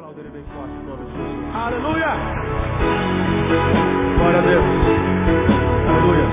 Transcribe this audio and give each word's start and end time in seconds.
Aplauda 0.00 0.20
ele 0.20 0.30
bem 0.30 0.44
forte 0.44 0.72
em 0.72 0.86
nome 0.86 1.04
de 1.04 1.10
Jesus. 1.12 1.54
Aleluia! 1.54 2.06
Glória 4.16 4.38
a 4.38 4.42
Deus. 4.42 4.64
Aleluia. 5.90 6.26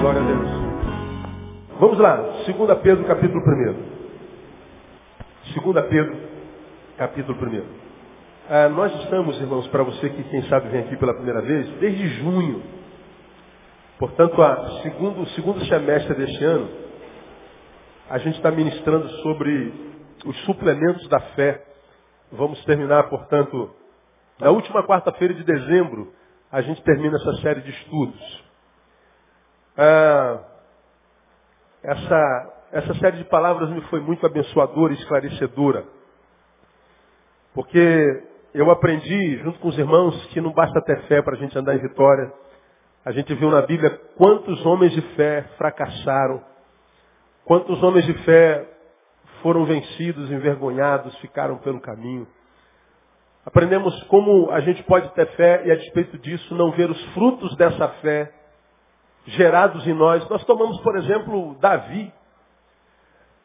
Glória 0.00 0.20
a 0.20 0.24
Deus. 0.24 0.48
Vamos 1.78 1.98
lá, 1.98 2.16
2 2.46 2.78
Pedro, 2.82 3.04
capítulo 3.04 3.42
1. 3.42 3.42
2 5.60 5.86
Pedro, 5.90 6.16
capítulo 6.96 7.38
1. 7.38 7.62
Ah, 8.48 8.70
nós 8.70 8.94
estamos, 9.02 9.38
irmãos, 9.38 9.66
para 9.68 9.82
você 9.82 10.08
que 10.08 10.22
quem 10.24 10.44
sabe 10.44 10.70
vem 10.70 10.80
aqui 10.80 10.96
pela 10.96 11.12
primeira 11.12 11.42
vez, 11.42 11.68
desde 11.78 12.08
junho. 12.20 12.62
Portanto, 13.98 14.40
a 14.40 14.80
segundo, 14.80 15.20
o 15.20 15.26
segundo 15.26 15.62
semestre 15.66 16.14
deste 16.14 16.42
ano, 16.42 16.70
a 18.08 18.16
gente 18.16 18.36
está 18.36 18.50
ministrando 18.50 19.10
sobre 19.22 19.93
os 20.24 20.36
suplementos 20.44 21.06
da 21.08 21.20
fé. 21.20 21.64
Vamos 22.32 22.62
terminar, 22.64 23.08
portanto, 23.08 23.70
na 24.38 24.50
última 24.50 24.82
quarta-feira 24.82 25.34
de 25.34 25.44
dezembro, 25.44 26.12
a 26.50 26.60
gente 26.60 26.82
termina 26.82 27.16
essa 27.16 27.34
série 27.42 27.60
de 27.60 27.70
estudos. 27.70 28.44
Ah, 29.76 30.40
essa, 31.82 32.52
essa 32.72 32.94
série 32.94 33.18
de 33.18 33.24
palavras 33.24 33.70
me 33.70 33.80
foi 33.82 34.00
muito 34.00 34.24
abençoadora 34.24 34.92
e 34.92 34.96
esclarecedora. 34.96 35.84
Porque 37.52 38.24
eu 38.54 38.70
aprendi, 38.70 39.38
junto 39.38 39.58
com 39.58 39.68
os 39.68 39.78
irmãos, 39.78 40.26
que 40.26 40.40
não 40.40 40.52
basta 40.52 40.80
ter 40.82 41.02
fé 41.02 41.22
para 41.22 41.34
a 41.34 41.38
gente 41.38 41.56
andar 41.58 41.74
em 41.74 41.80
vitória. 41.80 42.32
A 43.04 43.12
gente 43.12 43.34
viu 43.34 43.50
na 43.50 43.62
Bíblia 43.62 43.90
quantos 44.16 44.64
homens 44.64 44.92
de 44.92 45.02
fé 45.14 45.42
fracassaram, 45.58 46.42
quantos 47.44 47.82
homens 47.82 48.06
de 48.06 48.14
fé 48.24 48.73
foram 49.44 49.66
vencidos, 49.66 50.30
envergonhados, 50.30 51.14
ficaram 51.18 51.58
pelo 51.58 51.78
caminho. 51.78 52.26
Aprendemos 53.44 54.02
como 54.04 54.50
a 54.50 54.60
gente 54.60 54.82
pode 54.84 55.10
ter 55.10 55.26
fé 55.36 55.66
e, 55.66 55.70
a 55.70 55.76
despeito 55.76 56.16
disso, 56.16 56.54
não 56.54 56.70
ver 56.70 56.90
os 56.90 57.04
frutos 57.12 57.54
dessa 57.56 57.88
fé 58.00 58.32
gerados 59.26 59.86
em 59.86 59.92
nós. 59.92 60.26
Nós 60.30 60.42
tomamos, 60.46 60.80
por 60.80 60.96
exemplo, 60.96 61.58
Davi. 61.60 62.10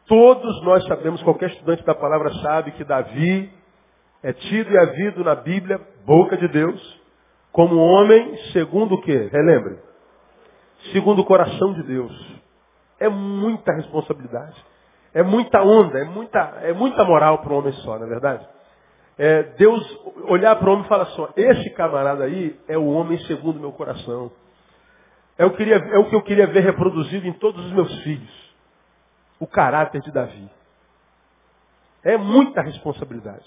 Todos 0.07 0.63
nós 0.63 0.85
sabemos, 0.85 1.21
qualquer 1.21 1.49
estudante 1.49 1.83
da 1.83 1.93
palavra 1.93 2.33
sabe 2.35 2.71
que 2.71 2.85
Davi 2.85 3.51
é 4.23 4.31
tido 4.31 4.71
e 4.71 4.77
havido 4.77 5.21
na 5.21 5.35
Bíblia, 5.35 5.85
boca 6.05 6.37
de 6.37 6.47
Deus, 6.47 7.01
como 7.51 7.75
homem 7.75 8.37
segundo 8.53 8.95
o 8.95 9.01
quê? 9.01 9.29
Relembre. 9.33 9.79
Segundo 10.93 11.19
o 11.23 11.25
coração 11.25 11.73
de 11.73 11.83
Deus. 11.83 12.39
É 13.01 13.09
muita 13.09 13.73
responsabilidade. 13.73 14.68
É 15.13 15.23
muita 15.23 15.61
onda, 15.61 15.99
é 15.99 16.05
muita, 16.05 16.39
é 16.61 16.73
muita 16.73 17.03
moral 17.03 17.39
para 17.39 17.53
um 17.53 17.57
homem 17.57 17.73
só, 17.73 17.97
não 17.97 18.05
é 18.05 18.09
verdade? 18.09 18.47
É, 19.17 19.43
Deus 19.57 19.99
olhar 20.29 20.55
para 20.55 20.69
o 20.69 20.73
homem 20.73 20.85
e 20.85 20.87
falar 20.87 21.03
assim, 21.03 21.27
esse 21.35 21.69
camarada 21.71 22.23
aí 22.23 22.57
é 22.67 22.77
o 22.77 22.85
homem 22.85 23.17
segundo 23.25 23.59
meu 23.59 23.71
coração. 23.71 24.31
É 25.37 25.45
o, 25.45 25.51
queria, 25.51 25.75
é 25.75 25.97
o 25.97 26.09
que 26.09 26.15
eu 26.15 26.21
queria 26.21 26.47
ver 26.47 26.61
reproduzido 26.61 27.25
em 27.27 27.33
todos 27.33 27.65
os 27.65 27.71
meus 27.71 28.03
filhos. 28.03 28.55
O 29.39 29.47
caráter 29.47 30.01
de 30.01 30.11
Davi. 30.11 30.49
É 32.03 32.17
muita 32.17 32.61
responsabilidade. 32.61 33.45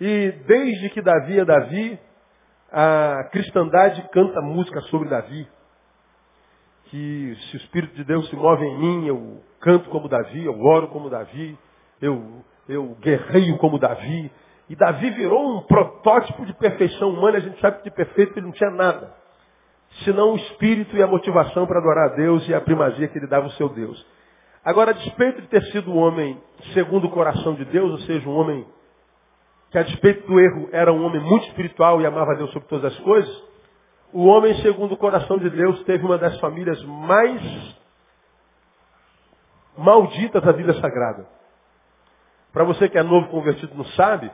E 0.00 0.32
desde 0.46 0.90
que 0.90 1.02
Davi 1.02 1.38
é 1.38 1.44
Davi, 1.44 2.00
a 2.70 3.24
cristandade 3.30 4.08
canta 4.12 4.40
música 4.40 4.80
sobre 4.82 5.08
Davi. 5.08 5.48
Que 6.90 7.36
se 7.36 7.56
o 7.56 7.58
Espírito 7.58 7.94
de 7.94 8.04
Deus 8.04 8.28
se 8.28 8.36
move 8.36 8.64
em 8.64 8.78
mim, 8.78 9.06
eu 9.06 9.40
canto 9.60 9.88
como 9.90 10.08
Davi, 10.08 10.44
eu 10.44 10.60
oro 10.60 10.88
como 10.88 11.08
Davi, 11.08 11.56
eu, 12.00 12.44
eu 12.68 12.96
guerreio 13.00 13.56
como 13.58 13.78
Davi. 13.78 14.30
E 14.68 14.76
Davi 14.76 15.10
virou 15.10 15.56
um 15.56 15.62
protótipo 15.62 16.44
de 16.44 16.52
perfeição 16.54 17.10
humana, 17.10 17.38
a 17.38 17.40
gente 17.40 17.60
sabe 17.60 17.78
que 17.78 17.84
de 17.84 17.90
perfeito 17.90 18.38
ele 18.38 18.46
não 18.46 18.52
tinha 18.52 18.70
nada 18.70 19.20
senão 20.04 20.32
o 20.32 20.36
espírito 20.36 20.96
e 20.96 21.02
a 21.02 21.06
motivação 21.06 21.66
para 21.66 21.78
adorar 21.78 22.12
a 22.12 22.14
Deus 22.14 22.46
e 22.48 22.54
a 22.54 22.60
primazia 22.60 23.08
que 23.08 23.18
ele 23.18 23.26
dava 23.26 23.46
ao 23.46 23.52
seu 23.52 23.68
Deus. 23.68 24.04
Agora, 24.64 24.90
a 24.90 24.94
despeito 24.94 25.40
de 25.40 25.48
ter 25.48 25.62
sido 25.72 25.90
um 25.90 25.98
homem 25.98 26.40
segundo 26.74 27.06
o 27.06 27.10
coração 27.10 27.54
de 27.54 27.64
Deus, 27.64 27.92
ou 27.92 27.98
seja, 28.00 28.28
um 28.28 28.36
homem 28.36 28.66
que 29.70 29.78
a 29.78 29.82
despeito 29.82 30.26
do 30.26 30.38
erro 30.38 30.68
era 30.72 30.92
um 30.92 31.04
homem 31.04 31.20
muito 31.20 31.46
espiritual 31.48 32.00
e 32.00 32.06
amava 32.06 32.32
a 32.32 32.34
Deus 32.34 32.50
sobre 32.52 32.68
todas 32.68 32.92
as 32.92 32.98
coisas, 33.00 33.49
o 34.12 34.26
homem 34.26 34.54
segundo 34.62 34.92
o 34.92 34.96
coração 34.96 35.38
de 35.38 35.50
Deus 35.50 35.82
teve 35.84 36.04
uma 36.04 36.18
das 36.18 36.38
famílias 36.40 36.82
mais 36.84 37.76
malditas 39.76 40.42
da 40.42 40.52
vida 40.52 40.74
sagrada. 40.74 41.26
Para 42.52 42.64
você 42.64 42.88
que 42.88 42.98
é 42.98 43.02
novo 43.02 43.28
convertido 43.28 43.74
não 43.74 43.84
sabe, 43.86 44.30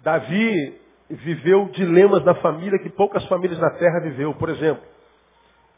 Davi 0.00 0.80
viveu 1.10 1.66
dilemas 1.70 2.24
na 2.24 2.34
família 2.36 2.78
que 2.78 2.90
poucas 2.90 3.24
famílias 3.26 3.58
na 3.58 3.70
terra 3.70 4.00
viveu. 4.00 4.34
Por 4.34 4.48
exemplo, 4.48 4.84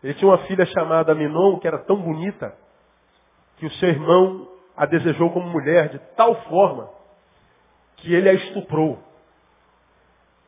ele 0.03 0.15
tinha 0.15 0.31
uma 0.31 0.39
filha 0.39 0.67
chamada 0.67 1.15
Minon, 1.15 1.59
que 1.59 1.67
era 1.67 1.79
tão 1.79 1.97
bonita, 1.97 2.55
que 3.57 3.67
o 3.67 3.71
seu 3.73 3.89
irmão 3.89 4.49
a 4.77 4.85
desejou 4.85 5.31
como 5.31 5.49
mulher 5.49 5.89
de 5.89 5.99
tal 6.15 6.35
forma 6.43 6.91
que 7.97 8.13
ele 8.15 8.29
a 8.29 8.35
estuprou. 8.35 8.99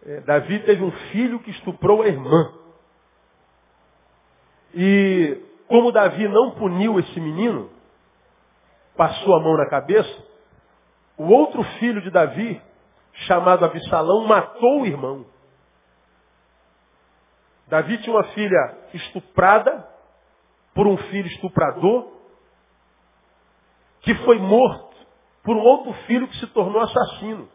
É, 0.04 0.20
Davi 0.20 0.60
teve 0.60 0.82
um 0.82 0.92
filho 1.10 1.40
que 1.40 1.50
estuprou 1.50 2.02
a 2.02 2.08
irmã. 2.08 2.52
E 4.74 5.40
como 5.66 5.92
Davi 5.92 6.28
não 6.28 6.52
puniu 6.52 6.98
esse 6.98 7.20
menino, 7.20 7.70
passou 8.96 9.36
a 9.36 9.40
mão 9.40 9.56
na 9.56 9.68
cabeça, 9.68 10.26
o 11.16 11.24
outro 11.24 11.62
filho 11.78 12.00
de 12.00 12.10
Davi 12.10 12.60
chamado 13.26 13.64
Absalão, 13.64 14.26
matou 14.26 14.82
o 14.82 14.86
irmão. 14.86 15.26
Davi 17.66 17.98
tinha 17.98 18.14
uma 18.14 18.24
filha 18.24 18.78
estuprada 18.94 19.86
por 20.74 20.86
um 20.86 20.96
filho 20.96 21.26
estuprador, 21.26 22.12
que 24.00 24.14
foi 24.24 24.38
morto 24.38 24.96
por 25.42 25.56
um 25.56 25.60
outro 25.60 25.92
filho 26.06 26.28
que 26.28 26.36
se 26.36 26.46
tornou 26.48 26.80
assassino. 26.80 27.48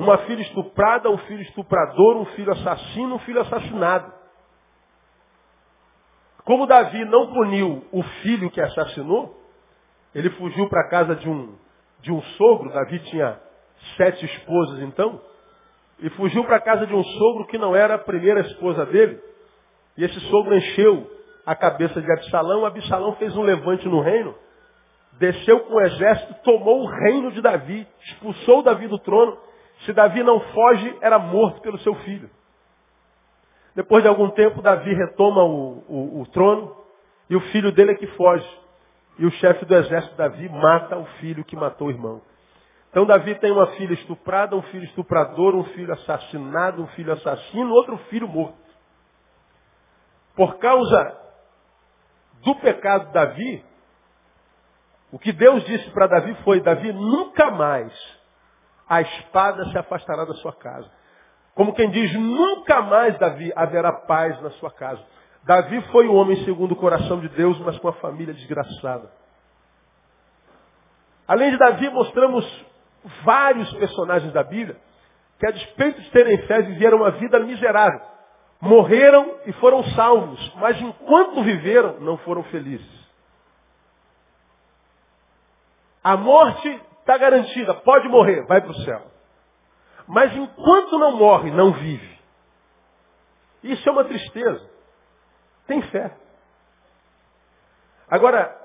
Uma 0.00 0.16
filha 0.16 0.40
estuprada, 0.40 1.10
um 1.10 1.18
filho 1.18 1.42
estuprador, 1.42 2.16
um 2.16 2.24
filho 2.24 2.50
assassino, 2.52 3.16
um 3.16 3.18
filho 3.18 3.38
assassinado. 3.42 4.10
Como 6.42 6.66
Davi 6.66 7.04
não 7.04 7.30
puniu 7.30 7.84
o 7.92 8.02
filho 8.22 8.50
que 8.50 8.62
assassinou, 8.62 9.38
ele 10.14 10.30
fugiu 10.30 10.70
para 10.70 10.86
a 10.86 10.88
casa 10.88 11.14
de 11.16 11.28
um, 11.28 11.54
de 12.00 12.10
um 12.10 12.22
sogro, 12.22 12.72
Davi 12.72 12.98
tinha 13.10 13.38
sete 13.98 14.24
esposas 14.24 14.80
então, 14.80 15.20
e 15.98 16.08
fugiu 16.08 16.44
para 16.44 16.56
a 16.56 16.60
casa 16.60 16.86
de 16.86 16.94
um 16.94 17.04
sogro 17.04 17.46
que 17.46 17.58
não 17.58 17.76
era 17.76 17.96
a 17.96 17.98
primeira 17.98 18.40
esposa 18.40 18.86
dele. 18.86 19.20
E 19.98 20.04
esse 20.04 20.18
sogro 20.30 20.56
encheu 20.56 21.10
a 21.44 21.54
cabeça 21.54 22.00
de 22.00 22.10
Absalão. 22.10 22.64
Absalão 22.64 23.16
fez 23.16 23.36
um 23.36 23.42
levante 23.42 23.86
no 23.86 24.00
reino, 24.00 24.34
desceu 25.18 25.60
com 25.60 25.74
o 25.74 25.80
exército, 25.82 26.34
tomou 26.42 26.84
o 26.84 26.86
reino 26.86 27.30
de 27.32 27.42
Davi, 27.42 27.86
expulsou 28.06 28.62
Davi 28.62 28.88
do 28.88 28.98
trono. 28.98 29.49
Se 29.84 29.92
Davi 29.92 30.22
não 30.22 30.40
foge, 30.40 30.98
era 31.00 31.18
morto 31.18 31.60
pelo 31.60 31.78
seu 31.78 31.94
filho. 31.96 32.30
Depois 33.74 34.02
de 34.02 34.08
algum 34.08 34.28
tempo, 34.30 34.60
Davi 34.60 34.92
retoma 34.92 35.42
o, 35.44 35.84
o, 35.88 36.20
o 36.20 36.26
trono 36.26 36.76
e 37.28 37.36
o 37.36 37.40
filho 37.52 37.72
dele 37.72 37.92
é 37.92 37.94
que 37.94 38.06
foge. 38.08 38.60
E 39.18 39.24
o 39.24 39.30
chefe 39.32 39.64
do 39.64 39.74
exército, 39.74 40.16
Davi, 40.16 40.48
mata 40.48 40.96
o 40.96 41.04
filho 41.20 41.44
que 41.44 41.56
matou 41.56 41.88
o 41.88 41.90
irmão. 41.90 42.20
Então 42.90 43.06
Davi 43.06 43.36
tem 43.36 43.52
uma 43.52 43.68
filha 43.68 43.94
estuprada, 43.94 44.56
um 44.56 44.62
filho 44.62 44.84
estuprador, 44.84 45.54
um 45.54 45.64
filho 45.64 45.92
assassinado, 45.92 46.82
um 46.82 46.88
filho 46.88 47.12
assassino, 47.12 47.72
outro 47.72 47.96
filho 48.08 48.26
morto. 48.26 48.58
Por 50.34 50.58
causa 50.58 51.16
do 52.42 52.54
pecado 52.56 53.06
de 53.06 53.12
Davi, 53.12 53.64
o 55.12 55.18
que 55.18 55.32
Deus 55.32 55.64
disse 55.64 55.88
para 55.90 56.08
Davi 56.08 56.34
foi, 56.42 56.60
Davi, 56.60 56.92
nunca 56.92 57.50
mais 57.50 58.19
a 58.90 59.02
espada 59.02 59.66
se 59.66 59.78
afastará 59.78 60.24
da 60.24 60.34
sua 60.34 60.52
casa. 60.52 60.90
Como 61.54 61.72
quem 61.74 61.88
diz, 61.90 62.12
nunca 62.12 62.82
mais, 62.82 63.16
Davi, 63.20 63.52
haverá 63.54 63.92
paz 63.92 64.40
na 64.42 64.50
sua 64.52 64.72
casa. 64.72 65.00
Davi 65.44 65.80
foi 65.92 66.08
o 66.08 66.14
homem 66.14 66.44
segundo 66.44 66.72
o 66.72 66.76
coração 66.76 67.20
de 67.20 67.28
Deus, 67.28 67.56
mas 67.60 67.78
com 67.78 67.86
a 67.86 67.92
família 67.94 68.34
desgraçada. 68.34 69.08
Além 71.28 71.52
de 71.52 71.56
Davi, 71.56 71.88
mostramos 71.88 72.66
vários 73.24 73.72
personagens 73.74 74.32
da 74.32 74.42
Bíblia 74.42 74.76
que, 75.38 75.46
a 75.46 75.52
despeito 75.52 76.00
de 76.00 76.10
terem 76.10 76.38
fé, 76.48 76.60
viveram 76.62 76.98
uma 76.98 77.12
vida 77.12 77.38
miserável. 77.38 78.00
Morreram 78.60 79.36
e 79.46 79.52
foram 79.52 79.84
salvos, 79.94 80.52
mas 80.56 80.78
enquanto 80.80 81.44
viveram, 81.44 82.00
não 82.00 82.18
foram 82.18 82.42
felizes. 82.44 83.00
A 86.02 86.16
morte 86.16 86.89
está 87.00 87.18
garantida, 87.18 87.74
pode 87.74 88.08
morrer, 88.08 88.46
vai 88.46 88.60
para 88.60 88.70
o 88.70 88.82
céu. 88.82 89.02
Mas 90.06 90.34
enquanto 90.36 90.98
não 90.98 91.16
morre, 91.16 91.50
não 91.50 91.72
vive. 91.72 92.18
Isso 93.62 93.88
é 93.88 93.92
uma 93.92 94.04
tristeza. 94.04 94.68
Tem 95.66 95.82
fé. 95.82 96.16
Agora, 98.08 98.56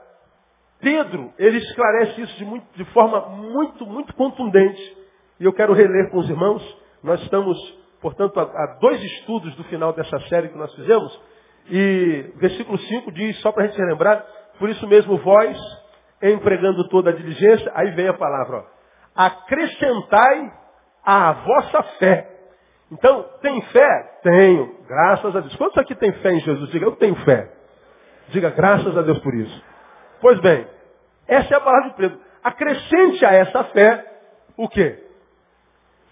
Pedro, 0.80 1.34
ele 1.38 1.58
esclarece 1.58 2.22
isso 2.22 2.36
de, 2.38 2.46
muito, 2.46 2.66
de 2.76 2.86
forma 2.86 3.22
muito, 3.30 3.86
muito 3.86 4.14
contundente. 4.16 4.98
E 5.40 5.46
eu 5.46 5.54
quero 5.54 5.74
reler 5.74 6.10
com 6.10 6.18
os 6.18 6.30
irmãos. 6.30 6.78
Nós 7.04 7.22
estamos, 7.22 7.58
portanto, 8.02 8.40
a, 8.40 8.78
dois 8.80 9.02
estudos 9.04 9.56
do 9.56 9.64
final 9.66 9.94
dessa 9.94 10.20
série 10.28 10.50
que 10.50 10.58
nós 10.58 10.74
fizemos. 10.74 11.22
E 11.70 12.34
versículo 12.38 12.78
5 12.78 13.12
diz, 13.12 13.40
só 13.42 13.52
para 13.52 13.64
a 13.64 13.68
gente 13.68 13.78
relembrar, 13.78 14.26
por 14.58 14.70
isso 14.70 14.88
mesmo 14.88 15.18
vós, 15.18 15.58
empregando 16.22 16.88
toda 16.90 17.10
a 17.10 17.14
diligência, 17.14 17.72
aí 17.76 17.92
vem 17.92 18.08
a 18.08 18.14
palavra, 18.14 18.58
ó, 18.58 18.64
acrescentai 19.16 20.54
à 21.06 21.32
vossa 21.34 21.84
fé. 22.00 22.32
Então, 22.92 23.26
tem 23.42 23.62
fé? 23.64 24.20
Tenho, 24.24 24.76
graças 24.88 25.36
a 25.36 25.40
Deus. 25.40 25.56
Quantos 25.56 25.78
aqui 25.78 25.96
tem 25.96 26.12
fé 26.14 26.34
em 26.34 26.40
Jesus? 26.40 26.70
Diga, 26.70 26.86
eu 26.86 26.96
tenho 26.96 27.16
fé. 27.24 27.52
Diga, 28.30 28.50
graças 28.52 28.96
a 28.98 29.02
Deus 29.02 29.20
por 29.20 29.34
isso. 29.34 29.64
Pois 30.22 30.40
bem, 30.40 30.68
essa 31.28 31.54
é 31.54 31.58
a 31.58 31.62
palavra 31.62 31.90
de 31.90 31.96
Pedro. 31.96 32.20
Acrescente 32.44 33.26
a 33.26 33.34
essa 33.34 33.64
fé 33.66 34.06
o 34.58 34.70
quê? 34.70 35.04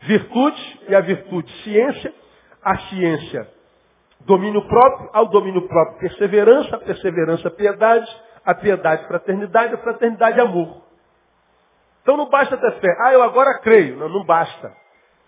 Virtude, 0.02 0.82
e 0.90 0.96
a 0.96 1.00
virtude 1.00 1.52
ciência, 1.64 2.14
a 2.62 2.78
ciência 2.90 3.48
domínio 4.26 4.62
próprio, 4.68 5.10
ao 5.14 5.28
domínio 5.28 5.68
próprio 5.68 6.00
perseverança, 6.00 6.76
a 6.76 6.80
perseverança 6.80 7.50
piedade, 7.52 8.10
a 8.46 8.54
piedade 8.54 9.08
fraternidade, 9.08 9.74
a 9.74 9.78
fraternidade 9.78 10.40
amor. 10.40 10.82
Então 12.02 12.18
não 12.18 12.30
basta 12.30 12.58
ter 12.58 12.72
fé. 12.80 12.98
Ah, 13.00 13.14
eu 13.14 13.24
agora 13.24 13.60
creio. 13.60 13.98
Não, 13.98 14.10
não 14.10 14.26
basta. 14.26 14.72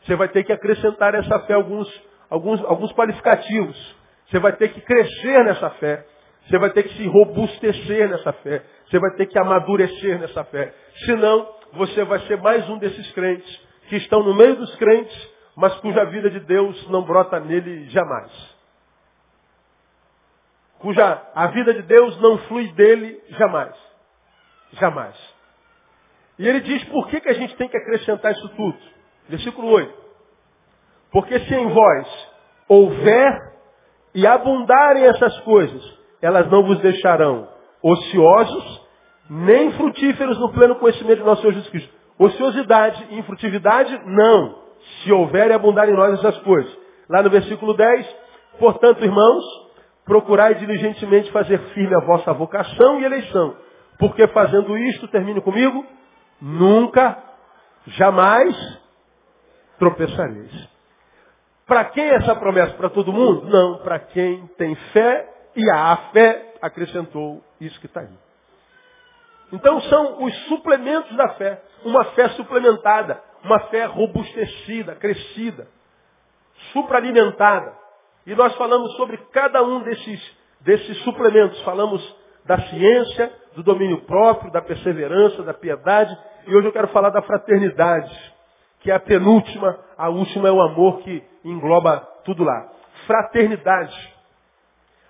Você 0.03 0.15
vai 0.15 0.27
ter 0.27 0.43
que 0.43 0.51
acrescentar 0.51 1.15
essa 1.15 1.39
fé 1.41 1.53
alguns, 1.53 1.87
alguns, 2.29 2.63
alguns 2.65 2.91
qualificativos. 2.93 3.95
Você 4.27 4.39
vai 4.39 4.53
ter 4.53 4.69
que 4.69 4.81
crescer 4.81 5.43
nessa 5.45 5.69
fé. 5.71 6.05
Você 6.47 6.59
vai 6.59 6.69
ter 6.71 6.83
que 6.83 6.95
se 6.95 7.07
robustecer 7.07 8.09
nessa 8.09 8.33
fé. 8.33 8.61
Você 8.87 8.99
vai 8.99 9.11
ter 9.11 9.25
que 9.25 9.39
amadurecer 9.39 10.19
nessa 10.19 10.43
fé. 10.43 10.73
Senão, 11.05 11.47
você 11.73 12.03
vai 12.03 12.19
ser 12.21 12.37
mais 12.37 12.69
um 12.69 12.77
desses 12.77 13.11
crentes 13.13 13.65
que 13.87 13.95
estão 13.97 14.23
no 14.23 14.35
meio 14.35 14.55
dos 14.55 14.75
crentes, 14.75 15.31
mas 15.55 15.73
cuja 15.75 16.05
vida 16.05 16.29
de 16.29 16.39
Deus 16.41 16.89
não 16.89 17.03
brota 17.03 17.39
nele 17.39 17.89
jamais. 17.89 18.54
Cuja 20.79 21.21
a 21.33 21.47
vida 21.47 21.73
de 21.73 21.81
Deus 21.83 22.19
não 22.21 22.37
flui 22.39 22.71
dele 22.73 23.21
jamais. 23.29 23.75
Jamais. 24.73 25.15
E 26.37 26.47
ele 26.47 26.59
diz 26.61 26.83
por 26.85 27.07
que, 27.07 27.21
que 27.21 27.29
a 27.29 27.33
gente 27.33 27.55
tem 27.55 27.67
que 27.67 27.77
acrescentar 27.77 28.31
isso 28.33 28.49
tudo. 28.49 28.77
Versículo 29.29 29.69
8. 29.69 29.93
Porque 31.11 31.39
se 31.39 31.55
em 31.55 31.69
vós 31.69 32.29
houver 32.67 33.53
e 34.13 34.27
abundarem 34.27 35.05
essas 35.05 35.39
coisas, 35.41 35.99
elas 36.21 36.49
não 36.49 36.63
vos 36.63 36.79
deixarão 36.79 37.47
ociosos, 37.81 38.81
nem 39.29 39.71
frutíferos 39.73 40.39
no 40.39 40.51
pleno 40.51 40.75
conhecimento 40.75 41.19
de 41.19 41.23
nosso 41.23 41.41
Senhor 41.41 41.53
Jesus 41.53 41.69
Cristo. 41.69 41.93
Ociosidade 42.17 43.07
e 43.11 43.19
infrutividade, 43.19 44.01
não. 44.05 44.63
Se 45.03 45.11
houver 45.11 45.49
e 45.49 45.53
abundar 45.53 45.87
em 45.89 45.95
nós 45.95 46.13
essas 46.19 46.37
coisas. 46.39 46.75
Lá 47.09 47.21
no 47.21 47.29
versículo 47.29 47.73
10, 47.73 48.15
portanto, 48.59 49.03
irmãos, 49.03 49.43
procurai 50.05 50.55
diligentemente 50.55 51.31
fazer 51.31 51.59
firme 51.73 51.95
a 51.95 52.05
vossa 52.05 52.31
vocação 52.33 52.99
e 52.99 53.05
eleição. 53.05 53.57
Porque 53.97 54.27
fazendo 54.27 54.77
isto, 54.77 55.07
termine 55.07 55.41
comigo, 55.41 55.85
nunca, 56.41 57.17
jamais 57.87 58.55
tropeçareis. 59.79 60.69
Para 61.65 61.85
quem 61.85 62.03
é 62.03 62.15
essa 62.15 62.35
promessa? 62.35 62.73
Para 62.75 62.89
todo 62.89 63.11
mundo? 63.11 63.47
Não, 63.47 63.79
para 63.79 63.99
quem 63.99 64.45
tem 64.57 64.75
fé 64.93 65.27
e 65.55 65.69
a 65.71 65.97
fé 66.13 66.53
acrescentou 66.61 67.41
isso 67.59 67.79
que 67.79 67.87
está 67.87 68.01
aí. 68.01 68.25
Então 69.51 69.79
são 69.81 70.23
os 70.23 70.35
suplementos 70.47 71.15
da 71.15 71.29
fé. 71.29 71.61
Uma 71.83 72.03
fé 72.05 72.29
suplementada, 72.29 73.21
uma 73.43 73.59
fé 73.67 73.85
robustecida, 73.85 74.95
crescida, 74.95 75.67
supraalimentada. 76.73 77.73
E 78.25 78.33
nós 78.35 78.55
falamos 78.55 78.95
sobre 78.95 79.17
cada 79.31 79.61
um 79.63 79.83
desses, 79.83 80.37
desses 80.61 80.97
suplementos. 81.03 81.61
Falamos 81.61 82.01
da 82.45 82.59
ciência, 82.59 83.31
do 83.55 83.63
domínio 83.63 84.01
próprio, 84.01 84.51
da 84.51 84.61
perseverança, 84.61 85.43
da 85.43 85.53
piedade. 85.53 86.15
E 86.47 86.55
hoje 86.55 86.67
eu 86.67 86.73
quero 86.73 86.87
falar 86.89 87.09
da 87.09 87.21
fraternidade, 87.21 88.33
que 88.81 88.91
é 88.91 88.95
a 88.95 88.99
penúltima, 88.99 89.79
a 89.97 90.09
última 90.09 90.47
é 90.47 90.51
o 90.51 90.61
amor 90.61 90.99
que 90.99 91.23
engloba 91.43 91.99
tudo 92.23 92.43
lá. 92.43 92.69
Fraternidade. 93.05 94.15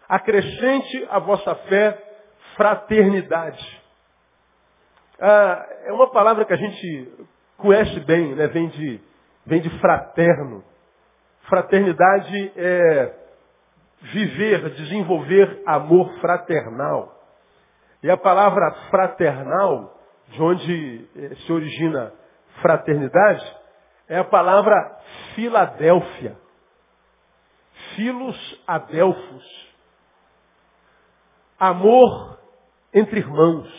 Acrescente 0.07 1.07
a 1.09 1.19
vossa 1.19 1.56
fé 1.56 2.01
fraternidade. 2.56 3.81
Ah, 5.19 5.65
é 5.85 5.94
uma 5.94 6.09
palavra 6.09 6.45
que 6.45 6.53
a 6.53 6.57
gente 6.57 7.27
conhece 7.57 8.00
bem, 8.01 8.35
né? 8.35 8.47
vem, 8.47 8.67
de, 8.69 9.00
vem 9.45 9.62
de 9.62 9.69
fraterno. 9.79 10.63
Fraternidade 11.47 12.51
é 12.56 13.13
viver, 14.01 14.69
desenvolver 14.71 15.62
amor 15.65 16.12
fraternal. 16.19 17.13
E 18.01 18.09
a 18.09 18.18
palavra 18.18 18.71
fraternal, 18.89 19.95
de 20.30 20.42
onde 20.42 21.09
eh, 21.15 21.36
se 21.36 21.51
origina 21.51 22.13
fraternidade, 22.62 23.45
é 24.07 24.18
a 24.18 24.24
palavra 24.24 25.00
Filadélfia. 25.33 26.38
Filos 27.95 28.63
Adelfos. 28.68 29.74
Amor 31.59 32.39
entre 32.94 33.19
irmãos. 33.19 33.69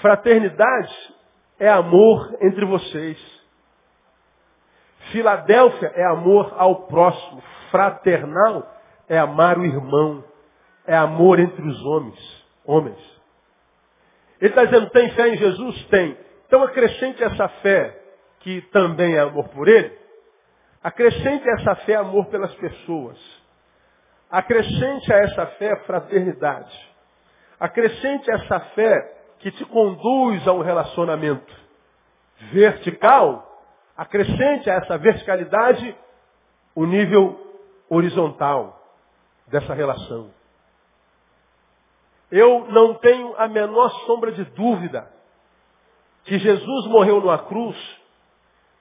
Fraternidade 0.00 1.14
é 1.58 1.68
amor 1.68 2.36
entre 2.40 2.64
vocês. 2.64 3.41
Filadélfia 5.10 5.92
é 5.94 6.04
amor 6.04 6.54
ao 6.56 6.86
próximo. 6.86 7.42
Fraternal 7.70 8.66
é 9.08 9.18
amar 9.18 9.58
o 9.58 9.64
irmão. 9.64 10.24
É 10.86 10.96
amor 10.96 11.38
entre 11.38 11.62
os 11.66 11.84
homens. 11.84 12.44
Homens. 12.64 13.12
Ele 14.40 14.50
está 14.50 14.64
dizendo, 14.64 14.90
tem 14.90 15.10
fé 15.10 15.28
em 15.28 15.36
Jesus? 15.36 15.84
Tem. 15.86 16.16
Então 16.46 16.62
acrescente 16.62 17.22
essa 17.22 17.48
fé, 17.48 17.98
que 18.40 18.60
também 18.72 19.14
é 19.14 19.20
amor 19.20 19.48
por 19.48 19.68
ele. 19.68 19.96
Acrescente 20.82 21.48
essa 21.48 21.76
fé 21.76 21.94
amor 21.94 22.26
pelas 22.26 22.52
pessoas. 22.54 23.18
Acrescente 24.30 25.12
a 25.12 25.16
essa 25.18 25.46
fé 25.46 25.76
fraternidade. 25.86 26.90
Acrescente 27.60 28.30
essa 28.30 28.58
fé 28.74 29.16
que 29.38 29.52
te 29.52 29.64
conduz 29.66 30.46
a 30.48 30.52
um 30.52 30.62
relacionamento 30.62 31.54
vertical. 32.52 33.51
Acrescente 33.96 34.70
a 34.70 34.74
essa 34.74 34.98
verticalidade 34.98 35.96
o 36.74 36.84
nível 36.86 37.38
horizontal 37.88 38.80
dessa 39.48 39.74
relação. 39.74 40.30
Eu 42.30 42.66
não 42.68 42.94
tenho 42.94 43.34
a 43.36 43.46
menor 43.46 43.90
sombra 44.06 44.32
de 44.32 44.44
dúvida 44.44 45.10
que 46.24 46.38
Jesus 46.38 46.86
morreu 46.86 47.20
numa 47.20 47.38
cruz 47.38 47.76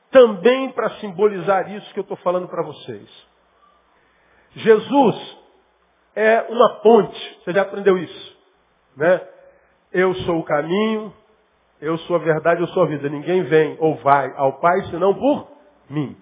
também 0.10 0.72
para 0.72 0.92
simbolizar 1.00 1.70
isso 1.72 1.94
que 1.94 2.00
eu 2.00 2.04
estou 2.04 2.18
falando 2.18 2.48
para 2.48 2.64
vocês. 2.64 3.10
Jesus 4.56 5.38
é 6.16 6.42
uma 6.50 6.76
ponte. 6.82 7.40
Você 7.44 7.54
já 7.54 7.62
aprendeu 7.62 7.98
isso? 7.98 8.38
Né? 8.96 9.22
Eu 9.92 10.14
sou 10.16 10.40
o 10.40 10.44
caminho, 10.44 11.14
eu 11.82 11.98
sou 12.00 12.16
a 12.16 12.20
verdade, 12.20 12.62
eu 12.62 12.68
sou 12.68 12.84
a 12.84 12.86
vida. 12.86 13.10
Ninguém 13.10 13.42
vem 13.44 13.76
ou 13.80 13.96
vai 13.96 14.32
ao 14.38 14.60
Pai 14.60 14.84
senão 14.84 15.16
por 15.16 15.52
mim. 15.90 16.16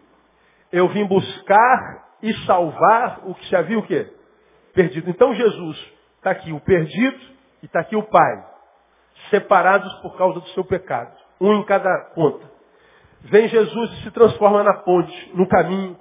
Eu 0.72 0.88
vim 0.88 1.06
buscar 1.06 2.08
e 2.24 2.34
salvar 2.46 3.22
o 3.26 3.36
que 3.36 3.46
se 3.48 3.56
havia 3.56 3.78
o 3.78 3.84
quê? 3.84 4.10
Perdido. 4.74 5.10
Então 5.10 5.34
Jesus 5.34 5.94
está 6.16 6.32
aqui 6.32 6.54
o 6.54 6.62
perdido 6.62 7.20
e 7.62 7.66
está 7.66 7.82
aqui 7.82 7.96
o 7.96 8.04
Pai. 8.04 8.46
Separados 9.30 9.94
por 10.02 10.18
causa 10.18 10.40
do 10.40 10.48
seu 10.50 10.64
pecado. 10.64 11.14
Um 11.42 11.56
em 11.56 11.66
cada 11.66 12.12
ponta. 12.16 12.50
Vem 13.22 13.50
Jesus 13.50 13.92
e 13.92 14.04
se 14.04 14.12
transforma 14.12 14.64
na 14.64 14.76
ponte, 14.76 15.32
no 15.36 15.46
caminho. 15.46 15.98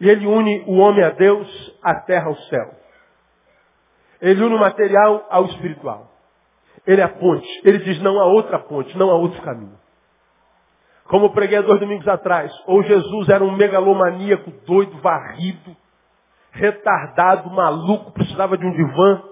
E 0.00 0.08
ele 0.08 0.26
une 0.26 0.64
o 0.68 0.78
homem 0.78 1.02
a 1.02 1.10
Deus, 1.10 1.78
a 1.82 1.94
terra 1.96 2.28
ao 2.28 2.36
céu. 2.36 2.74
Ele 4.20 4.44
une 4.44 4.54
o 4.54 4.60
material 4.60 5.26
ao 5.28 5.46
espiritual. 5.46 6.11
Ele 6.86 7.00
é 7.00 7.04
a 7.04 7.08
ponte. 7.08 7.48
Ele 7.64 7.78
diz 7.78 8.00
não 8.00 8.20
há 8.20 8.26
outra 8.26 8.58
ponte, 8.58 8.96
não 8.96 9.10
há 9.10 9.14
outro 9.14 9.40
caminho. 9.42 9.78
Como 11.04 11.26
eu 11.26 11.30
preguei 11.30 11.58
há 11.58 11.62
dois 11.62 11.80
domingos 11.80 12.08
atrás, 12.08 12.52
ou 12.66 12.82
Jesus 12.82 13.28
era 13.28 13.44
um 13.44 13.54
megalomaníaco 13.56 14.50
doido, 14.66 14.96
varrido, 14.98 15.76
retardado, 16.52 17.50
maluco, 17.50 18.12
precisava 18.12 18.56
de 18.56 18.66
um 18.66 18.72
divã, 18.72 19.22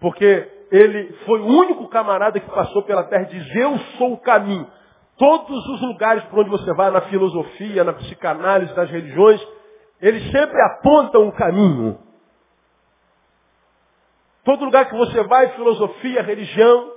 porque 0.00 0.48
ele 0.70 1.12
foi 1.26 1.40
o 1.40 1.46
único 1.46 1.88
camarada 1.88 2.38
que 2.38 2.50
passou 2.50 2.82
pela 2.82 3.04
terra 3.04 3.22
e 3.22 3.38
diz, 3.38 3.56
eu 3.56 3.78
sou 3.96 4.12
o 4.14 4.18
caminho. 4.18 4.66
Todos 5.16 5.66
os 5.68 5.82
lugares 5.82 6.22
por 6.24 6.40
onde 6.40 6.50
você 6.50 6.72
vai, 6.74 6.90
na 6.90 7.00
filosofia, 7.02 7.84
na 7.84 7.92
psicanálise, 7.92 8.74
nas 8.76 8.90
religiões, 8.90 9.44
eles 10.00 10.30
sempre 10.30 10.60
apontam 10.62 11.26
o 11.26 11.32
caminho. 11.32 11.98
Todo 14.48 14.64
lugar 14.64 14.88
que 14.88 14.96
você 14.96 15.22
vai, 15.24 15.50
filosofia, 15.50 16.22
religião, 16.22 16.90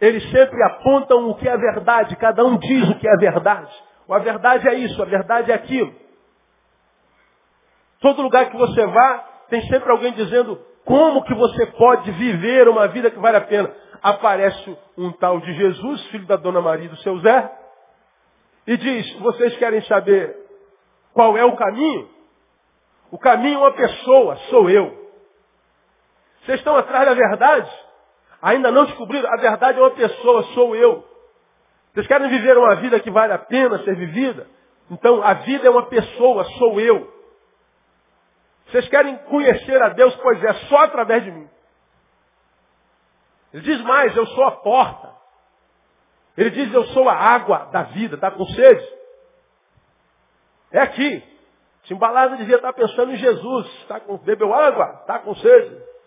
eles 0.00 0.22
sempre 0.30 0.62
apontam 0.62 1.28
o 1.28 1.34
que 1.34 1.46
é 1.46 1.54
verdade, 1.54 2.16
cada 2.16 2.42
um 2.42 2.56
diz 2.56 2.88
o 2.88 2.94
que 2.94 3.06
é 3.06 3.14
verdade. 3.18 3.70
A 4.08 4.18
verdade 4.20 4.66
é 4.66 4.74
isso, 4.76 5.02
a 5.02 5.04
verdade 5.04 5.52
é 5.52 5.54
aquilo. 5.54 5.94
Todo 8.00 8.22
lugar 8.22 8.48
que 8.48 8.56
você 8.56 8.86
vá, 8.86 9.18
tem 9.50 9.60
sempre 9.66 9.90
alguém 9.90 10.14
dizendo 10.14 10.58
como 10.86 11.24
que 11.24 11.34
você 11.34 11.66
pode 11.66 12.10
viver 12.12 12.66
uma 12.70 12.88
vida 12.88 13.10
que 13.10 13.18
vale 13.18 13.36
a 13.36 13.42
pena. 13.42 13.70
Aparece 14.00 14.78
um 14.96 15.12
tal 15.12 15.40
de 15.40 15.52
Jesus, 15.52 16.06
filho 16.06 16.26
da 16.26 16.36
dona 16.36 16.62
Maria 16.62 16.88
do 16.88 16.96
seu 17.02 17.18
Zé, 17.18 17.52
e 18.66 18.78
diz, 18.78 19.12
vocês 19.18 19.54
querem 19.58 19.82
saber 19.82 20.34
qual 21.12 21.36
é 21.36 21.44
o 21.44 21.54
caminho? 21.54 22.08
O 23.10 23.18
caminho 23.18 23.56
é 23.56 23.58
uma 23.58 23.72
pessoa, 23.72 24.36
sou 24.48 24.70
eu. 24.70 24.97
Vocês 26.48 26.60
estão 26.60 26.78
atrás 26.78 27.04
da 27.04 27.12
verdade? 27.12 27.70
Ainda 28.40 28.72
não 28.72 28.86
descobriram? 28.86 29.30
A 29.30 29.36
verdade 29.36 29.78
é 29.78 29.82
uma 29.82 29.90
pessoa, 29.90 30.42
sou 30.54 30.74
eu. 30.74 31.06
Vocês 31.92 32.06
querem 32.06 32.26
viver 32.30 32.56
uma 32.56 32.74
vida 32.76 32.98
que 33.00 33.10
vale 33.10 33.34
a 33.34 33.38
pena 33.38 33.84
ser 33.84 33.94
vivida? 33.94 34.46
Então, 34.90 35.22
a 35.22 35.34
vida 35.34 35.66
é 35.66 35.70
uma 35.70 35.84
pessoa, 35.88 36.44
sou 36.44 36.80
eu. 36.80 37.12
Vocês 38.66 38.88
querem 38.88 39.18
conhecer 39.24 39.82
a 39.82 39.90
Deus? 39.90 40.16
Pois 40.16 40.42
é, 40.42 40.54
só 40.70 40.84
através 40.84 41.22
de 41.22 41.32
mim. 41.32 41.50
Ele 43.52 43.62
diz 43.64 43.82
mais, 43.82 44.16
eu 44.16 44.26
sou 44.28 44.44
a 44.44 44.52
porta. 44.52 45.14
Ele 46.34 46.48
diz, 46.48 46.72
eu 46.72 46.84
sou 46.86 47.10
a 47.10 47.14
água 47.14 47.66
da 47.72 47.82
vida, 47.82 48.14
está 48.14 48.30
com 48.30 48.46
sede? 48.46 48.88
É 50.72 50.78
aqui. 50.78 51.22
Timbalada 51.82 52.38
devia 52.38 52.56
estar 52.56 52.72
pensando 52.72 53.12
em 53.12 53.16
Jesus. 53.16 53.84
Tá 53.86 54.00
com, 54.00 54.16
bebeu 54.16 54.54
água? 54.54 55.00
Está 55.02 55.18
com 55.18 55.34
sede. 55.34 55.97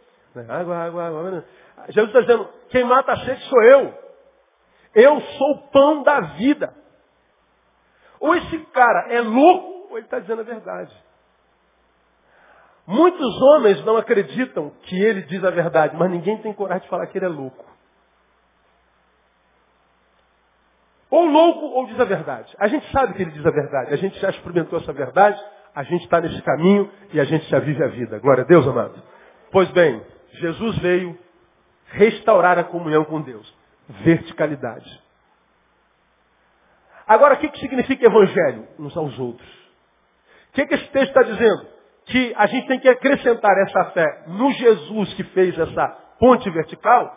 Água, 0.48 0.78
água, 0.78 1.08
água. 1.08 1.46
Jesus 1.90 2.08
está 2.08 2.22
dizendo, 2.22 2.50
quem 2.70 2.84
mata 2.84 3.14
a 3.14 3.18
sede 3.18 3.44
sou 3.44 3.64
eu. 3.64 3.94
Eu 4.94 5.22
sou 5.22 5.52
o 5.52 5.68
pão 5.70 6.04
da 6.04 6.20
vida. 6.22 6.74
Ou 8.20 8.36
esse 8.36 8.58
cara 8.68 9.12
é 9.14 9.22
louco, 9.22 9.90
ou 9.90 9.98
ele 9.98 10.06
está 10.06 10.20
dizendo 10.20 10.42
a 10.42 10.46
verdade. 10.46 10.96
Muitos 12.86 13.42
homens 13.42 13.84
não 13.86 13.98
acreditam 13.98 14.72
que 14.84 15.02
ele 15.02 15.24
diz 15.24 15.44
a 15.44 15.50
verdade, 15.50 15.96
mas 15.96 16.12
ninguém 16.12 16.38
tem 16.38 16.54
coragem 16.54 16.84
de 16.84 16.90
falar 16.90 17.08
que 17.08 17.18
ele 17.18 17.26
é 17.26 17.30
louco. 17.30 17.66
Ou 21.10 21.26
louco 21.26 21.66
ou 21.66 21.86
diz 21.88 22.00
a 22.00 22.06
verdade. 22.06 22.56
A 22.58 22.68
gente 22.68 22.90
sabe 22.92 23.14
que 23.14 23.22
ele 23.22 23.32
diz 23.32 23.46
a 23.46 23.52
verdade. 23.52 23.94
A 23.94 23.98
gente 23.98 24.18
já 24.20 24.30
experimentou 24.30 24.80
essa 24.80 24.94
verdade. 24.94 25.42
A 25.76 25.84
gente 25.84 26.04
está 26.04 26.22
nesse 26.22 26.42
caminho 26.42 26.90
e 27.14 27.20
a 27.20 27.24
gente 27.26 27.46
já 27.50 27.60
vive 27.60 27.84
a 27.84 27.88
vida. 27.88 28.20
Glória 28.20 28.44
a 28.44 28.48
Deus, 28.48 28.66
amado. 28.68 29.02
Pois 29.52 29.70
bem, 29.72 30.02
Jesus 30.34 30.78
veio 30.80 31.18
restaurar 31.88 32.58
a 32.58 32.64
comunhão 32.64 33.04
com 33.06 33.22
Deus. 33.22 33.54
Verticalidade. 33.88 35.02
Agora, 37.08 37.36
o 37.36 37.38
que, 37.38 37.50
que 37.50 37.60
significa 37.60 38.06
evangelho? 38.06 38.68
Uns 38.80 38.96
aos 38.96 39.18
outros. 39.20 39.50
O 40.50 40.54
que, 40.54 40.66
que 40.66 40.76
esse 40.76 40.88
texto 40.90 41.10
está 41.10 41.24
dizendo? 41.24 41.82
que 42.06 42.34
a 42.36 42.46
gente 42.48 42.68
tem 42.68 42.80
que 42.80 42.90
acrescentar 42.90 43.58
essa 43.60 43.86
fé 43.92 44.24
no 44.28 44.52
Jesus 44.52 45.14
que 45.14 45.24
fez 45.26 45.58
essa 45.58 45.88
ponte 46.20 46.50
vertical, 46.50 47.16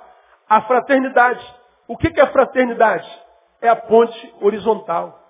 a 0.48 0.62
fraternidade. 0.62 1.44
O 1.88 1.96
que 1.96 2.08
é 2.18 2.26
fraternidade? 2.26 3.08
É 3.60 3.68
a 3.68 3.76
ponte 3.76 4.34
horizontal. 4.40 5.20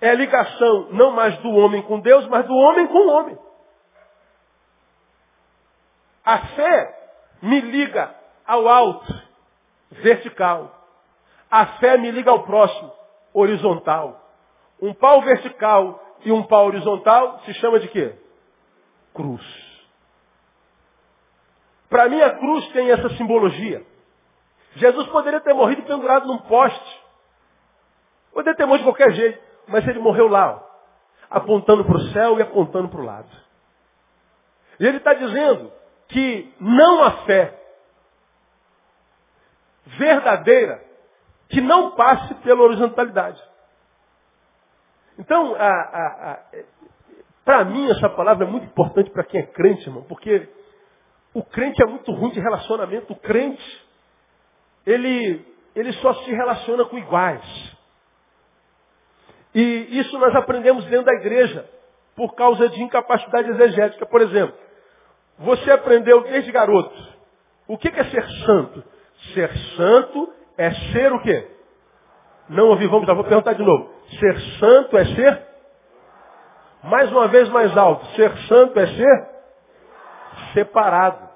É 0.00 0.10
a 0.10 0.14
ligação 0.14 0.88
não 0.92 1.12
mais 1.12 1.36
do 1.38 1.50
homem 1.50 1.82
com 1.82 2.00
Deus, 2.00 2.26
mas 2.28 2.46
do 2.46 2.54
homem 2.54 2.86
com 2.86 2.98
o 2.98 3.10
homem. 3.10 3.38
A 6.30 6.38
fé 6.54 6.94
me 7.42 7.60
liga 7.60 8.14
ao 8.46 8.68
alto, 8.68 9.12
vertical. 9.90 10.70
A 11.50 11.66
fé 11.78 11.96
me 11.96 12.08
liga 12.12 12.30
ao 12.30 12.44
próximo, 12.44 12.92
horizontal. 13.34 14.30
Um 14.80 14.94
pau 14.94 15.22
vertical 15.22 16.00
e 16.24 16.30
um 16.30 16.44
pau 16.44 16.66
horizontal 16.66 17.40
se 17.40 17.52
chama 17.54 17.80
de 17.80 17.88
quê? 17.88 18.14
cruz. 19.12 19.42
Para 21.88 22.08
mim 22.08 22.20
a 22.20 22.30
cruz 22.38 22.64
tem 22.68 22.92
essa 22.92 23.08
simbologia. 23.16 23.84
Jesus 24.76 25.08
poderia 25.08 25.40
ter 25.40 25.52
morrido 25.52 25.82
pendurado 25.82 26.28
num 26.28 26.38
poste. 26.38 27.00
Poderia 28.32 28.56
ter 28.56 28.66
morrido 28.66 28.84
de 28.84 28.90
qualquer 28.92 29.12
jeito. 29.14 29.42
Mas 29.66 29.84
ele 29.88 29.98
morreu 29.98 30.28
lá, 30.28 30.52
ó, 30.54 31.36
apontando 31.38 31.84
para 31.84 31.96
o 31.96 32.12
céu 32.12 32.38
e 32.38 32.42
apontando 32.42 32.88
para 32.88 33.00
o 33.00 33.04
lado. 33.04 33.28
E 34.78 34.86
ele 34.86 34.98
está 34.98 35.12
dizendo 35.12 35.79
que 36.10 36.52
não 36.60 37.02
há 37.02 37.10
fé 37.24 37.56
verdadeira 39.98 40.82
que 41.48 41.60
não 41.60 41.92
passe 41.92 42.34
pela 42.36 42.62
horizontalidade. 42.62 43.42
Então, 45.18 45.56
para 47.44 47.64
mim, 47.64 47.90
essa 47.90 48.08
palavra 48.08 48.46
é 48.46 48.50
muito 48.50 48.66
importante 48.66 49.10
para 49.10 49.24
quem 49.24 49.40
é 49.40 49.46
crente, 49.46 49.86
irmão, 49.88 50.04
porque 50.04 50.48
o 51.34 51.42
crente 51.42 51.82
é 51.82 51.86
muito 51.86 52.12
ruim 52.12 52.30
de 52.30 52.40
relacionamento. 52.40 53.12
O 53.12 53.16
crente, 53.16 53.86
ele, 54.86 55.44
ele 55.74 55.92
só 55.94 56.14
se 56.14 56.30
relaciona 56.30 56.84
com 56.84 56.96
iguais. 56.96 57.76
E 59.54 59.98
isso 59.98 60.16
nós 60.18 60.34
aprendemos 60.36 60.84
dentro 60.86 61.06
da 61.06 61.14
igreja, 61.14 61.68
por 62.14 62.34
causa 62.34 62.68
de 62.68 62.82
incapacidade 62.82 63.50
exegética. 63.50 64.06
Por 64.06 64.20
exemplo, 64.20 64.56
você 65.40 65.70
aprendeu 65.70 66.22
desde 66.22 66.52
garoto. 66.52 66.94
O 67.66 67.78
que 67.78 67.88
é 67.88 68.04
ser 68.04 68.28
santo? 68.44 68.84
Ser 69.32 69.50
santo 69.76 70.32
é 70.56 70.70
ser 70.92 71.12
o 71.12 71.20
quê? 71.22 71.50
Não 72.48 72.68
ouvi, 72.68 72.86
vamos 72.86 73.08
lá, 73.08 73.14
vou 73.14 73.24
perguntar 73.24 73.54
de 73.54 73.62
novo. 73.62 73.90
Ser 74.18 74.38
santo 74.58 74.98
é 74.98 75.04
ser 75.06 75.46
mais 76.82 77.10
uma 77.10 77.28
vez 77.28 77.48
mais 77.48 77.74
alto. 77.76 78.04
Ser 78.16 78.36
santo 78.48 78.78
é 78.78 78.86
ser 78.86 79.28
separado. 80.52 81.30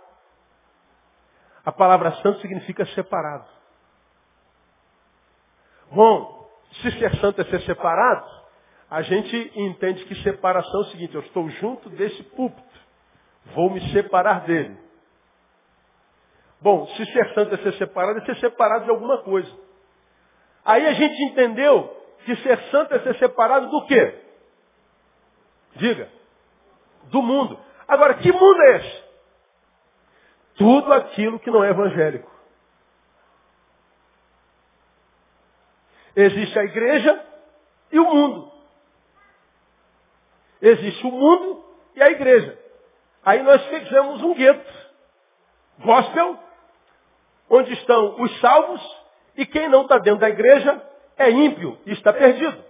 A 1.64 1.72
palavra 1.72 2.12
santo 2.16 2.40
significa 2.40 2.84
separado. 2.86 3.46
Bom, 5.90 6.50
se 6.82 6.90
ser 6.98 7.14
santo 7.16 7.40
é 7.40 7.44
ser 7.44 7.60
separado, 7.62 8.28
a 8.90 9.00
gente 9.00 9.52
entende 9.56 10.04
que 10.04 10.14
separação 10.16 10.80
é 10.80 10.82
o 10.82 10.90
seguinte, 10.90 11.14
eu 11.14 11.22
estou 11.22 11.48
junto 11.48 11.88
desse 11.90 12.22
púlpito, 12.22 12.83
vou 13.46 13.70
me 13.70 13.80
separar 13.92 14.40
dele. 14.46 14.76
Bom, 16.60 16.86
se 16.86 17.04
ser 17.06 17.34
santo 17.34 17.54
é 17.54 17.58
ser 17.58 17.74
separado, 17.74 18.20
é 18.20 18.24
ser 18.24 18.36
separado 18.36 18.84
de 18.84 18.90
alguma 18.90 19.18
coisa. 19.18 19.50
Aí 20.64 20.86
a 20.86 20.94
gente 20.94 21.22
entendeu 21.24 21.94
que 22.24 22.34
ser 22.36 22.58
santo 22.70 22.94
é 22.94 23.00
ser 23.00 23.18
separado 23.18 23.68
do 23.68 23.86
quê? 23.86 24.18
Diga. 25.76 26.08
Do 27.04 27.20
mundo. 27.22 27.58
Agora, 27.86 28.14
que 28.14 28.32
mundo 28.32 28.62
é 28.62 28.76
esse? 28.76 29.04
Tudo 30.54 30.92
aquilo 30.92 31.38
que 31.38 31.50
não 31.50 31.62
é 31.62 31.68
evangélico. 31.68 32.32
Existe 36.16 36.58
a 36.58 36.64
igreja 36.64 37.26
e 37.92 37.98
o 37.98 38.04
mundo. 38.04 38.52
Existe 40.62 41.06
o 41.06 41.10
mundo 41.10 41.64
e 41.94 42.02
a 42.02 42.08
igreja. 42.08 42.63
Aí 43.24 43.42
nós 43.42 43.64
fizemos 43.66 44.22
um 44.22 44.34
gueto. 44.34 44.84
Gospel, 45.78 46.38
onde 47.50 47.72
estão 47.72 48.20
os 48.20 48.40
salvos 48.40 48.80
e 49.36 49.46
quem 49.46 49.68
não 49.68 49.82
está 49.82 49.98
dentro 49.98 50.20
da 50.20 50.28
igreja 50.28 50.80
é 51.16 51.30
ímpio 51.30 51.78
e 51.86 51.92
está 51.92 52.12
perdido. 52.12 52.62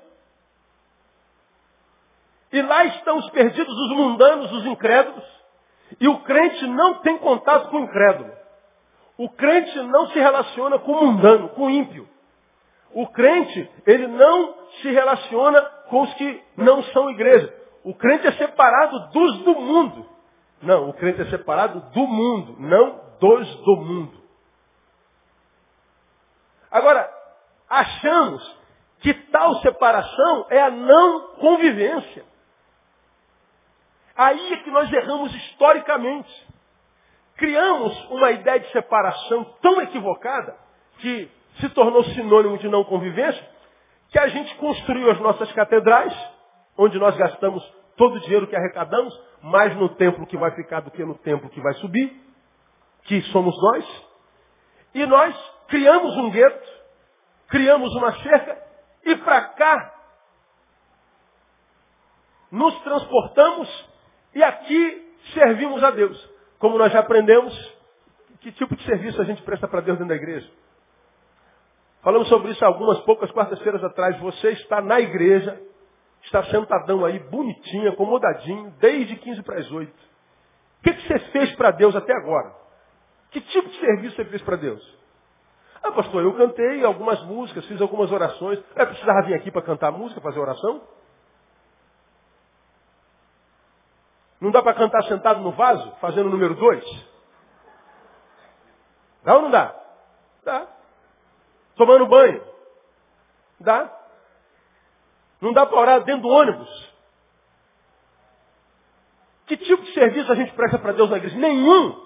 E 2.52 2.62
lá 2.62 2.84
estão 2.84 3.18
os 3.18 3.28
perdidos, 3.30 3.75
os 3.76 3.90
mundanos, 3.96 4.52
os 4.52 4.66
incrédulos. 4.66 5.25
E 6.00 6.08
o 6.08 6.20
crente 6.20 6.66
não 6.66 7.00
tem 7.00 7.18
contato 7.18 7.68
com 7.68 7.78
o 7.78 7.84
incrédulo. 7.84 8.32
O 9.18 9.28
crente 9.28 9.76
não 9.80 10.08
se 10.08 10.18
relaciona 10.18 10.78
com 10.78 10.92
o 10.92 11.06
mundano, 11.06 11.49
com 11.50 11.66
o 11.66 11.70
ímpio. 11.70 12.08
O 12.92 13.08
crente, 13.08 13.68
ele 13.87 14.06
não 14.06 14.54
se 14.80 14.88
relaciona 14.90 15.62
com 15.88 16.02
os 16.02 16.14
que 16.14 16.42
não 16.56 16.82
são 16.84 17.11
igreja. 17.11 17.52
O 17.82 17.94
crente 17.94 18.26
é 18.28 18.32
separado 18.32 19.11
dos 19.11 19.38
do 19.38 19.54
mundo. 19.54 20.13
Não, 20.62 20.88
o 20.88 20.94
crente 20.94 21.20
é 21.23 21.26
separado 21.26 21.80
do 21.92 22.06
mundo, 22.06 22.56
não 22.58 23.00
dos 23.20 23.56
do 23.64 23.76
mundo. 23.76 24.23
Agora, 26.70 27.08
achamos 27.68 28.56
que 29.00 29.14
tal 29.14 29.56
separação 29.61 30.46
é 30.50 30.61
a 30.61 30.70
não 30.70 31.34
convivência. 31.34 32.25
Aí 34.16 34.52
é 34.52 34.56
que 34.58 34.70
nós 34.70 34.92
erramos 34.92 35.34
historicamente. 35.34 36.46
Criamos 37.37 38.11
uma 38.11 38.30
ideia 38.30 38.61
de 38.61 38.70
separação 38.70 39.44
tão 39.61 39.80
equivocada 39.82 40.56
que 40.99 41.30
se 41.61 41.68
tornou 41.70 42.04
sinônimo 42.04 42.58
de 42.58 42.68
não 42.68 42.84
convivência, 42.84 43.49
que 44.11 44.18
a 44.18 44.28
gente 44.28 44.54
construiu 44.56 45.11
as 45.11 45.20
nossas 45.20 45.52
catedrais, 45.52 46.14
onde 46.78 46.99
nós 46.99 47.16
gastamos 47.16 47.62
todo 47.96 48.16
o 48.16 48.20
dinheiro 48.20 48.46
que 48.46 48.56
arrecadamos, 48.56 49.14
mais 49.45 49.77
no 49.77 49.91
templo 49.91 50.27
que 50.27 50.39
vai 50.39 50.53
ficar 50.53 50.81
do 50.81 50.91
que 50.91 51.05
no 51.05 51.15
templo 51.19 51.51
que 51.51 51.61
vai 51.61 51.75
subir, 51.75 52.19
que 53.03 53.21
somos 53.25 53.55
nós. 53.55 54.07
E 54.95 55.05
nós 55.05 55.37
criamos 55.69 56.17
um 56.17 56.31
gueto, 56.31 56.67
criamos 57.49 57.95
uma 57.95 58.11
cerca 58.23 58.59
e 59.05 59.15
para 59.17 59.43
cá 59.49 59.95
nos 62.51 62.75
transportamos 62.81 63.91
e 64.35 64.43
aqui 64.43 65.15
servimos 65.35 65.85
a 65.85 65.91
Deus. 65.91 66.31
Como 66.59 66.79
nós 66.79 66.91
já 66.91 67.01
aprendemos, 67.01 67.53
que 68.41 68.51
tipo 68.51 68.75
de 68.75 68.83
serviço 68.85 69.21
a 69.21 69.25
gente 69.27 69.43
presta 69.43 69.69
para 69.69 69.83
Deus 69.83 69.99
dentro 69.99 70.09
da 70.09 70.17
igreja? 70.17 70.51
Falamos 72.01 72.29
sobre 72.29 72.53
isso 72.53 72.65
algumas 72.65 72.99
poucas 73.01 73.31
quartas-feiras 73.31 73.85
atrás. 73.85 74.19
Você 74.21 74.53
está 74.53 74.81
na 74.81 75.01
igreja, 75.01 75.61
está 76.25 76.43
sentadão 76.45 77.04
aí, 77.04 77.19
bonitinho, 77.19 77.90
acomodadinho, 77.90 78.71
desde 78.78 79.16
15 79.16 79.43
para 79.43 79.59
as 79.59 79.71
8. 79.71 79.90
O 79.93 80.83
que, 80.83 80.93
que 80.93 81.07
você 81.07 81.19
fez 81.31 81.54
para 81.57 81.71
Deus 81.71 81.95
até 81.95 82.12
agora? 82.14 82.54
Que 83.31 83.40
tipo 83.40 83.69
de 83.69 83.78
serviço 83.78 84.16
você 84.16 84.25
fez 84.26 84.43
para 84.43 84.57
Deus? 84.57 84.99
Ah, 85.83 85.93
pastor, 85.93 86.23
eu 86.23 86.35
cantei 86.35 86.85
algumas 86.85 87.23
músicas, 87.25 87.66
fiz 87.66 87.81
algumas 87.81 88.11
orações. 88.11 88.59
Eu 88.75 88.87
precisava 88.87 89.23
vir 89.23 89.35
aqui 89.35 89.50
para 89.50 89.62
cantar 89.62 89.93
música, 89.93 90.21
fazer 90.21 90.38
oração? 90.38 90.83
Não 94.40 94.50
dá 94.50 94.62
para 94.62 94.75
cantar 94.75 95.02
sentado 95.04 95.40
no 95.40 95.52
vaso, 95.52 95.90
fazendo 96.00 96.26
o 96.26 96.31
número 96.31 96.54
dois? 96.54 96.85
Dá 99.23 99.37
ou 99.37 99.43
não 99.43 99.50
dá? 99.50 99.75
Dá. 100.45 100.69
Tomando 101.76 102.07
banho? 102.07 102.43
Dá. 103.61 104.03
Não 105.45 105.53
dá 105.53 105.67
para 105.67 105.79
orar 105.79 106.05
dentro 106.05 106.23
do 106.23 106.29
ônibus? 106.29 106.95
Que 109.47 109.59
tipo 109.59 109.83
de 109.83 109.93
serviço 109.93 110.33
a 110.33 110.35
gente 110.35 110.53
presta 110.55 110.79
para 110.79 110.93
Deus 110.93 111.11
na 111.11 111.19
igreja? 111.19 111.37
Nenhum. 111.37 112.03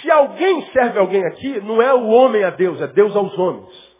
Se 0.00 0.10
alguém 0.10 0.64
serve 0.72 0.98
alguém 0.98 1.22
aqui, 1.26 1.60
não 1.60 1.82
é 1.82 1.92
o 1.92 2.06
homem 2.06 2.42
a 2.42 2.48
Deus, 2.48 2.80
é 2.80 2.86
Deus 2.86 3.14
aos 3.14 3.38
homens. 3.38 3.92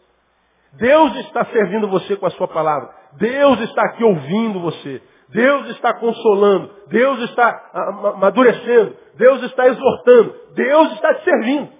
Deus 0.73 1.15
está 1.17 1.45
servindo 1.45 1.87
você 1.87 2.15
com 2.15 2.25
a 2.25 2.31
sua 2.31 2.47
palavra. 2.47 2.89
Deus 3.13 3.59
está 3.59 3.83
aqui 3.83 4.03
ouvindo 4.03 4.59
você. 4.61 4.99
Deus 5.29 5.69
está 5.69 5.93
consolando. 5.93 6.71
Deus 6.87 7.19
está 7.29 7.69
amadurecendo. 8.15 8.97
Deus 9.13 9.43
está 9.43 9.67
exortando. 9.67 10.35
Deus 10.55 10.91
está 10.93 11.13
te 11.13 11.23
servindo. 11.23 11.71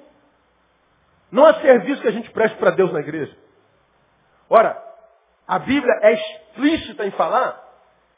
Não 1.31 1.45
há 1.45 1.55
serviço 1.55 1.99
que 1.99 2.09
a 2.09 2.11
gente 2.11 2.29
preste 2.29 2.55
para 2.59 2.69
Deus 2.69 2.93
na 2.93 2.99
igreja. 2.99 3.35
Ora, 4.47 4.92
a 5.47 5.59
Bíblia 5.59 5.93
é 6.01 6.13
explícita 6.13 7.05
em 7.05 7.11
falar 7.11 7.61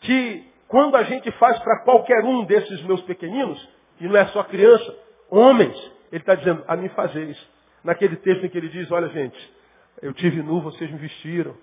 que 0.02 0.52
quando 0.68 0.96
a 0.96 1.04
gente 1.04 1.32
faz 1.34 1.58
para 1.60 1.80
qualquer 1.84 2.24
um 2.24 2.46
desses 2.46 2.82
meus 2.84 3.02
pequeninos, 3.02 3.70
e 4.00 4.08
não 4.08 4.18
é 4.18 4.26
só 4.28 4.44
criança, 4.44 4.98
homens, 5.30 5.76
ele 6.12 6.22
está 6.22 6.36
dizendo, 6.36 6.64
a 6.68 6.76
mim 6.76 6.90
fazeis. 6.90 7.38
Naquele 7.84 8.16
texto 8.18 8.46
em 8.46 8.50
que 8.50 8.58
ele 8.58 8.70
diz, 8.70 8.92
olha 8.92 9.08
gente, 9.10 9.54
eu 10.02 10.14
tive 10.14 10.42
nu, 10.42 10.62
vocês 10.62 10.92
me 10.92 10.98
vestiram. 10.98 11.56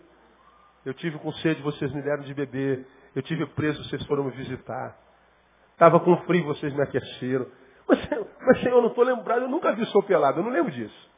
Eu 0.84 0.94
tive 0.94 1.18
com 1.18 1.32
sede, 1.34 1.62
vocês 1.62 1.92
me 1.92 2.02
deram 2.02 2.22
de 2.22 2.34
beber. 2.34 2.86
Eu 3.14 3.22
tive 3.22 3.46
preso, 3.46 3.82
vocês 3.84 4.04
foram 4.06 4.24
me 4.24 4.30
visitar. 4.32 4.96
Estava 5.72 6.00
com 6.00 6.16
frio, 6.18 6.44
vocês 6.44 6.72
me 6.72 6.82
aqueceram. 6.82 7.46
Mas, 7.88 7.98
mas 8.40 8.60
Senhor, 8.60 8.76
eu 8.76 8.82
não 8.82 8.88
estou 8.88 9.04
lembrado, 9.04 9.42
eu 9.42 9.48
nunca 9.48 9.72
vi 9.72 9.82
o 9.82 9.86
senhor 9.86 10.02
pelado, 10.04 10.40
eu 10.40 10.44
não 10.44 10.50
lembro 10.50 10.70
disso. 10.70 11.10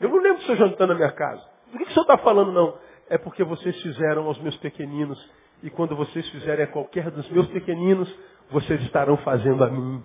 Eu 0.00 0.08
não 0.08 0.18
lembro 0.18 0.38
do 0.38 0.44
senhor 0.44 0.56
jantando 0.56 0.92
na 0.92 0.98
minha 0.98 1.12
casa. 1.12 1.42
Por 1.70 1.78
que, 1.78 1.84
que 1.84 1.90
o 1.90 1.94
senhor 1.94 2.04
está 2.04 2.18
falando 2.18 2.52
não? 2.52 2.78
É 3.10 3.18
porque 3.18 3.42
vocês 3.42 3.76
fizeram 3.82 4.26
aos 4.26 4.38
meus 4.40 4.56
pequeninos. 4.58 5.18
E 5.64 5.68
quando 5.68 5.96
vocês 5.96 6.26
fizerem 6.30 6.64
a 6.64 6.68
qualquer 6.68 7.10
dos 7.10 7.28
meus 7.28 7.48
pequeninos, 7.48 8.08
vocês 8.50 8.80
estarão 8.82 9.16
fazendo 9.18 9.62
a 9.64 9.68
mim. 9.68 10.02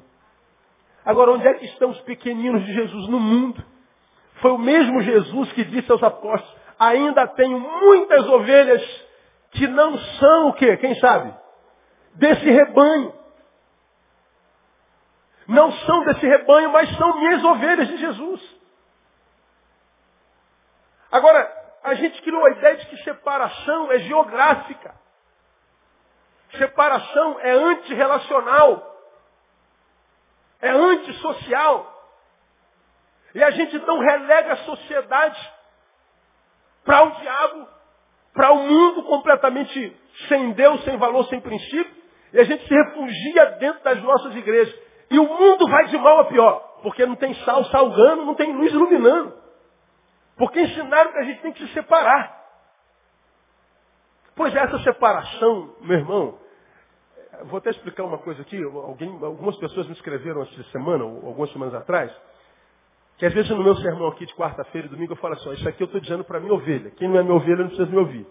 Agora, 1.05 1.31
onde 1.31 1.47
é 1.47 1.53
que 1.53 1.65
estão 1.65 1.91
os 1.91 2.01
pequeninos 2.01 2.65
de 2.65 2.73
Jesus 2.73 3.07
no 3.07 3.19
mundo? 3.19 3.63
Foi 4.41 4.51
o 4.51 4.57
mesmo 4.57 5.01
Jesus 5.01 5.51
que 5.53 5.63
disse 5.63 5.89
aos 5.91 6.01
apóstolos, 6.01 6.55
ainda 6.79 7.27
tenho 7.27 7.59
muitas 7.59 8.27
ovelhas 8.27 8.83
que 9.51 9.67
não 9.67 9.97
são 9.97 10.49
o 10.49 10.53
quê? 10.53 10.75
Quem 10.77 10.95
sabe? 10.95 11.31
Desse 12.15 12.49
rebanho. 12.49 13.13
Não 15.47 15.71
são 15.71 16.03
desse 16.05 16.25
rebanho, 16.25 16.71
mas 16.71 16.89
são 16.97 17.19
minhas 17.19 17.43
ovelhas 17.43 17.87
de 17.87 17.97
Jesus. 17.97 18.55
Agora, 21.11 21.64
a 21.85 21.93
gente 21.93 22.19
criou 22.23 22.43
a 22.43 22.49
ideia 22.49 22.77
de 22.77 22.87
que 22.87 22.97
separação 23.03 23.91
é 23.91 23.99
geográfica. 23.99 24.95
Separação 26.57 27.39
é 27.39 27.51
antirrelacional. 27.51 28.91
É 30.61 30.69
antissocial. 30.69 31.91
E 33.35 33.43
a 33.43 33.51
gente 33.51 33.75
então 33.75 33.99
relega 33.99 34.53
a 34.53 34.57
sociedade 34.57 35.53
para 36.83 37.03
o 37.03 37.11
diabo, 37.19 37.67
para 38.33 38.51
o 38.51 38.63
mundo 38.63 39.03
completamente 39.03 39.95
sem 40.27 40.53
Deus, 40.53 40.83
sem 40.85 40.97
valor, 40.97 41.25
sem 41.25 41.39
princípio. 41.39 42.03
E 42.33 42.39
a 42.39 42.43
gente 42.45 42.67
se 42.67 42.73
refugia 42.73 43.45
dentro 43.59 43.83
das 43.83 44.01
nossas 44.01 44.35
igrejas. 44.35 44.75
E 45.11 45.19
o 45.19 45.27
mundo 45.27 45.69
vai 45.69 45.85
de 45.85 45.97
mal 45.99 46.21
a 46.21 46.25
pior. 46.25 46.79
Porque 46.81 47.05
não 47.05 47.15
tem 47.15 47.35
sal 47.45 47.63
salgando, 47.65 48.25
não 48.25 48.33
tem 48.33 48.51
luz 48.53 48.71
iluminando. 48.73 49.44
Porque 50.37 50.59
ensinaram 50.59 51.11
que 51.11 51.19
a 51.19 51.23
gente 51.23 51.41
tem 51.41 51.53
que 51.53 51.65
se 51.65 51.73
separar. 51.73 52.43
Pois 54.35 54.53
é, 54.53 54.59
essa 54.59 54.79
separação, 54.79 55.75
meu 55.81 55.97
irmão, 55.97 56.37
vou 57.43 57.57
até 57.57 57.69
explicar 57.69 58.03
uma 58.03 58.17
coisa 58.17 58.41
aqui. 58.41 58.61
Alguém, 58.61 59.09
algumas 59.21 59.55
pessoas 59.57 59.87
me 59.87 59.93
escreveram 59.93 60.41
essa 60.41 60.63
semana, 60.71 61.05
ou 61.05 61.27
algumas 61.27 61.51
semanas 61.51 61.73
atrás, 61.73 62.13
que 63.17 63.25
às 63.25 63.33
vezes 63.33 63.49
no 63.49 63.63
meu 63.63 63.75
sermão 63.77 64.07
aqui 64.09 64.25
de 64.25 64.35
quarta-feira 64.35 64.87
e 64.87 64.89
domingo 64.89 65.13
eu 65.13 65.17
falo 65.17 65.35
assim, 65.35 65.53
isso 65.53 65.69
aqui 65.69 65.81
eu 65.81 65.85
estou 65.85 66.01
dizendo 66.01 66.25
para 66.25 66.39
minha 66.39 66.53
ovelha. 66.53 66.91
Quem 66.91 67.07
não 67.07 67.17
é 67.17 67.23
minha 67.23 67.35
ovelha 67.35 67.59
não 67.59 67.67
precisa 67.67 67.89
me 67.89 67.97
ouvir. 67.97 68.27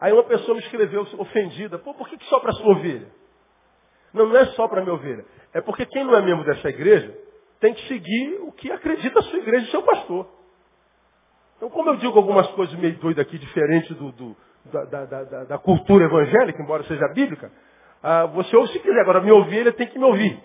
Aí 0.00 0.12
uma 0.12 0.24
pessoa 0.24 0.56
me 0.56 0.62
escreveu 0.62 1.06
ofendida, 1.18 1.78
pô, 1.78 1.94
por 1.94 2.08
que, 2.08 2.18
que 2.18 2.24
só 2.24 2.40
para 2.40 2.52
sua 2.52 2.72
ovelha? 2.72 3.08
Não, 4.12 4.26
não 4.26 4.36
é 4.36 4.46
só 4.46 4.66
para 4.66 4.80
minha 4.82 4.94
ovelha. 4.94 5.24
É 5.52 5.60
porque 5.60 5.86
quem 5.86 6.04
não 6.04 6.16
é 6.16 6.22
membro 6.22 6.44
dessa 6.44 6.68
igreja 6.68 7.16
tem 7.60 7.74
que 7.74 7.86
seguir 7.86 8.40
o 8.42 8.52
que 8.52 8.70
acredita 8.72 9.20
a 9.20 9.22
sua 9.22 9.38
igreja 9.38 9.66
e 9.66 9.70
seu 9.70 9.82
pastor. 9.82 10.28
Então, 11.64 11.72
como 11.72 11.88
eu 11.88 11.96
digo 11.96 12.18
algumas 12.18 12.46
coisas 12.48 12.78
meio 12.78 12.94
doidas 12.98 13.24
aqui, 13.24 13.38
diferentes 13.38 13.96
do, 13.96 14.12
do 14.12 14.36
da, 14.66 14.84
da, 14.84 15.04
da, 15.06 15.44
da, 15.44 15.58
cultura 15.58 16.04
evangélica, 16.04 16.60
embora 16.62 16.84
seja 16.84 17.08
bíblica, 17.08 17.50
ah, 18.02 18.26
você 18.26 18.54
ouve 18.54 18.70
se 18.70 18.80
quiser. 18.80 19.00
Agora, 19.00 19.22
minha 19.22 19.34
ovelha 19.34 19.72
tem 19.72 19.86
que 19.86 19.98
me 19.98 20.04
ouvir. 20.04 20.38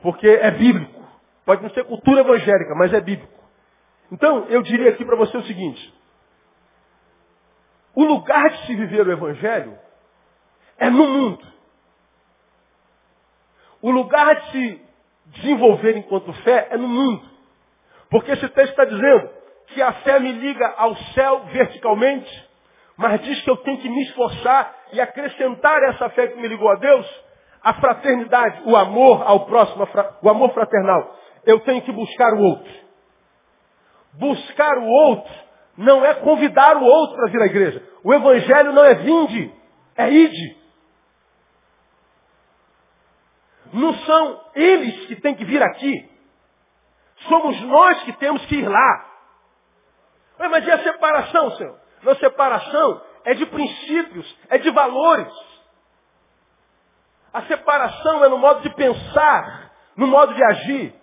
Porque 0.00 0.26
é 0.26 0.50
bíblico. 0.50 0.98
Pode 1.44 1.62
não 1.62 1.68
ser 1.74 1.84
cultura 1.84 2.22
evangélica, 2.22 2.74
mas 2.74 2.94
é 2.94 3.02
bíblico. 3.02 3.30
Então, 4.10 4.46
eu 4.48 4.62
diria 4.62 4.88
aqui 4.92 5.04
para 5.04 5.14
você 5.14 5.36
o 5.36 5.42
seguinte. 5.42 5.94
O 7.94 8.02
lugar 8.02 8.48
de 8.48 8.66
se 8.66 8.76
viver 8.76 9.06
o 9.06 9.12
evangelho 9.12 9.78
é 10.78 10.88
no 10.88 11.06
mundo. 11.06 11.46
O 13.82 13.90
lugar 13.90 14.36
de 14.36 14.52
se 14.52 14.82
desenvolver 15.26 15.98
enquanto 15.98 16.32
fé 16.44 16.68
é 16.70 16.78
no 16.78 16.88
mundo. 16.88 17.28
Porque 18.08 18.30
esse 18.30 18.48
texto 18.48 18.70
está 18.70 18.86
dizendo 18.86 19.43
que 19.68 19.82
a 19.82 19.92
fé 19.92 20.20
me 20.20 20.32
liga 20.32 20.74
ao 20.76 20.96
céu 20.96 21.40
verticalmente, 21.46 22.30
mas 22.96 23.20
diz 23.22 23.40
que 23.42 23.50
eu 23.50 23.56
tenho 23.58 23.78
que 23.78 23.88
me 23.88 24.02
esforçar 24.04 24.74
e 24.92 25.00
acrescentar 25.00 25.82
essa 25.84 26.08
fé 26.10 26.28
que 26.28 26.40
me 26.40 26.48
ligou 26.48 26.70
a 26.70 26.76
Deus, 26.76 27.24
a 27.62 27.74
fraternidade, 27.74 28.62
o 28.66 28.76
amor 28.76 29.22
ao 29.22 29.46
próximo, 29.46 29.88
o 30.22 30.28
amor 30.28 30.52
fraternal. 30.52 31.16
Eu 31.44 31.60
tenho 31.60 31.82
que 31.82 31.92
buscar 31.92 32.32
o 32.34 32.40
outro. 32.40 32.72
Buscar 34.14 34.78
o 34.78 34.86
outro 34.86 35.34
não 35.76 36.04
é 36.04 36.14
convidar 36.14 36.76
o 36.76 36.84
outro 36.84 37.16
para 37.16 37.30
vir 37.30 37.42
à 37.42 37.46
igreja. 37.46 37.82
O 38.04 38.14
evangelho 38.14 38.72
não 38.72 38.84
é 38.84 38.94
vinde, 38.94 39.52
é 39.96 40.10
ide. 40.10 40.56
Não 43.72 43.92
são 43.94 44.40
eles 44.54 45.06
que 45.06 45.16
têm 45.16 45.34
que 45.34 45.44
vir 45.44 45.62
aqui. 45.62 46.08
Somos 47.28 47.60
nós 47.62 48.02
que 48.04 48.12
temos 48.12 48.44
que 48.46 48.56
ir 48.56 48.68
lá. 48.68 49.13
Mas 50.38 50.66
e 50.66 50.70
a 50.70 50.82
separação, 50.82 51.50
Senhor? 51.52 51.78
A 52.06 52.14
separação 52.16 53.00
é 53.24 53.34
de 53.34 53.46
princípios, 53.46 54.38
é 54.50 54.58
de 54.58 54.70
valores. 54.70 55.32
A 57.32 57.42
separação 57.42 58.24
é 58.24 58.28
no 58.28 58.38
modo 58.38 58.60
de 58.62 58.70
pensar, 58.70 59.72
no 59.96 60.06
modo 60.06 60.34
de 60.34 60.44
agir. 60.44 60.94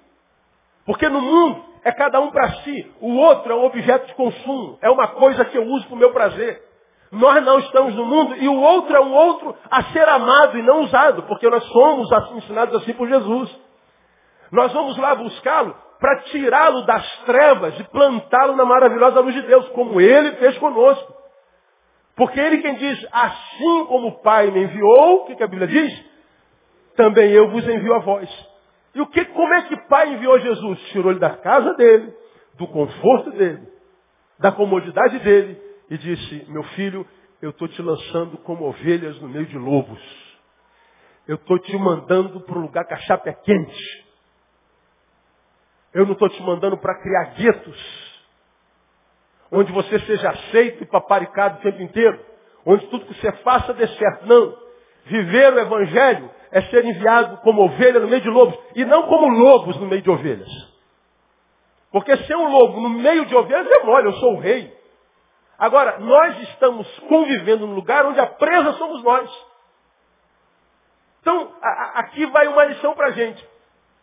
Porque 0.85 1.09
no 1.09 1.21
mundo 1.21 1.65
é 1.83 1.91
cada 1.91 2.19
um 2.19 2.31
para 2.31 2.51
si. 2.61 2.93
O 2.99 3.15
outro 3.17 3.51
é 3.51 3.55
um 3.55 3.65
objeto 3.65 4.07
de 4.07 4.13
consumo. 4.13 4.77
É 4.81 4.89
uma 4.89 5.07
coisa 5.09 5.43
que 5.45 5.57
eu 5.57 5.65
uso 5.65 5.85
para 5.87 5.95
o 5.95 5.99
meu 5.99 6.11
prazer. 6.11 6.63
Nós 7.11 7.43
não 7.43 7.59
estamos 7.59 7.93
no 7.95 8.05
mundo 8.05 8.37
e 8.37 8.47
o 8.47 8.61
outro 8.61 8.95
é 8.95 9.01
um 9.01 9.13
outro 9.13 9.55
a 9.69 9.83
ser 9.91 10.07
amado 10.07 10.57
e 10.57 10.61
não 10.61 10.81
usado, 10.81 11.23
porque 11.23 11.49
nós 11.49 11.63
somos 11.65 12.11
assim, 12.13 12.37
ensinados 12.37 12.75
assim 12.75 12.93
por 12.93 13.07
Jesus. 13.07 13.53
Nós 14.49 14.71
vamos 14.71 14.97
lá 14.97 15.15
buscá-lo 15.15 15.75
para 16.01 16.23
tirá-lo 16.23 16.81
das 16.81 17.17
trevas 17.25 17.79
e 17.79 17.83
plantá-lo 17.83 18.55
na 18.55 18.65
maravilhosa 18.65 19.19
luz 19.19 19.35
de 19.35 19.43
Deus, 19.43 19.69
como 19.69 20.01
ele 20.01 20.31
fez 20.37 20.57
conosco. 20.57 21.15
Porque 22.15 22.39
ele 22.39 22.57
quem 22.57 22.73
diz, 22.73 23.07
assim 23.11 23.85
como 23.85 24.07
o 24.07 24.21
Pai 24.23 24.49
me 24.49 24.63
enviou, 24.63 25.17
o 25.17 25.25
que, 25.25 25.35
que 25.35 25.43
a 25.43 25.47
Bíblia 25.47 25.67
diz? 25.67 26.05
Também 26.95 27.31
eu 27.31 27.51
vos 27.51 27.63
envio 27.67 27.93
a 27.93 27.99
vós. 27.99 28.29
E 28.95 28.99
o 28.99 29.05
que, 29.05 29.23
como 29.25 29.53
é 29.53 29.61
que 29.61 29.75
o 29.75 29.87
Pai 29.87 30.11
enviou 30.13 30.39
Jesus? 30.39 30.81
Tirou 30.89 31.11
ele 31.11 31.19
da 31.19 31.37
casa 31.37 31.75
dele, 31.75 32.11
do 32.55 32.67
conforto 32.67 33.29
dele, 33.31 33.61
da 34.39 34.51
comodidade 34.51 35.19
dele, 35.19 35.61
e 35.87 35.97
disse, 35.99 36.45
meu 36.49 36.63
filho, 36.63 37.05
eu 37.43 37.51
estou 37.51 37.67
te 37.67 37.81
lançando 37.81 38.39
como 38.39 38.65
ovelhas 38.65 39.21
no 39.21 39.29
meio 39.29 39.45
de 39.45 39.57
lobos. 39.57 40.01
Eu 41.27 41.35
estou 41.35 41.59
te 41.59 41.77
mandando 41.77 42.41
para 42.41 42.57
um 42.57 42.63
lugar 42.63 42.85
que 42.85 42.93
a 42.95 42.97
chapa 42.97 43.29
é 43.29 43.33
quente. 43.33 44.00
Eu 45.93 46.05
não 46.05 46.13
estou 46.13 46.29
te 46.29 46.41
mandando 46.41 46.77
para 46.77 46.99
criar 47.01 47.33
guetos, 47.35 48.21
onde 49.51 49.71
você 49.71 49.99
seja 49.99 50.29
aceito 50.29 50.83
e 50.83 50.85
paparicado 50.85 51.59
o 51.59 51.61
tempo 51.61 51.81
inteiro, 51.81 52.19
onde 52.65 52.87
tudo 52.87 53.05
que 53.05 53.13
você 53.13 53.31
faça 53.43 53.73
dê 53.73 53.87
certo. 53.87 54.25
Não. 54.25 54.57
Viver 55.05 55.53
o 55.53 55.59
Evangelho 55.59 56.29
é 56.51 56.61
ser 56.63 56.85
enviado 56.85 57.37
como 57.37 57.63
ovelha 57.63 57.99
no 57.99 58.07
meio 58.07 58.21
de 58.21 58.29
lobos, 58.29 58.57
e 58.75 58.85
não 58.85 59.07
como 59.07 59.27
lobos 59.27 59.77
no 59.77 59.87
meio 59.87 60.01
de 60.01 60.09
ovelhas. 60.09 60.71
Porque 61.91 62.15
ser 62.17 62.35
um 62.35 62.47
lobo 62.47 62.79
no 62.79 62.89
meio 62.89 63.25
de 63.25 63.35
ovelhas 63.35 63.69
é 63.69 63.83
mole, 63.83 64.07
eu 64.07 64.13
sou 64.13 64.35
o 64.35 64.39
rei. 64.39 64.73
Agora, 65.57 65.99
nós 65.99 66.41
estamos 66.49 66.87
convivendo 67.01 67.67
num 67.67 67.75
lugar 67.75 68.05
onde 68.05 68.19
a 68.19 68.27
presa 68.27 68.73
somos 68.73 69.03
nós. 69.03 69.29
Então, 71.21 71.53
a, 71.61 71.67
a, 71.67 71.99
aqui 71.99 72.25
vai 72.27 72.47
uma 72.47 72.63
lição 72.65 72.95
para 72.95 73.07
a 73.07 73.11
gente. 73.11 73.47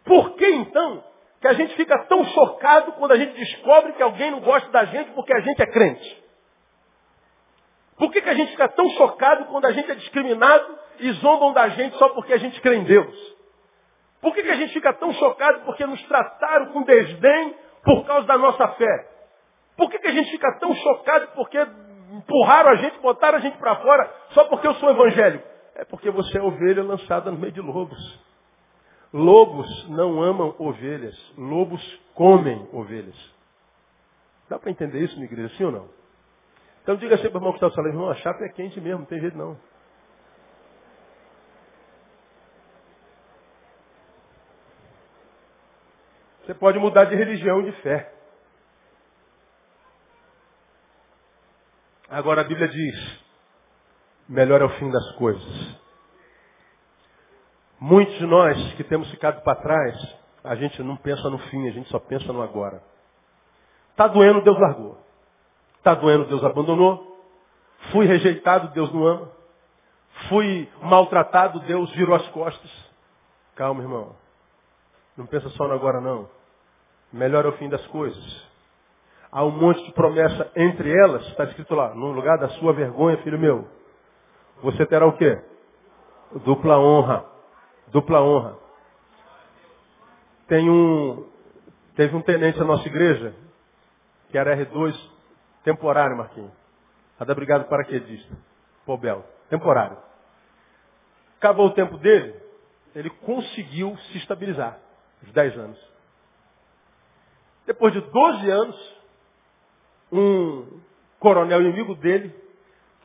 Por 0.05 0.35
que 0.35 0.47
então 0.47 1.03
que 1.41 1.47
a 1.47 1.53
gente 1.53 1.75
fica 1.77 1.97
tão 2.07 2.25
chocado 2.25 2.93
quando 2.93 3.13
a 3.13 3.17
gente 3.17 3.33
descobre 3.35 3.93
que 3.93 4.03
alguém 4.03 4.31
não 4.31 4.41
gosta 4.41 4.69
da 4.71 4.85
gente 4.85 5.13
porque 5.13 5.33
a 5.33 5.41
gente 5.41 5.63
é 5.63 5.67
crente? 5.67 6.25
Por 7.97 8.13
que, 8.13 8.21
que 8.23 8.29
a 8.29 8.35
gente 8.35 8.51
fica 8.51 8.69
tão 8.69 8.89
chocado 8.91 9.47
quando 9.47 9.65
a 9.65 9.73
gente 9.73 9.91
é 9.91 9.95
discriminado 9.95 10.79
e 11.01 11.13
zombam 11.15 11.53
da 11.53 11.69
gente 11.69 11.97
só 11.97 12.09
porque 12.11 12.33
a 12.33 12.39
gente 12.39 12.61
crê 12.61 12.77
em 12.77 12.85
Deus? 12.85 13.37
Por 14.21 14.35
que, 14.35 14.43
que 14.43 14.51
a 14.51 14.57
gente 14.57 14.73
fica 14.73 14.93
tão 14.95 15.13
chocado 15.13 15.61
porque 15.65 15.87
nos 15.87 16.03
trataram 16.05 16.73
com 16.73 16.83
desdém 16.83 17.55
por 17.85 18.05
causa 18.05 18.27
da 18.27 18.37
nossa 18.37 18.69
fé? 18.69 19.09
Por 19.77 19.89
que, 19.91 19.99
que 19.99 20.09
a 20.09 20.13
gente 20.13 20.31
fica 20.31 20.59
tão 20.59 20.75
chocado 20.75 21.29
porque 21.35 21.59
empurraram 22.13 22.71
a 22.71 22.77
gente, 22.77 22.99
botaram 22.99 23.39
a 23.39 23.41
gente 23.41 23.57
para 23.59 23.77
fora 23.77 24.13
só 24.31 24.45
porque 24.45 24.67
eu 24.67 24.75
sou 24.75 24.91
evangélico? 24.91 25.47
É 25.77 25.85
porque 25.85 26.11
você 26.11 26.39
é 26.39 26.43
ovelha 26.43 26.83
lançada 26.83 27.31
no 27.31 27.39
meio 27.39 27.53
de 27.53 27.61
lobos. 27.61 28.28
Lobos 29.13 29.89
não 29.89 30.23
amam 30.23 30.55
ovelhas, 30.59 31.17
lobos 31.37 31.83
comem 32.15 32.69
ovelhas. 32.73 33.17
Dá 34.49 34.59
para 34.59 34.71
entender 34.71 35.01
isso, 35.01 35.15
minha 35.15 35.27
igreja, 35.27 35.55
sim 35.57 35.65
ou 35.65 35.73
não? 35.73 35.89
Então 36.83 36.97
diga 36.97 37.15
assim 37.15 37.29
para 37.29 37.37
o 37.37 37.39
irmão 37.39 37.53
que 37.53 37.65
está 37.65 37.71
falando, 37.71 37.93
irmão, 37.93 38.11
a 38.11 38.15
chapa 38.17 38.45
é 38.45 38.49
quente 38.49 38.81
mesmo, 38.81 39.01
não 39.01 39.07
tem 39.07 39.21
jeito 39.21 39.37
não. 39.37 39.59
Você 46.45 46.55
pode 46.55 46.79
mudar 46.79 47.05
de 47.05 47.15
religião 47.15 47.61
e 47.61 47.71
de 47.71 47.83
fé. 47.83 48.11
Agora 52.09 52.41
a 52.41 52.45
Bíblia 52.45 52.69
diz, 52.69 53.25
melhor 54.27 54.63
é 54.63 54.65
o 54.65 54.71
fim 54.79 54.91
das 54.91 55.13
coisas. 55.17 55.88
Muitos 57.81 58.15
de 58.19 58.27
nós 58.27 58.75
que 58.75 58.85
temos 58.85 59.09
ficado 59.11 59.43
para 59.43 59.61
trás, 59.61 60.17
a 60.43 60.55
gente 60.57 60.83
não 60.83 60.97
pensa 60.97 61.31
no 61.31 61.39
fim, 61.39 61.69
a 61.69 61.71
gente 61.71 61.89
só 61.89 61.99
pensa 61.99 62.33
no 62.33 62.43
agora. 62.43 62.83
Está 63.91 64.09
doendo, 64.09 64.43
Deus 64.43 64.59
largou. 64.59 64.99
Está 65.77 65.95
doendo, 65.95 66.27
Deus 66.27 66.43
abandonou. 66.45 67.19
Fui 67.93 68.07
rejeitado, 68.07 68.69
Deus 68.69 68.93
não 68.93 69.07
ama. 69.07 69.31
Fui 70.29 70.69
maltratado, 70.83 71.61
Deus 71.61 71.91
virou 71.93 72.17
as 72.17 72.27
costas. 72.29 72.71
Calma, 73.55 73.83
irmão. 73.83 74.17
Não 75.17 75.27
pensa 75.27 75.49
só 75.51 75.67
no 75.69 75.75
agora, 75.75 76.01
não. 76.01 76.29
Melhor 77.13 77.45
é 77.45 77.49
o 77.49 77.53
fim 77.53 77.69
das 77.69 77.85
coisas. 77.89 78.49
Há 79.31 79.45
um 79.45 79.51
monte 79.51 79.85
de 79.85 79.93
promessa 79.93 80.51
entre 80.57 80.91
elas, 80.91 81.27
está 81.29 81.45
escrito 81.45 81.75
lá, 81.75 81.95
no 81.95 82.13
lugar 82.13 82.39
da 82.39 82.49
sua 82.51 82.73
vergonha, 82.73 83.19
filho 83.19 83.39
meu. 83.39 83.69
Você 84.63 84.87
terá 84.87 85.07
o 85.07 85.17
quê? 85.17 85.41
Dupla 86.45 86.79
honra. 86.79 87.38
Dupla 87.91 88.21
honra. 88.21 88.57
Tem 90.47 90.69
um, 90.69 91.29
teve 91.95 92.15
um 92.17 92.23
tenente 92.23 92.59
na 92.59 92.65
nossa 92.65 92.87
igreja, 92.87 93.35
que 94.31 94.39
era 94.39 94.57
R2, 94.57 94.95
temporário, 95.63 96.17
Marquinhos. 96.17 96.53
A 97.19 97.25
da 97.25 97.35
Brigada 97.35 97.65
Paraquedista. 97.65 98.35
Pobel. 98.87 99.25
Temporário. 99.51 99.99
Acabou 101.39 101.67
o 101.67 101.75
tempo 101.75 101.99
dele, 101.99 102.35
ele 102.95 103.11
conseguiu 103.11 103.97
se 103.97 104.19
estabilizar. 104.19 104.79
Os 105.23 105.33
10 105.33 105.59
anos. 105.59 105.93
Depois 107.67 107.93
de 107.93 108.01
12 108.01 108.51
anos, 108.51 108.99
um 110.13 110.81
coronel 111.19 111.61
inimigo 111.61 111.95
dele, 111.95 112.35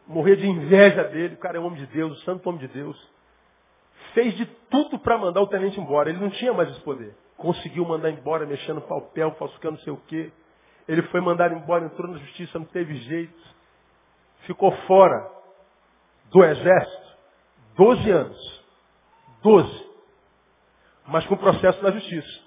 morria 0.07 0.37
de 0.37 0.47
inveja 0.47 1.03
dele, 1.05 1.35
o 1.35 1.37
cara 1.37 1.57
é 1.57 1.59
um 1.59 1.65
homem 1.65 1.79
de 1.79 1.87
Deus, 1.87 2.17
o 2.17 2.23
santo 2.23 2.47
homem 2.47 2.61
de 2.61 2.67
Deus, 2.67 3.12
fez 4.13 4.35
de 4.35 4.45
tudo 4.69 4.99
para 4.99 5.17
mandar 5.17 5.41
o 5.41 5.47
tenente 5.47 5.79
embora. 5.79 6.09
Ele 6.09 6.19
não 6.19 6.29
tinha 6.29 6.53
mais 6.53 6.69
esse 6.69 6.81
poder. 6.81 7.15
Conseguiu 7.37 7.85
mandar 7.85 8.09
embora, 8.09 8.45
mexendo 8.45 8.81
papel, 8.81 9.31
falsificando 9.37 9.77
não 9.77 9.83
sei 9.83 9.93
o 9.93 10.01
quê. 10.07 10.31
Ele 10.87 11.01
foi 11.03 11.21
mandado 11.21 11.53
embora, 11.55 11.85
entrou 11.85 12.09
na 12.09 12.17
justiça, 12.17 12.59
não 12.59 12.65
teve 12.65 12.95
jeito. 12.95 13.41
Ficou 14.45 14.71
fora 14.87 15.29
do 16.29 16.43
exército 16.43 17.03
12 17.75 18.11
anos. 18.11 18.63
12. 19.41 19.89
Mas 21.07 21.25
com 21.25 21.35
processo 21.35 21.83
na 21.83 21.91
justiça. 21.91 22.43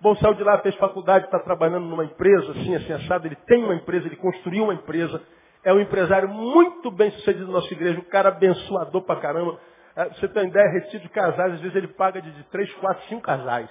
Bom, 0.00 0.14
saiu 0.16 0.34
de 0.34 0.42
lá, 0.42 0.58
fez 0.58 0.74
faculdade, 0.76 1.24
está 1.24 1.38
trabalhando 1.38 1.86
numa 1.86 2.04
empresa, 2.04 2.52
assim, 2.52 2.74
assim, 2.74 2.92
assado. 2.92 3.26
Ele 3.26 3.36
tem 3.46 3.62
uma 3.64 3.74
empresa, 3.74 4.06
ele 4.06 4.16
construiu 4.16 4.64
uma 4.64 4.74
empresa. 4.74 5.22
É 5.62 5.72
um 5.72 5.80
empresário 5.80 6.28
muito 6.28 6.90
bem 6.90 7.10
sucedido 7.12 7.46
na 7.46 7.52
nossa 7.52 7.72
igreja, 7.72 7.98
um 7.98 8.04
cara 8.04 8.28
abençoador 8.28 9.02
pra 9.02 9.16
caramba. 9.16 9.58
É, 9.96 10.08
você 10.08 10.28
tem 10.28 10.48
ideia, 10.48 10.70
retiro 10.72 11.02
de 11.02 11.08
casais, 11.08 11.54
às 11.54 11.60
vezes 11.60 11.76
ele 11.76 11.88
paga 11.88 12.20
de, 12.20 12.30
de 12.30 12.44
três, 12.44 12.72
quatro, 12.74 13.04
cinco 13.08 13.22
casais. 13.22 13.70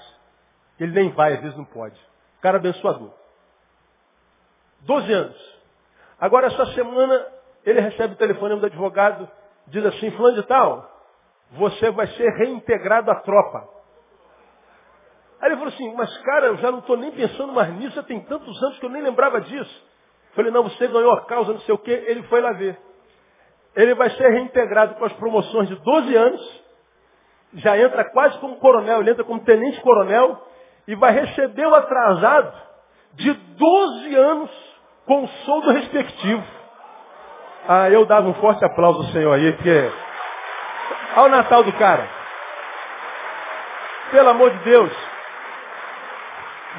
Ele 0.80 0.92
nem 0.92 1.12
vai, 1.12 1.34
às 1.34 1.42
vezes 1.42 1.58
não 1.58 1.66
pode. 1.66 2.00
Cara 2.42 2.58
abençoador. 2.58 3.12
Doze 4.82 5.12
anos. 5.12 5.60
Agora, 6.20 6.48
essa 6.48 6.66
semana, 6.68 7.28
ele 7.66 7.82
recebe 7.82 8.14
o 8.14 8.18
telefone 8.18 8.60
do 8.60 8.66
advogado, 8.66 9.30
diz 9.68 9.86
assim, 9.86 10.12
fulano 10.12 10.36
de 10.36 10.48
tal, 10.48 10.90
você 11.52 11.92
vai 11.92 12.08
ser 12.08 12.30
reintegrado 12.38 13.12
à 13.12 13.16
tropa. 13.16 13.70
Aí 15.42 15.50
ele 15.50 15.58
falou 15.58 15.74
assim, 15.74 15.94
mas 15.94 16.18
cara, 16.20 16.48
eu 16.48 16.58
já 16.58 16.72
não 16.72 16.80
estou 16.80 16.96
nem 16.96 17.12
pensando 17.12 17.52
mais 17.52 17.74
nisso, 17.74 17.96
já 17.96 18.04
tem 18.04 18.22
tantos 18.22 18.64
anos 18.64 18.80
que 18.80 18.86
eu 18.86 18.90
nem 18.90 19.02
lembrava 19.02 19.42
disso. 19.42 19.94
Falei, 20.34 20.52
não, 20.52 20.64
você 20.64 20.88
ganhou 20.88 21.12
a 21.12 21.26
causa, 21.26 21.54
não 21.54 21.60
sei 21.62 21.76
o 21.76 21.78
quê. 21.78 21.92
Ele 22.08 22.24
foi 22.24 22.42
lá 22.42 22.54
ver. 22.54 22.80
Ele 23.76 23.96
vai 23.96 24.10
ser 24.12 24.30
reintegrado 24.30 24.96
com 24.96 25.06
as 25.06 25.14
promoções 25.14 25.68
de 25.68 25.76
12 25.76 26.16
anos, 26.16 26.64
já 27.56 27.78
entra 27.78 28.04
quase 28.06 28.38
como 28.40 28.58
coronel, 28.58 29.02
ele 29.02 29.12
entra 29.12 29.24
como 29.24 29.44
tenente 29.44 29.80
coronel, 29.82 30.42
e 30.88 30.96
vai 30.96 31.12
receber 31.12 31.66
o 31.66 31.76
atrasado 31.76 32.54
de 33.14 33.34
12 33.34 34.16
anos 34.16 34.52
com 35.06 35.24
o 35.24 35.28
soldo 35.28 35.72
respectivo. 35.72 36.44
Ah, 37.68 37.90
eu 37.90 38.06
dava 38.06 38.28
um 38.28 38.34
forte 38.36 38.64
aplauso 38.66 39.00
ao 39.00 39.12
Senhor 39.12 39.34
aí, 39.34 39.54
porque... 39.54 39.92
Olha 41.16 41.26
o 41.26 41.30
Natal 41.30 41.64
do 41.64 41.72
cara. 41.74 42.08
Pelo 44.12 44.30
amor 44.30 44.50
de 44.52 44.58
Deus 44.60 44.92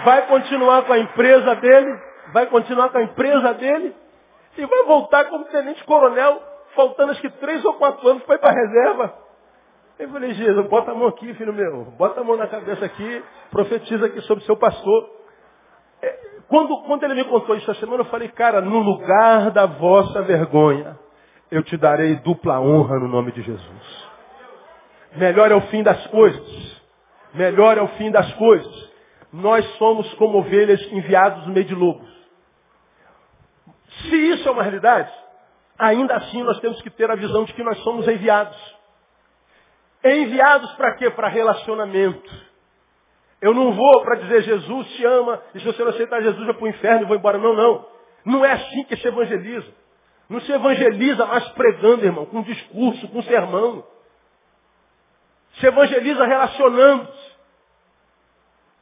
vai 0.02 0.26
continuar 0.26 0.82
com 0.82 0.92
a 0.92 0.98
empresa 0.98 1.54
dele, 1.56 2.00
vai 2.32 2.46
continuar 2.46 2.88
com 2.88 2.98
a 2.98 3.02
empresa 3.02 3.54
dele 3.54 3.94
e 4.56 4.66
vai 4.66 4.82
voltar 4.84 5.26
como 5.26 5.44
tenente 5.46 5.84
coronel, 5.84 6.42
faltando 6.74 7.12
acho 7.12 7.20
que 7.20 7.30
três 7.30 7.64
ou 7.64 7.74
quatro 7.74 8.06
anos 8.08 8.22
para 8.24 8.34
ir 8.34 8.38
para 8.38 8.50
a 8.50 8.54
reserva. 8.54 9.14
Eu 9.98 10.08
falei, 10.08 10.34
Jesus, 10.34 10.68
bota 10.68 10.90
a 10.90 10.94
mão 10.94 11.08
aqui, 11.08 11.32
filho 11.34 11.52
meu, 11.52 11.84
bota 11.96 12.20
a 12.20 12.24
mão 12.24 12.36
na 12.36 12.46
cabeça 12.46 12.84
aqui, 12.84 13.24
profetiza 13.50 14.06
aqui 14.06 14.20
sobre 14.22 14.42
o 14.42 14.46
seu 14.46 14.56
pastor. 14.56 15.10
É, 16.02 16.18
quando, 16.48 16.76
quando 16.82 17.04
ele 17.04 17.14
me 17.14 17.24
contou 17.24 17.54
isso 17.56 17.70
essa 17.70 17.80
semana, 17.80 18.02
eu 18.02 18.06
falei, 18.06 18.28
cara, 18.28 18.60
no 18.60 18.78
lugar 18.80 19.50
da 19.52 19.66
vossa 19.66 20.22
vergonha, 20.22 20.98
eu 21.50 21.62
te 21.62 21.76
darei 21.76 22.16
dupla 22.16 22.60
honra 22.60 22.98
no 22.98 23.08
nome 23.08 23.30
de 23.32 23.42
Jesus. 23.42 24.08
Melhor 25.16 25.50
é 25.50 25.54
o 25.54 25.60
fim 25.62 25.82
das 25.82 26.04
coisas. 26.08 26.82
Melhor 27.32 27.78
é 27.78 27.82
o 27.82 27.88
fim 27.88 28.10
das 28.10 28.32
coisas 28.34 28.94
nós 29.34 29.66
somos 29.78 30.14
como 30.14 30.38
ovelhas 30.38 30.80
enviados 30.92 31.44
no 31.44 31.52
meio 31.52 31.66
de 31.66 31.74
lobos. 31.74 32.08
Se 34.02 34.16
isso 34.30 34.48
é 34.48 34.52
uma 34.52 34.62
realidade, 34.62 35.12
ainda 35.78 36.16
assim 36.16 36.42
nós 36.42 36.58
temos 36.60 36.80
que 36.82 36.90
ter 36.90 37.10
a 37.10 37.16
visão 37.16 37.44
de 37.44 37.52
que 37.52 37.62
nós 37.62 37.78
somos 37.82 38.06
enviados. 38.08 38.56
Enviados 40.04 40.70
para 40.72 40.96
quê? 40.96 41.10
Para 41.10 41.28
relacionamento. 41.28 42.30
Eu 43.40 43.52
não 43.52 43.72
vou 43.72 44.02
para 44.02 44.16
dizer 44.16 44.42
Jesus 44.42 44.88
te 44.92 45.04
ama, 45.04 45.42
e 45.54 45.60
se 45.60 45.66
você 45.66 45.82
não 45.82 45.90
aceitar 45.90 46.22
Jesus, 46.22 46.44
vai 46.46 46.54
para 46.54 46.64
o 46.64 46.68
inferno 46.68 47.02
e 47.02 47.06
vou 47.06 47.16
embora. 47.16 47.38
Não, 47.38 47.54
não. 47.54 47.86
Não 48.24 48.44
é 48.44 48.52
assim 48.52 48.84
que 48.84 48.96
se 48.96 49.06
evangeliza. 49.06 49.70
Não 50.28 50.40
se 50.40 50.50
evangeliza 50.50 51.26
mais 51.26 51.46
pregando, 51.50 52.04
irmão, 52.04 52.24
com 52.26 52.42
discurso, 52.42 53.06
com 53.08 53.22
sermão. 53.22 53.84
Se 55.60 55.66
evangeliza 55.66 56.24
relacionando-se. 56.24 57.34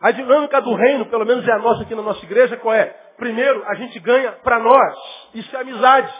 A 0.00 0.10
dinâmica 0.10 0.60
do 0.60 0.74
reino, 0.74 1.06
pelo 1.06 1.24
menos 1.24 1.46
é 1.46 1.52
a 1.52 1.58
nossa 1.58 1.82
aqui 1.82 1.94
na 1.94 2.02
nossa 2.02 2.24
igreja, 2.24 2.56
qual 2.56 2.74
é? 2.74 2.86
Primeiro, 3.16 3.64
a 3.66 3.74
gente 3.74 3.98
ganha 4.00 4.32
para 4.32 4.58
nós. 4.58 4.98
Isso 5.34 5.56
é 5.56 5.60
amizade. 5.60 6.12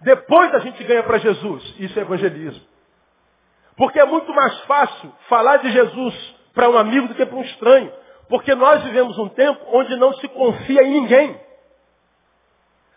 Depois 0.00 0.54
a 0.54 0.58
gente 0.58 0.82
ganha 0.84 1.02
para 1.02 1.18
Jesus. 1.18 1.74
Isso 1.78 1.98
é 1.98 2.02
evangelismo. 2.02 2.64
Porque 3.76 3.98
é 3.98 4.04
muito 4.04 4.32
mais 4.32 4.58
fácil 4.60 5.12
falar 5.28 5.58
de 5.58 5.70
Jesus 5.70 6.34
para 6.54 6.68
um 6.70 6.78
amigo 6.78 7.08
do 7.08 7.14
que 7.14 7.26
para 7.26 7.36
um 7.36 7.42
estranho. 7.42 7.92
Porque 8.28 8.54
nós 8.54 8.82
vivemos 8.82 9.18
um 9.18 9.28
tempo 9.28 9.60
onde 9.72 9.96
não 9.96 10.12
se 10.14 10.28
confia 10.28 10.82
em 10.82 10.90
ninguém. 10.90 11.40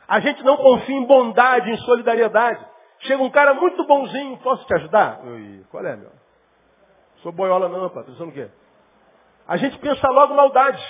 A 0.07 0.19
gente 0.19 0.43
não 0.43 0.57
confia 0.57 0.95
em 0.95 1.05
bondade, 1.05 1.69
em 1.69 1.77
solidariedade. 1.79 2.65
Chega 3.01 3.21
um 3.21 3.29
cara 3.29 3.53
muito 3.53 3.85
bonzinho, 3.85 4.37
posso 4.37 4.65
te 4.65 4.73
ajudar? 4.73 5.21
Oi, 5.23 5.63
qual 5.69 5.85
é, 5.85 5.95
meu? 5.95 6.11
Sou 7.17 7.31
boiola 7.31 7.69
não, 7.69 7.89
pensando 7.89 8.29
o 8.29 8.31
quê? 8.31 8.49
A 9.47 9.57
gente 9.57 9.77
pensa 9.79 10.07
logo 10.09 10.33
maldade. 10.33 10.83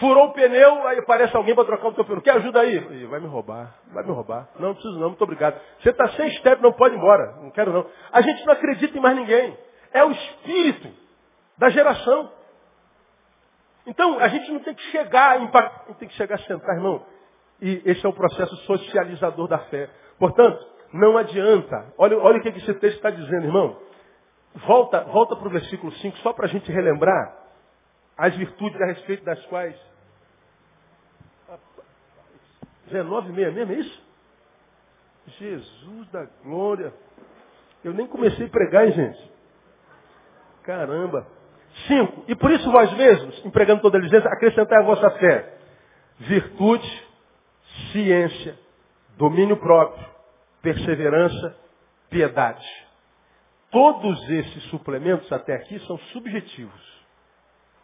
Furou 0.00 0.28
o 0.28 0.32
pneu, 0.32 0.86
aí 0.88 0.98
aparece 0.98 1.36
alguém 1.36 1.54
para 1.54 1.66
trocar 1.66 1.88
o 1.88 1.92
teu 1.92 2.04
pneu. 2.06 2.22
Quer 2.22 2.36
ajuda 2.36 2.60
aí? 2.60 2.76
Ih, 2.76 3.06
vai 3.06 3.20
me 3.20 3.26
roubar, 3.26 3.76
vai 3.92 4.02
me 4.02 4.10
roubar. 4.10 4.48
Não, 4.58 4.68
não 4.68 4.74
preciso 4.74 4.98
não, 4.98 5.08
muito 5.08 5.22
obrigado. 5.22 5.60
Você 5.78 5.90
está 5.90 6.08
sem 6.12 6.30
step, 6.38 6.62
não 6.62 6.72
pode 6.72 6.94
ir 6.94 6.98
embora. 6.98 7.36
Não 7.42 7.50
quero 7.50 7.70
não. 7.70 7.86
A 8.10 8.22
gente 8.22 8.44
não 8.46 8.54
acredita 8.54 8.96
em 8.96 9.00
mais 9.00 9.14
ninguém. 9.14 9.56
É 9.92 10.02
o 10.02 10.10
espírito 10.10 10.88
da 11.58 11.68
geração. 11.68 12.32
Então, 13.86 14.18
a 14.18 14.28
gente 14.28 14.50
não 14.50 14.60
tem 14.60 14.74
que 14.74 14.82
chegar, 14.84 15.38
não 15.38 15.94
tem 15.98 16.08
que 16.08 16.14
chegar 16.14 16.36
a 16.36 16.38
sentar, 16.38 16.76
irmão. 16.76 17.04
E 17.60 17.82
esse 17.84 18.04
é 18.04 18.08
o 18.08 18.12
processo 18.12 18.56
socializador 18.64 19.48
da 19.48 19.58
fé. 19.58 19.90
Portanto, 20.18 20.66
não 20.94 21.18
adianta. 21.18 21.92
Olha, 21.98 22.18
olha 22.18 22.38
o 22.38 22.40
que 22.40 22.48
esse 22.48 22.74
texto 22.74 22.96
está 22.96 23.10
dizendo, 23.10 23.44
irmão. 23.44 23.76
Volta, 24.66 25.00
volta 25.04 25.36
para 25.36 25.46
o 25.46 25.50
versículo 25.50 25.92
5, 25.92 26.16
só 26.18 26.32
para 26.32 26.46
a 26.46 26.48
gente 26.48 26.72
relembrar 26.72 27.36
as 28.16 28.34
virtudes 28.36 28.80
a 28.80 28.86
respeito 28.86 29.24
das 29.24 29.44
quais. 29.46 29.89
19 32.90 33.32
meia 33.32 33.50
mesmo, 33.50 33.72
é 33.72 33.76
isso? 33.76 34.10
Jesus 35.38 36.08
da 36.10 36.24
glória. 36.42 36.92
Eu 37.84 37.92
nem 37.94 38.06
comecei 38.06 38.46
a 38.46 38.50
pregar, 38.50 38.86
hein, 38.86 38.92
gente? 38.92 39.32
Caramba. 40.62 41.26
Cinco. 41.86 42.24
E 42.28 42.34
por 42.34 42.50
isso 42.50 42.70
vós 42.70 42.92
mesmos, 42.94 43.44
empregando 43.44 43.80
toda 43.80 43.96
a 43.96 44.00
licença, 44.00 44.28
acrescentai 44.28 44.82
a 44.82 44.86
vossa 44.86 45.10
fé. 45.12 45.58
Virtude, 46.18 47.08
ciência, 47.92 48.58
domínio 49.16 49.56
próprio, 49.56 50.06
perseverança, 50.60 51.56
piedade. 52.10 52.66
Todos 53.70 54.28
esses 54.28 54.64
suplementos 54.64 55.30
até 55.32 55.54
aqui 55.54 55.78
são 55.86 55.96
subjetivos. 56.12 56.90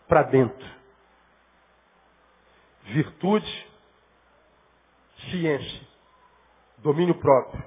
Para 0.08 0.24
dentro. 0.24 0.66
Virtude, 2.84 3.66
ciência, 5.30 5.80
domínio 6.78 7.14
próprio, 7.14 7.62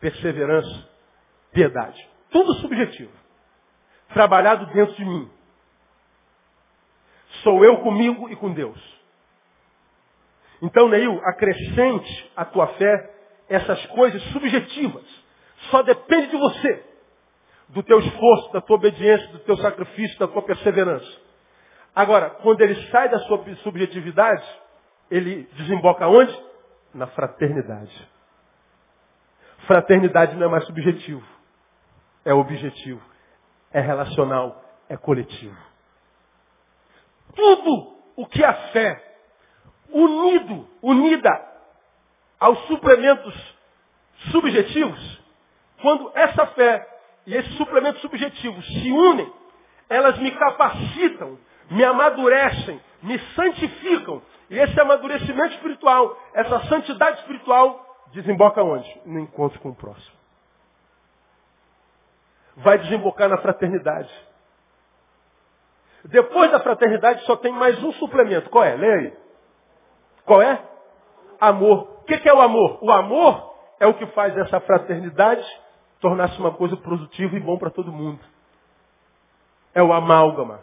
perseverança, 0.00 0.88
piedade. 1.52 2.08
Tudo 2.30 2.54
subjetivo 2.54 3.18
trabalhado 4.12 4.66
dentro 4.66 4.94
de 4.94 5.04
mim. 5.04 5.30
Sou 7.42 7.64
eu 7.64 7.78
comigo 7.78 8.28
e 8.30 8.36
com 8.36 8.52
Deus. 8.52 8.78
Então, 10.60 10.88
Neil, 10.88 11.20
acrescente 11.24 12.32
à 12.36 12.44
tua 12.44 12.66
fé 12.68 13.14
essas 13.48 13.84
coisas 13.86 14.20
subjetivas. 14.32 15.04
Só 15.70 15.82
depende 15.82 16.28
de 16.28 16.36
você. 16.36 16.84
Do 17.68 17.82
teu 17.82 17.98
esforço, 18.00 18.52
da 18.52 18.60
tua 18.60 18.76
obediência, 18.76 19.28
do 19.28 19.40
teu 19.40 19.56
sacrifício, 19.58 20.18
da 20.18 20.26
tua 20.26 20.42
perseverança. 20.42 21.20
Agora, 21.94 22.30
quando 22.30 22.60
ele 22.62 22.74
sai 22.90 23.08
da 23.08 23.18
sua 23.20 23.44
subjetividade, 23.56 24.46
ele 25.10 25.48
desemboca 25.54 26.08
onde? 26.08 26.34
Na 26.94 27.06
fraternidade. 27.08 28.08
Fraternidade 29.66 30.36
não 30.36 30.46
é 30.46 30.50
mais 30.50 30.64
subjetivo. 30.66 31.26
É 32.24 32.32
objetivo 32.32 33.02
é 33.72 33.80
relacional, 33.80 34.62
é 34.88 34.96
coletivo. 34.96 35.56
Tudo 37.34 37.96
o 38.16 38.26
que 38.26 38.42
a 38.44 38.54
fé, 38.72 39.16
unido, 39.90 40.68
unida 40.82 41.46
aos 42.40 42.58
suplementos 42.66 43.34
subjetivos, 44.30 45.22
quando 45.80 46.10
essa 46.14 46.46
fé 46.48 46.86
e 47.26 47.34
esses 47.34 47.54
suplementos 47.56 48.00
subjetivos 48.00 48.66
se 48.66 48.90
unem, 48.90 49.32
elas 49.88 50.18
me 50.18 50.30
capacitam, 50.32 51.38
me 51.70 51.84
amadurecem, 51.84 52.80
me 53.02 53.18
santificam. 53.34 54.22
E 54.50 54.58
esse 54.58 54.80
amadurecimento 54.80 55.54
espiritual, 55.54 56.16
essa 56.32 56.60
santidade 56.66 57.20
espiritual, 57.20 58.06
desemboca 58.12 58.62
onde? 58.62 59.02
No 59.04 59.18
encontro 59.18 59.60
com 59.60 59.70
o 59.70 59.74
próximo 59.74 60.18
vai 62.58 62.78
desembocar 62.78 63.28
na 63.28 63.38
fraternidade. 63.38 64.10
Depois 66.04 66.50
da 66.50 66.60
fraternidade 66.60 67.24
só 67.24 67.36
tem 67.36 67.52
mais 67.52 67.82
um 67.82 67.92
suplemento. 67.92 68.50
Qual 68.50 68.64
é? 68.64 68.74
Leia 68.74 68.94
aí. 68.94 69.16
Qual 70.24 70.42
é? 70.42 70.62
Amor. 71.40 71.98
O 72.00 72.04
que 72.04 72.28
é 72.28 72.32
o 72.32 72.40
amor? 72.40 72.78
O 72.82 72.90
amor 72.90 73.54
é 73.78 73.86
o 73.86 73.94
que 73.94 74.06
faz 74.08 74.36
essa 74.36 74.60
fraternidade 74.60 75.46
tornar-se 76.00 76.38
uma 76.38 76.52
coisa 76.52 76.76
produtiva 76.76 77.36
e 77.36 77.40
bom 77.40 77.58
para 77.58 77.70
todo 77.70 77.92
mundo. 77.92 78.20
É 79.74 79.82
o 79.82 79.92
amálgama. 79.92 80.60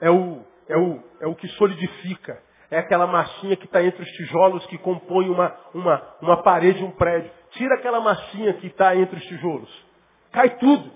É 0.00 0.10
o, 0.10 0.42
é 0.68 0.76
o, 0.76 1.02
é 1.20 1.26
o 1.26 1.34
que 1.34 1.48
solidifica. 1.48 2.42
É 2.70 2.78
aquela 2.78 3.06
massinha 3.06 3.56
que 3.56 3.66
está 3.66 3.82
entre 3.82 4.02
os 4.02 4.08
tijolos 4.10 4.64
que 4.66 4.78
compõem 4.78 5.28
uma, 5.30 5.54
uma, 5.72 6.02
uma 6.20 6.42
parede, 6.42 6.82
um 6.82 6.90
prédio. 6.90 7.30
Tira 7.50 7.74
aquela 7.76 8.00
massinha 8.00 8.54
que 8.54 8.66
está 8.66 8.96
entre 8.96 9.16
os 9.16 9.24
tijolos 9.24 9.84
cai 10.34 10.50
tudo. 10.58 10.90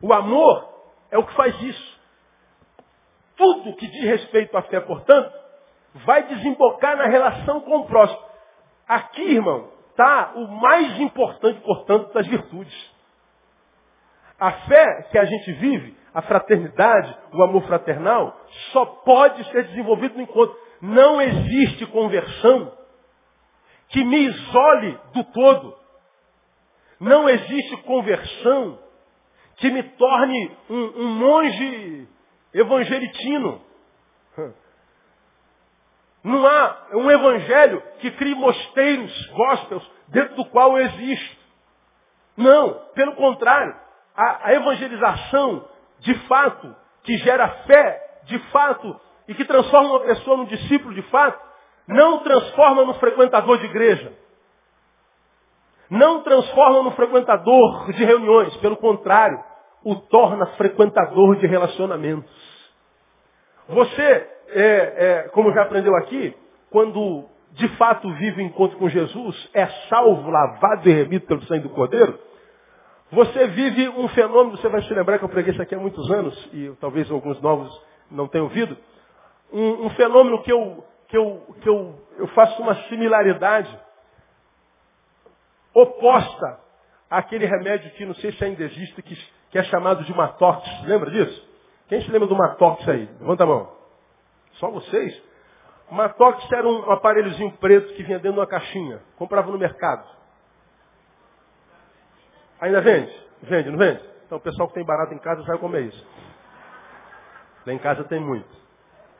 O 0.00 0.12
amor 0.12 0.68
é 1.10 1.18
o 1.18 1.24
que 1.24 1.34
faz 1.34 1.60
isso. 1.62 1.98
Tudo 3.34 3.74
que 3.76 3.88
diz 3.88 4.04
respeito 4.04 4.56
à 4.56 4.62
fé, 4.62 4.78
portanto, 4.80 5.32
vai 6.04 6.22
desembocar 6.24 6.96
na 6.96 7.06
relação 7.06 7.60
com 7.62 7.78
o 7.78 7.86
próximo. 7.86 8.20
Aqui, 8.86 9.22
irmão, 9.22 9.70
está 9.90 10.32
o 10.36 10.46
mais 10.46 11.00
importante, 11.00 11.60
portanto, 11.60 12.12
das 12.12 12.26
virtudes. 12.26 12.97
A 14.38 14.52
fé 14.52 15.02
que 15.10 15.18
a 15.18 15.24
gente 15.24 15.52
vive, 15.54 15.96
a 16.14 16.22
fraternidade, 16.22 17.16
o 17.32 17.42
amor 17.42 17.66
fraternal, 17.66 18.40
só 18.72 18.84
pode 18.84 19.44
ser 19.50 19.64
desenvolvido 19.64 20.14
no 20.16 20.22
encontro. 20.22 20.56
Não 20.80 21.20
existe 21.20 21.86
conversão 21.86 22.72
que 23.88 24.04
me 24.04 24.28
isole 24.28 24.98
do 25.14 25.24
todo. 25.24 25.76
Não 27.00 27.28
existe 27.28 27.76
conversão 27.78 28.78
que 29.56 29.70
me 29.70 29.82
torne 29.82 30.56
um, 30.70 31.02
um 31.02 31.08
monge 31.14 32.08
evangelitino. 32.54 33.60
Não 36.22 36.46
há 36.46 36.86
um 36.94 37.10
evangelho 37.10 37.82
que 38.00 38.10
crie 38.12 38.34
mosteiros, 38.34 39.26
gospels, 39.28 39.90
dentro 40.08 40.36
do 40.36 40.44
qual 40.46 40.78
eu 40.78 40.86
existo. 40.86 41.38
Não, 42.36 42.74
pelo 42.94 43.14
contrário, 43.14 43.74
a, 44.18 44.48
a 44.48 44.54
evangelização, 44.54 45.64
de 46.00 46.14
fato, 46.26 46.74
que 47.04 47.16
gera 47.18 47.48
fé, 47.66 48.20
de 48.24 48.38
fato, 48.50 49.00
e 49.26 49.34
que 49.34 49.44
transforma 49.44 49.90
uma 49.90 50.00
pessoa 50.00 50.36
num 50.36 50.46
discípulo 50.46 50.94
de 50.94 51.02
fato, 51.02 51.40
não 51.86 52.18
transforma 52.18 52.84
no 52.84 52.94
frequentador 52.94 53.58
de 53.58 53.66
igreja 53.66 54.12
não 55.90 56.22
transforma 56.22 56.82
no 56.82 56.90
frequentador 56.92 57.90
de 57.92 58.04
reuniões, 58.04 58.54
pelo 58.58 58.76
contrário, 58.76 59.42
o 59.84 59.94
torna 59.94 60.46
frequentador 60.48 61.36
de 61.36 61.46
relacionamentos. 61.46 62.30
Você, 63.68 64.02
é, 64.48 64.60
é, 65.24 65.28
como 65.32 65.52
já 65.52 65.62
aprendeu 65.62 65.94
aqui, 65.96 66.34
quando 66.70 67.24
de 67.52 67.68
fato 67.76 68.12
vive 68.14 68.42
o 68.42 68.44
encontro 68.44 68.76
com 68.76 68.88
Jesus, 68.88 69.50
é 69.54 69.66
salvo, 69.88 70.30
lavado 70.30 70.88
e 70.88 70.92
remido 70.92 71.26
pelo 71.26 71.42
sangue 71.44 71.62
do 71.62 71.70
Cordeiro, 71.70 72.18
você 73.10 73.46
vive 73.48 73.88
um 73.88 74.08
fenômeno, 74.08 74.56
você 74.56 74.68
vai 74.68 74.82
se 74.82 74.92
lembrar 74.92 75.18
que 75.18 75.24
eu 75.24 75.28
preguei 75.28 75.52
isso 75.52 75.62
aqui 75.62 75.74
há 75.74 75.78
muitos 75.78 76.10
anos, 76.10 76.50
e 76.52 76.70
talvez 76.80 77.10
alguns 77.10 77.40
novos 77.40 77.82
não 78.10 78.28
tenham 78.28 78.44
ouvido, 78.44 78.76
um, 79.52 79.86
um 79.86 79.90
fenômeno 79.90 80.42
que, 80.42 80.52
eu, 80.52 80.84
que, 81.08 81.16
eu, 81.16 81.56
que 81.60 81.68
eu, 81.68 81.94
eu 82.18 82.26
faço 82.28 82.60
uma 82.60 82.74
similaridade 82.88 83.78
oposta 85.72 86.60
àquele 87.10 87.46
remédio 87.46 87.90
que 87.92 88.04
não 88.04 88.14
sei 88.16 88.32
se 88.32 88.44
ainda 88.44 88.62
existe, 88.64 89.00
que, 89.02 89.16
que 89.50 89.58
é 89.58 89.62
chamado 89.64 90.04
de 90.04 90.14
Matox. 90.14 90.68
Lembra 90.84 91.10
disso? 91.10 91.48
Quem 91.88 92.02
se 92.02 92.10
lembra 92.10 92.28
do 92.28 92.36
Matox 92.36 92.86
aí? 92.88 93.08
Levanta 93.20 93.44
a 93.44 93.46
mão. 93.46 93.72
Só 94.54 94.70
vocês? 94.70 95.22
Matox 95.90 96.50
era 96.52 96.68
um 96.68 96.90
aparelhozinho 96.90 97.52
preto 97.52 97.94
que 97.94 98.02
vinha 98.02 98.18
dentro 98.18 98.32
de 98.34 98.38
uma 98.40 98.46
caixinha. 98.46 99.00
Comprava 99.16 99.50
no 99.50 99.56
mercado. 99.56 100.17
Ainda 102.60 102.80
vende? 102.80 103.12
Vende, 103.42 103.70
não 103.70 103.78
vende? 103.78 104.02
Então 104.26 104.38
o 104.38 104.40
pessoal 104.40 104.68
que 104.68 104.74
tem 104.74 104.84
barato 104.84 105.14
em 105.14 105.18
casa 105.18 105.42
vai 105.42 105.58
comer 105.58 105.82
isso. 105.82 106.06
Lá 107.66 107.72
em 107.72 107.78
casa 107.78 108.04
tem 108.04 108.20
muito. 108.20 108.48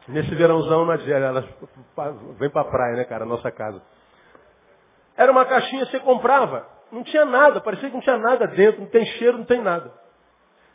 Nesse 0.08 0.34
verãozão 0.34 0.90
Adélia, 0.90 1.26
elas 1.26 1.44
vêm 2.38 2.50
pra 2.50 2.64
praia, 2.64 2.96
né, 2.96 3.04
cara, 3.04 3.24
nossa 3.24 3.50
casa. 3.50 3.82
Era 5.16 5.30
uma 5.30 5.44
caixinha 5.44 5.84
você 5.86 6.00
comprava. 6.00 6.66
Não 6.90 7.02
tinha 7.04 7.24
nada, 7.26 7.60
parecia 7.60 7.90
que 7.90 7.94
não 7.94 8.00
tinha 8.00 8.16
nada 8.16 8.46
dentro, 8.46 8.80
não 8.80 8.88
tem 8.88 9.04
cheiro, 9.04 9.36
não 9.36 9.44
tem 9.44 9.60
nada. 9.60 9.92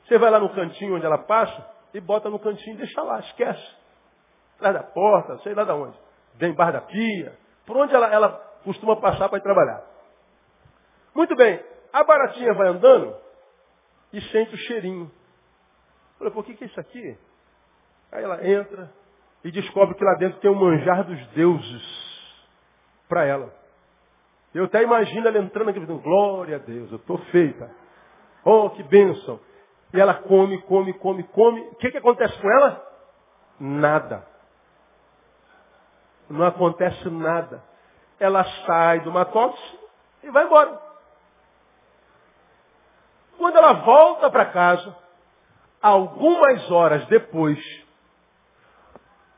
Você 0.06 0.17
vai 0.17 0.30
lá 0.30 0.39
no 0.39 0.49
cantinho 0.49 0.95
onde 0.95 1.06
ela 1.06 1.17
passa 1.17 1.65
e 1.93 1.99
bota 1.99 2.30
no 2.30 2.38
cantinho 2.38 2.76
e 2.76 2.78
deixa 2.78 3.02
lá, 3.02 3.19
esquece. 3.19 3.76
Atrás 4.58 4.76
da 4.76 4.84
porta, 4.84 5.38
sei 5.39 5.56
lá 5.56 5.63
de 5.63 5.71
onde. 5.71 5.97
Vem 6.36 6.52
embaixo 6.52 6.73
da 6.73 6.82
pia. 6.82 7.38
Por 7.65 7.78
onde 7.78 7.95
ela, 7.95 8.08
ela 8.08 8.30
costuma 8.63 8.95
passar 8.97 9.30
para 9.30 9.39
ir 9.39 9.41
trabalhar. 9.41 9.84
Muito 11.15 11.36
bem, 11.36 11.63
a 11.94 12.04
baratinha 12.04 12.54
vai 12.56 12.70
andando 12.70 13.16
e 14.12 14.20
sente 14.22 14.56
o 14.56 14.58
cheirinho. 14.58 15.12
Falei, 16.18 16.34
por 16.34 16.44
que, 16.44 16.56
que 16.56 16.64
é 16.64 16.68
isso 16.68 16.80
aqui? 16.80 17.18
Aí 18.12 18.24
ela 18.24 18.46
entra 18.46 18.92
e 19.44 19.52
descobre 19.52 19.96
que 19.96 20.04
lá 20.04 20.16
dentro 20.16 20.40
tem 20.40 20.50
o 20.50 20.56
um 20.56 20.60
manjar 20.60 21.04
dos 21.04 21.28
deuses 21.28 22.04
para 23.08 23.26
ela. 23.26 23.54
Eu 24.54 24.66
até 24.66 24.82
imagino 24.82 25.28
ela 25.28 25.38
entrando 25.38 25.70
aqui, 25.70 25.80
dizendo, 25.80 26.00
glória 26.00 26.56
a 26.56 26.60
Deus, 26.60 26.92
eu 26.92 26.98
estou 26.98 27.18
feita. 27.26 27.70
Oh, 28.44 28.70
que 28.72 28.84
bênção. 28.84 29.40
E 29.94 30.00
ela 30.00 30.16
come, 30.16 30.62
come, 30.64 30.94
come, 30.94 31.24
come. 31.24 31.62
O 31.62 31.76
que, 31.76 31.92
que 31.92 31.98
acontece 31.98 32.40
com 32.40 32.50
ela? 32.50 32.84
Nada. 33.60 34.28
Não 36.30 36.46
acontece 36.46 37.10
nada. 37.10 37.64
Ela 38.20 38.44
sai 38.66 39.02
do 39.02 39.12
matox 39.12 39.60
e 40.24 40.32
vai 40.32 40.46
embora. 40.46 40.93
Ela 43.63 43.73
volta 43.76 44.30
para 44.30 44.47
casa, 44.47 44.93
algumas 45.82 46.69
horas 46.69 47.06
depois, 47.06 47.58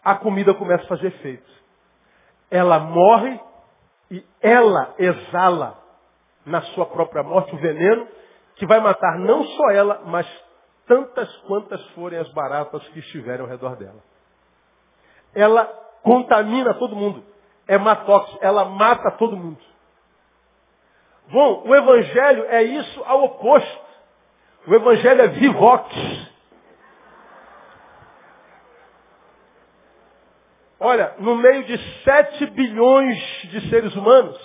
a 0.04 0.16
comida 0.16 0.52
começa 0.56 0.84
a 0.84 0.88
fazer 0.88 1.08
efeito. 1.10 1.52
Ela 2.50 2.80
morre 2.80 3.40
e 4.10 4.26
ela 4.42 4.96
exala 4.98 5.78
na 6.44 6.60
sua 6.74 6.88
própria 6.88 7.22
morte 7.22 7.54
o 7.54 7.60
veneno 7.60 8.08
que 8.56 8.66
vai 8.66 8.80
matar 8.80 9.20
não 9.20 9.44
só 9.44 9.70
ela, 9.70 10.02
mas 10.06 10.28
tantas 10.88 11.32
quantas 11.42 11.84
forem 11.90 12.18
as 12.18 12.32
baratas 12.32 12.88
que 12.90 13.00
estiverem 13.00 13.42
ao 13.42 13.48
redor 13.48 13.76
dela. 13.76 14.04
Ela 15.36 15.66
contamina 16.02 16.74
todo 16.74 16.96
mundo. 16.96 17.24
É 17.68 17.78
matóxica, 17.78 18.44
ela 18.44 18.66
mata 18.66 19.12
todo 19.12 19.38
mundo. 19.38 19.62
Bom, 21.28 21.64
o 21.68 21.76
evangelho 21.76 22.46
é 22.46 22.64
isso 22.64 23.04
ao 23.06 23.26
oposto. 23.26 23.85
O 24.68 24.74
evangelho 24.74 25.22
é 25.22 25.28
vivox. 25.28 25.96
Olha, 30.80 31.16
no 31.20 31.36
meio 31.36 31.64
de 31.64 31.78
7 32.04 32.46
bilhões 32.48 33.18
de 33.50 33.70
seres 33.70 33.96
humanos, 33.96 34.38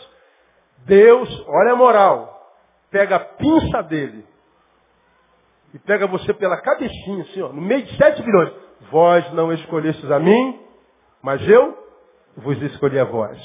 Deus, 0.78 1.44
olha 1.46 1.72
a 1.72 1.76
moral, 1.76 2.54
pega 2.90 3.16
a 3.16 3.20
pinça 3.20 3.83
dele 3.83 4.24
e 5.74 5.78
pega 5.78 6.06
você 6.06 6.33
pela 6.35 6.61
cabecinha, 6.61 7.22
assim, 7.22 7.42
ó, 7.42 7.48
no 7.48 7.61
meio 7.61 7.85
de 7.85 7.96
7 7.96 8.22
bilhões. 8.22 8.52
Vós 8.90 9.30
não 9.35 9.52
escolhestes 9.52 10.11
a 10.11 10.18
mim, 10.18 10.61
mas 11.22 11.46
eu 11.48 11.78
vos 12.37 12.61
escolhi 12.62 12.98
a 12.98 13.04
vós. 13.04 13.38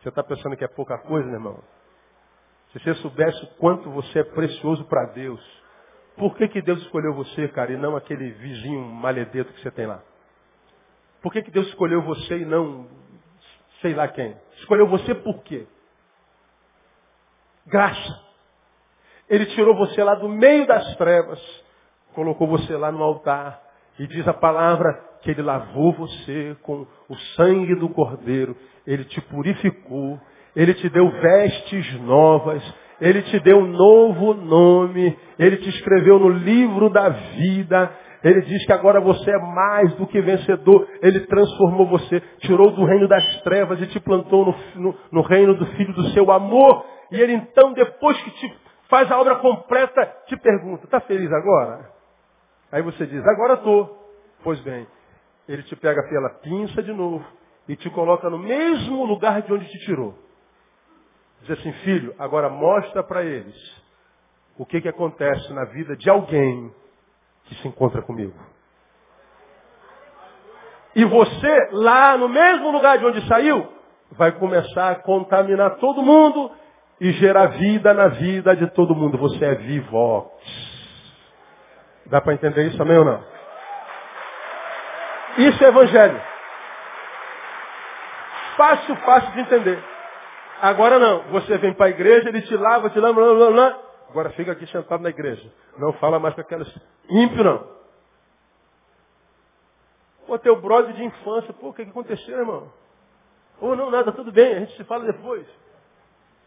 Você 0.00 0.08
está 0.08 0.22
pensando 0.22 0.56
que 0.56 0.64
é 0.64 0.68
pouca 0.68 0.98
coisa, 0.98 1.26
meu 1.26 1.36
irmão? 1.36 1.58
Se 2.72 2.80
você 2.80 2.94
soubesse 2.94 3.42
o 3.44 3.46
quanto 3.58 3.88
você 3.90 4.18
é 4.18 4.24
precioso 4.24 4.84
para 4.86 5.06
Deus, 5.12 5.63
por 6.16 6.36
que, 6.36 6.48
que 6.48 6.62
Deus 6.62 6.80
escolheu 6.82 7.12
você, 7.14 7.48
cara, 7.48 7.72
e 7.72 7.76
não 7.76 7.96
aquele 7.96 8.30
vizinho 8.30 8.80
maledeto 8.80 9.52
que 9.52 9.60
você 9.60 9.70
tem 9.70 9.86
lá? 9.86 10.02
Por 11.20 11.32
que, 11.32 11.42
que 11.42 11.50
Deus 11.50 11.66
escolheu 11.68 12.02
você 12.02 12.38
e 12.38 12.44
não 12.44 12.86
sei 13.80 13.94
lá 13.94 14.06
quem? 14.08 14.36
Escolheu 14.58 14.86
você 14.86 15.14
por 15.14 15.42
quê? 15.42 15.66
Graça. 17.66 18.22
Ele 19.28 19.46
tirou 19.46 19.74
você 19.74 20.04
lá 20.04 20.14
do 20.14 20.28
meio 20.28 20.66
das 20.66 20.96
trevas, 20.96 21.40
colocou 22.14 22.46
você 22.46 22.76
lá 22.76 22.92
no 22.92 23.02
altar, 23.02 23.60
e 23.98 24.06
diz 24.06 24.26
a 24.28 24.34
palavra 24.34 24.92
que 25.22 25.30
ele 25.30 25.42
lavou 25.42 25.92
você 25.92 26.56
com 26.62 26.86
o 27.08 27.16
sangue 27.36 27.74
do 27.74 27.88
cordeiro, 27.88 28.56
ele 28.86 29.04
te 29.04 29.20
purificou, 29.22 30.20
ele 30.54 30.74
te 30.74 30.88
deu 30.90 31.10
vestes 31.10 32.00
novas, 32.00 32.62
ele 33.00 33.22
te 33.22 33.40
deu 33.40 33.58
um 33.58 33.66
novo 33.66 34.34
nome, 34.34 35.16
ele 35.38 35.56
te 35.58 35.68
escreveu 35.68 36.18
no 36.18 36.28
livro 36.28 36.88
da 36.90 37.08
vida, 37.08 37.90
ele 38.24 38.40
diz 38.40 38.64
que 38.64 38.72
agora 38.72 39.00
você 39.00 39.30
é 39.30 39.38
mais 39.38 39.94
do 39.96 40.06
que 40.06 40.18
vencedor. 40.18 40.88
Ele 41.02 41.20
transformou 41.26 41.86
você, 41.86 42.20
tirou 42.38 42.70
do 42.70 42.86
reino 42.86 43.06
das 43.06 43.42
trevas 43.42 43.78
e 43.82 43.86
te 43.88 44.00
plantou 44.00 44.46
no, 44.46 44.54
no, 44.76 44.98
no 45.12 45.20
reino 45.20 45.54
do 45.54 45.66
Filho 45.76 45.92
do 45.92 46.08
seu 46.10 46.32
amor. 46.32 46.86
E 47.12 47.20
ele 47.20 47.34
então, 47.34 47.74
depois 47.74 48.18
que 48.22 48.30
te 48.30 48.56
faz 48.88 49.10
a 49.12 49.20
obra 49.20 49.36
completa, 49.36 50.06
te 50.26 50.38
pergunta, 50.38 50.84
está 50.86 51.00
feliz 51.00 51.30
agora? 51.30 51.90
Aí 52.72 52.80
você 52.80 53.06
diz, 53.06 53.22
agora 53.26 53.54
estou. 53.54 53.94
Pois 54.42 54.58
bem, 54.60 54.86
ele 55.46 55.62
te 55.64 55.76
pega 55.76 56.02
pela 56.08 56.30
pinça 56.30 56.82
de 56.82 56.94
novo 56.94 57.24
e 57.68 57.76
te 57.76 57.90
coloca 57.90 58.30
no 58.30 58.38
mesmo 58.38 59.04
lugar 59.04 59.42
de 59.42 59.52
onde 59.52 59.66
te 59.66 59.78
tirou. 59.80 60.14
Diz 61.44 61.58
assim, 61.58 61.72
filho, 61.84 62.14
agora 62.18 62.48
mostra 62.48 63.02
para 63.02 63.22
eles 63.22 63.54
o 64.56 64.64
que, 64.64 64.80
que 64.80 64.88
acontece 64.88 65.52
na 65.52 65.66
vida 65.66 65.94
de 65.94 66.08
alguém 66.08 66.74
que 67.44 67.54
se 67.56 67.68
encontra 67.68 68.00
comigo. 68.00 68.34
E 70.96 71.04
você, 71.04 71.68
lá 71.72 72.16
no 72.16 72.30
mesmo 72.30 72.70
lugar 72.70 72.96
de 72.96 73.04
onde 73.04 73.28
saiu, 73.28 73.68
vai 74.12 74.32
começar 74.32 74.92
a 74.92 74.94
contaminar 74.94 75.76
todo 75.76 76.02
mundo 76.02 76.50
e 76.98 77.12
gerar 77.12 77.46
vida 77.48 77.92
na 77.92 78.08
vida 78.08 78.56
de 78.56 78.66
todo 78.68 78.94
mundo. 78.94 79.18
Você 79.18 79.44
é 79.44 79.54
vivox. 79.54 80.32
Dá 82.06 82.22
para 82.22 82.32
entender 82.32 82.68
isso 82.68 82.78
também 82.78 82.96
ou 82.96 83.04
não? 83.04 83.22
Isso 85.36 85.62
é 85.62 85.68
evangelho. 85.68 86.22
Fácil, 88.56 88.96
fácil 88.96 89.32
de 89.32 89.40
entender. 89.40 89.93
Agora 90.60 90.98
não. 90.98 91.24
Você 91.30 91.58
vem 91.58 91.74
para 91.74 91.86
a 91.86 91.90
igreja, 91.90 92.28
ele 92.28 92.42
te 92.42 92.56
lava, 92.56 92.90
te 92.90 92.98
lava, 92.98 93.14
blá, 93.14 93.34
blá, 93.34 93.50
blá. 93.50 93.82
Agora 94.08 94.30
fica 94.30 94.52
aqui 94.52 94.66
sentado 94.68 95.02
na 95.02 95.10
igreja. 95.10 95.52
Não 95.76 95.92
fala 95.94 96.18
mais 96.18 96.34
com 96.34 96.40
aquelas 96.40 96.68
ímpio, 97.10 97.42
não. 97.42 97.74
Pô, 100.26 100.38
teu 100.38 100.60
brother 100.60 100.94
de 100.94 101.04
infância, 101.04 101.52
pô, 101.52 101.68
o 101.68 101.74
que, 101.74 101.84
que 101.84 101.90
aconteceu, 101.90 102.38
irmão? 102.38 102.72
Ou 103.60 103.76
não, 103.76 103.90
nada, 103.90 104.12
tudo 104.12 104.32
bem, 104.32 104.54
a 104.54 104.60
gente 104.60 104.76
se 104.76 104.84
fala 104.84 105.04
depois. 105.04 105.46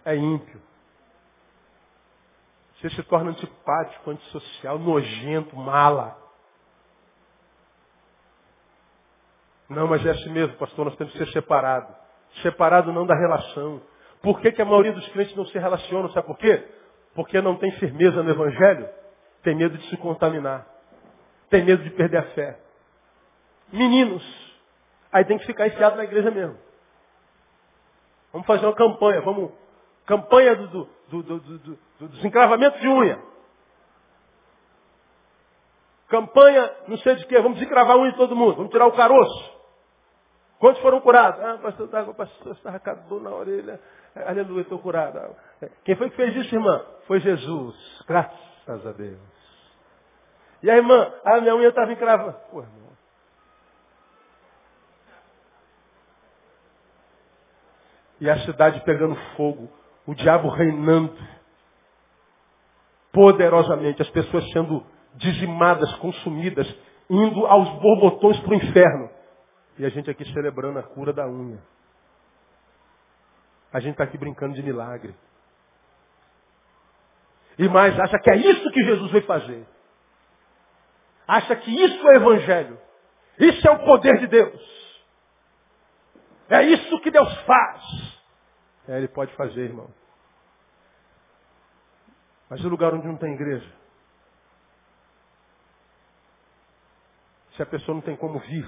É 0.04 0.16
ímpio. 0.16 0.62
Você 2.76 2.90
se 2.92 3.04
torna 3.04 3.32
antipático, 3.32 4.12
antissocial, 4.12 4.78
nojento, 4.78 5.56
mala. 5.56 6.18
Não, 9.70 9.88
mas 9.88 10.06
é 10.06 10.12
assim 10.12 10.30
mesmo, 10.30 10.56
pastor, 10.58 10.86
nós 10.86 10.96
temos 10.96 11.12
que 11.14 11.20
ser 11.20 11.32
separados. 11.32 11.94
Separado 12.42 12.94
não 12.94 13.06
da 13.06 13.16
relação. 13.16 13.82
Por 14.28 14.42
que, 14.42 14.52
que 14.52 14.62
a 14.62 14.66
maioria 14.66 14.92
dos 14.92 15.08
crentes 15.08 15.34
não 15.38 15.46
se 15.46 15.58
relacionam? 15.58 16.10
Sabe 16.10 16.28
por 16.28 16.38
quê? 16.38 16.62
Porque 17.16 17.40
não 17.40 17.56
tem 17.56 17.72
firmeza 17.80 18.22
no 18.22 18.30
Evangelho, 18.30 18.90
tem 19.42 19.56
medo 19.56 19.78
de 19.78 19.88
se 19.88 19.96
contaminar, 19.96 20.68
tem 21.50 21.64
medo 21.64 21.82
de 21.82 21.92
perder 21.92 22.18
a 22.18 22.24
fé. 22.34 22.60
Meninos, 23.72 24.22
aí 25.14 25.24
tem 25.24 25.38
que 25.38 25.46
ficar 25.46 25.68
enfiado 25.68 25.96
na 25.96 26.04
igreja 26.04 26.30
mesmo. 26.30 26.58
Vamos 28.34 28.46
fazer 28.46 28.66
uma 28.66 28.76
campanha, 28.76 29.22
vamos. 29.22 29.50
Campanha 30.06 30.58
do, 30.58 30.68
do, 30.68 31.24
do, 31.24 31.40
do, 31.40 32.08
desencravamento 32.10 32.82
de 32.82 32.88
unha. 32.90 33.24
Campanha, 36.10 36.70
não 36.90 36.98
sei 36.98 37.16
de 37.16 37.26
quê, 37.28 37.36
vamos 37.38 37.60
desencravar 37.60 37.96
a 37.96 38.00
unha 38.00 38.12
de 38.12 38.18
todo 38.18 38.36
mundo, 38.36 38.58
vamos 38.58 38.72
tirar 38.74 38.88
o 38.88 38.92
caroço. 38.92 39.58
Quantos 40.60 40.82
foram 40.82 41.00
curados? 41.02 41.40
Ah, 41.42 41.60
pastor, 41.62 41.88
o 42.10 42.14
pastor 42.16 42.52
estava 42.54 42.80
com 42.80 42.90
a 42.90 42.94
dor 42.94 43.22
na 43.22 43.30
orelha. 43.30 43.80
Aleluia, 44.26 44.62
estou 44.62 44.80
curado. 44.80 45.36
Quem 45.84 45.96
foi 45.96 46.10
que 46.10 46.16
fez 46.16 46.36
isso, 46.36 46.56
irmã? 46.56 46.84
Foi 47.06 47.20
Jesus. 47.20 48.04
Graças 48.08 48.88
a 48.88 48.92
Deus. 48.92 49.20
E 50.64 50.70
a 50.70 50.76
irmã, 50.76 51.14
a 51.24 51.40
minha 51.40 51.56
unha 51.56 51.70
estava 51.70 51.92
encravada. 51.92 52.34
Pô, 52.52 52.62
irmão. 52.62 52.88
E 58.20 58.30
a 58.30 58.40
cidade 58.40 58.82
pegando 58.82 59.16
fogo. 59.36 59.70
O 60.06 60.16
diabo 60.16 60.50
reinando. 60.50 61.16
Poderosamente. 63.12 64.02
As 64.02 64.10
pessoas 64.10 64.50
sendo 64.52 64.86
dizimadas, 65.16 65.94
consumidas. 65.96 66.68
Indo 67.10 67.46
aos 67.46 67.70
borbotões 67.80 68.40
para 68.40 68.52
o 68.52 68.56
inferno. 68.56 69.10
E 69.78 69.86
a 69.86 69.90
gente 69.90 70.10
aqui 70.10 70.26
celebrando 70.34 70.80
a 70.80 70.84
cura 70.84 71.14
da 71.14 71.28
unha. 71.28 71.62
A 73.72 73.80
gente 73.80 73.94
está 73.94 74.04
aqui 74.04 74.18
brincando 74.18 74.54
de 74.54 74.64
milagre. 74.64 75.16
E 77.58 77.68
mais, 77.68 78.00
acha 78.00 78.20
que 78.20 78.30
é 78.30 78.36
isso 78.36 78.72
que 78.72 78.84
Jesus 78.84 79.12
veio 79.12 79.26
fazer. 79.26 79.68
Acha 81.28 81.56
que 81.56 81.72
isso 81.72 82.08
é 82.10 82.16
evangelho. 82.16 82.80
Isso 83.40 83.68
é 83.68 83.72
o 83.72 83.84
poder 83.84 84.18
de 84.20 84.28
Deus. 84.28 84.78
É 86.50 86.64
isso 86.64 87.00
que 87.02 87.12
Deus 87.12 87.34
faz. 87.42 87.84
É, 88.88 88.98
Ele 88.98 89.08
pode 89.08 89.34
fazer, 89.36 89.62
irmão. 89.62 89.90
Mas 92.50 92.64
o 92.64 92.70
lugar 92.70 92.94
onde 92.94 93.06
não 93.06 93.18
tem 93.18 93.34
igreja? 93.34 93.70
Se 97.56 97.62
a 97.64 97.66
pessoa 97.66 97.96
não 97.96 98.02
tem 98.02 98.16
como 98.16 98.40
vir. 98.40 98.66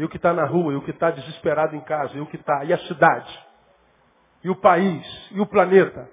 E 0.00 0.04
o 0.04 0.08
que 0.08 0.16
está 0.16 0.32
na 0.32 0.46
rua, 0.46 0.72
e 0.72 0.76
o 0.76 0.80
que 0.80 0.92
está 0.92 1.10
desesperado 1.10 1.76
em 1.76 1.80
casa, 1.80 2.16
e 2.16 2.22
o 2.22 2.26
que 2.26 2.36
está, 2.36 2.64
e 2.64 2.72
a 2.72 2.78
cidade, 2.78 3.46
e 4.42 4.48
o 4.48 4.56
país, 4.56 5.06
e 5.30 5.38
o 5.38 5.46
planeta. 5.46 6.08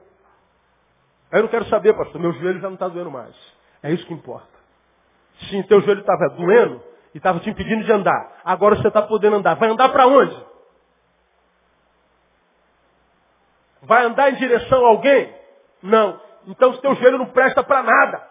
Aí 1.31 1.39
eu 1.39 1.43
não 1.43 1.49
quero 1.49 1.63
saber, 1.69 1.93
pastor, 1.93 2.19
meu 2.19 2.33
joelho 2.33 2.59
já 2.59 2.67
não 2.67 2.73
está 2.73 2.89
doendo 2.89 3.09
mais. 3.09 3.33
É 3.81 3.89
isso 3.93 4.05
que 4.05 4.13
importa. 4.13 4.49
Se 5.39 5.63
teu 5.69 5.79
joelho 5.79 6.01
estava 6.01 6.27
doendo 6.35 6.83
e 7.13 7.17
estava 7.17 7.39
te 7.39 7.49
impedindo 7.49 7.85
de 7.85 7.91
andar, 7.93 8.41
agora 8.43 8.75
você 8.75 8.89
está 8.89 9.03
podendo 9.03 9.37
andar. 9.37 9.55
Vai 9.55 9.69
andar 9.69 9.87
para 9.87 10.05
onde? 10.05 10.45
Vai 13.83 14.03
andar 14.03 14.33
em 14.33 14.35
direção 14.35 14.85
a 14.85 14.89
alguém? 14.89 15.33
Não. 15.81 16.19
Então 16.45 16.71
o 16.71 16.77
teu 16.79 16.93
joelho 16.95 17.19
não 17.19 17.27
presta 17.27 17.63
para 17.63 17.83
nada. 17.83 18.29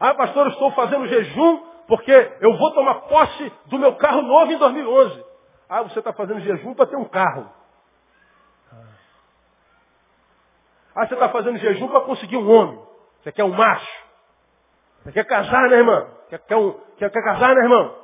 Ah, 0.00 0.14
pastor, 0.14 0.46
eu 0.46 0.52
estou 0.52 0.70
fazendo 0.72 1.06
jejum 1.06 1.73
porque 1.86 2.12
eu 2.40 2.56
vou 2.56 2.72
tomar 2.72 2.94
posse 3.02 3.52
do 3.66 3.78
meu 3.78 3.94
carro 3.96 4.22
novo 4.22 4.52
em 4.52 4.58
2011. 4.58 5.24
Ah, 5.68 5.82
você 5.82 5.98
está 5.98 6.12
fazendo 6.12 6.40
jejum 6.40 6.74
para 6.74 6.86
ter 6.86 6.96
um 6.96 7.04
carro. 7.04 7.50
Ah, 10.94 11.06
você 11.06 11.14
está 11.14 11.28
fazendo 11.28 11.58
jejum 11.58 11.88
para 11.88 12.02
conseguir 12.02 12.36
um 12.36 12.50
homem. 12.50 12.80
Você 13.22 13.32
quer 13.32 13.44
um 13.44 13.52
macho. 13.52 14.04
Você 15.02 15.12
quer 15.12 15.24
casar, 15.24 15.68
né, 15.68 15.76
irmão? 15.76 16.08
Quer, 16.28 16.38
quer, 16.40 16.56
um, 16.56 16.72
quer, 16.96 17.10
quer 17.10 17.22
casar, 17.22 17.54
né, 17.54 17.62
irmão? 17.62 17.94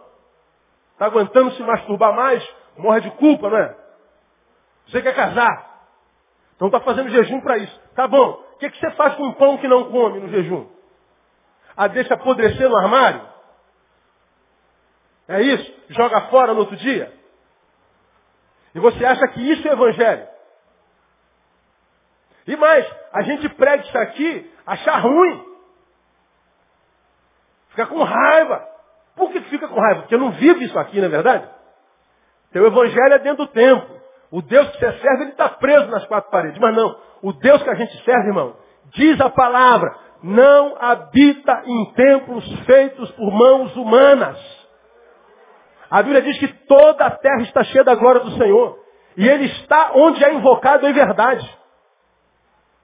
Está 0.93 1.07
aguentando 1.07 1.53
se 1.53 1.62
masturbar 1.62 2.14
mais? 2.14 2.47
Morre 2.76 3.01
de 3.01 3.11
culpa, 3.12 3.49
não 3.49 3.57
é? 3.57 3.76
Você 4.89 5.01
quer 5.01 5.14
casar. 5.14 5.70
Então 6.57 6.68
está 6.68 6.81
fazendo 6.81 7.09
jejum 7.11 7.41
para 7.41 7.59
isso. 7.59 7.81
Tá 7.95 8.07
bom. 8.07 8.43
O 8.55 8.59
que, 8.59 8.68
que 8.70 8.78
você 8.78 8.91
faz 8.91 9.14
com 9.14 9.24
um 9.24 9.33
pão 9.33 9.57
que 9.57 9.68
não 9.68 9.91
come 9.91 10.20
no 10.20 10.28
jejum? 10.28 10.66
Ah, 11.76 11.87
deixa 11.87 12.14
apodrecer 12.14 12.68
no 12.68 12.76
armário? 12.76 13.30
É 15.31 15.41
isso? 15.43 15.72
Joga 15.91 16.22
fora 16.22 16.53
no 16.53 16.59
outro 16.59 16.76
dia? 16.76 17.12
E 18.74 18.81
você 18.81 19.05
acha 19.05 19.28
que 19.28 19.41
isso 19.41 19.66
é 19.66 19.72
evangelho? 19.72 20.26
E 22.49 22.57
mais, 22.57 22.85
a 23.12 23.22
gente 23.22 23.49
prega 23.51 23.85
isso 23.85 23.97
aqui, 23.97 24.53
achar 24.66 24.99
ruim. 24.99 25.45
Fica 27.68 27.87
com 27.87 28.03
raiva. 28.03 28.68
Por 29.14 29.31
que 29.31 29.41
fica 29.43 29.68
com 29.68 29.78
raiva? 29.78 30.01
Porque 30.01 30.16
não 30.16 30.33
vive 30.33 30.64
isso 30.64 30.76
aqui, 30.76 30.99
não 30.99 31.07
é 31.07 31.11
verdade? 31.11 31.49
Teu 32.51 32.66
evangelho 32.66 33.14
é 33.14 33.18
dentro 33.20 33.47
do 33.47 33.53
tempo. 33.53 34.01
O 34.33 34.43
Deus 34.43 34.68
que 34.70 34.78
você 34.78 34.99
serve, 34.99 35.22
ele 35.22 35.31
está 35.31 35.49
preso 35.49 35.87
nas 35.93 36.07
quatro 36.07 36.28
paredes. 36.28 36.59
Mas 36.59 36.74
não, 36.74 36.99
o 37.22 37.33
Deus 37.35 37.62
que 37.62 37.70
a 37.70 37.74
gente 37.76 38.05
serve, 38.05 38.31
irmão, 38.31 38.57
diz 38.87 39.20
a 39.20 39.31
palavra, 39.31 39.97
não 40.24 40.76
habita 40.81 41.62
em 41.66 41.93
templos 41.93 42.64
feitos 42.64 43.12
por 43.12 43.31
mãos 43.33 43.76
humanas. 43.76 44.60
A 45.91 46.03
Bíblia 46.03 46.22
diz 46.22 46.38
que 46.38 46.49
toda 46.66 47.05
a 47.05 47.11
terra 47.11 47.43
está 47.43 47.64
cheia 47.64 47.82
da 47.82 47.95
glória 47.97 48.20
do 48.20 48.38
Senhor. 48.38 48.78
E 49.16 49.28
Ele 49.28 49.47
está 49.47 49.91
onde 49.95 50.24
é 50.24 50.32
invocado 50.32 50.86
em 50.86 50.93
verdade. 50.93 51.61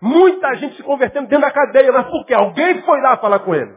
Muita 0.01 0.55
gente 0.57 0.77
se 0.77 0.83
convertendo 0.83 1.29
dentro 1.29 1.47
da 1.47 1.51
cadeia, 1.51 1.91
mas 1.93 2.07
por 2.09 2.25
quê? 2.27 2.35
Alguém 2.35 2.83
foi 2.83 3.01
lá 3.01 3.17
falar 3.17 3.39
com 3.41 3.55
ele. 3.55 3.75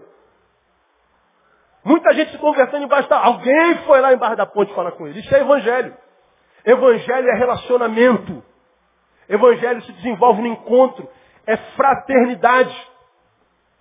Muita 1.83 2.13
gente 2.13 2.31
se 2.31 2.37
convertendo 2.37 2.83
embaixo 2.83 3.07
da... 3.07 3.17
Alguém 3.23 3.75
foi 3.85 4.01
lá 4.01 4.13
embaixo 4.13 4.35
da 4.35 4.45
ponte 4.45 4.73
falar 4.73 4.91
com 4.91 5.07
ele. 5.07 5.19
Isso 5.19 5.33
é 5.33 5.39
evangelho. 5.39 5.95
Evangelho 6.65 7.29
é 7.29 7.37
relacionamento. 7.37 8.43
Evangelho 9.29 9.81
se 9.83 9.91
desenvolve 9.93 10.41
no 10.41 10.47
encontro. 10.47 11.09
É 11.47 11.55
fraternidade. 11.55 12.75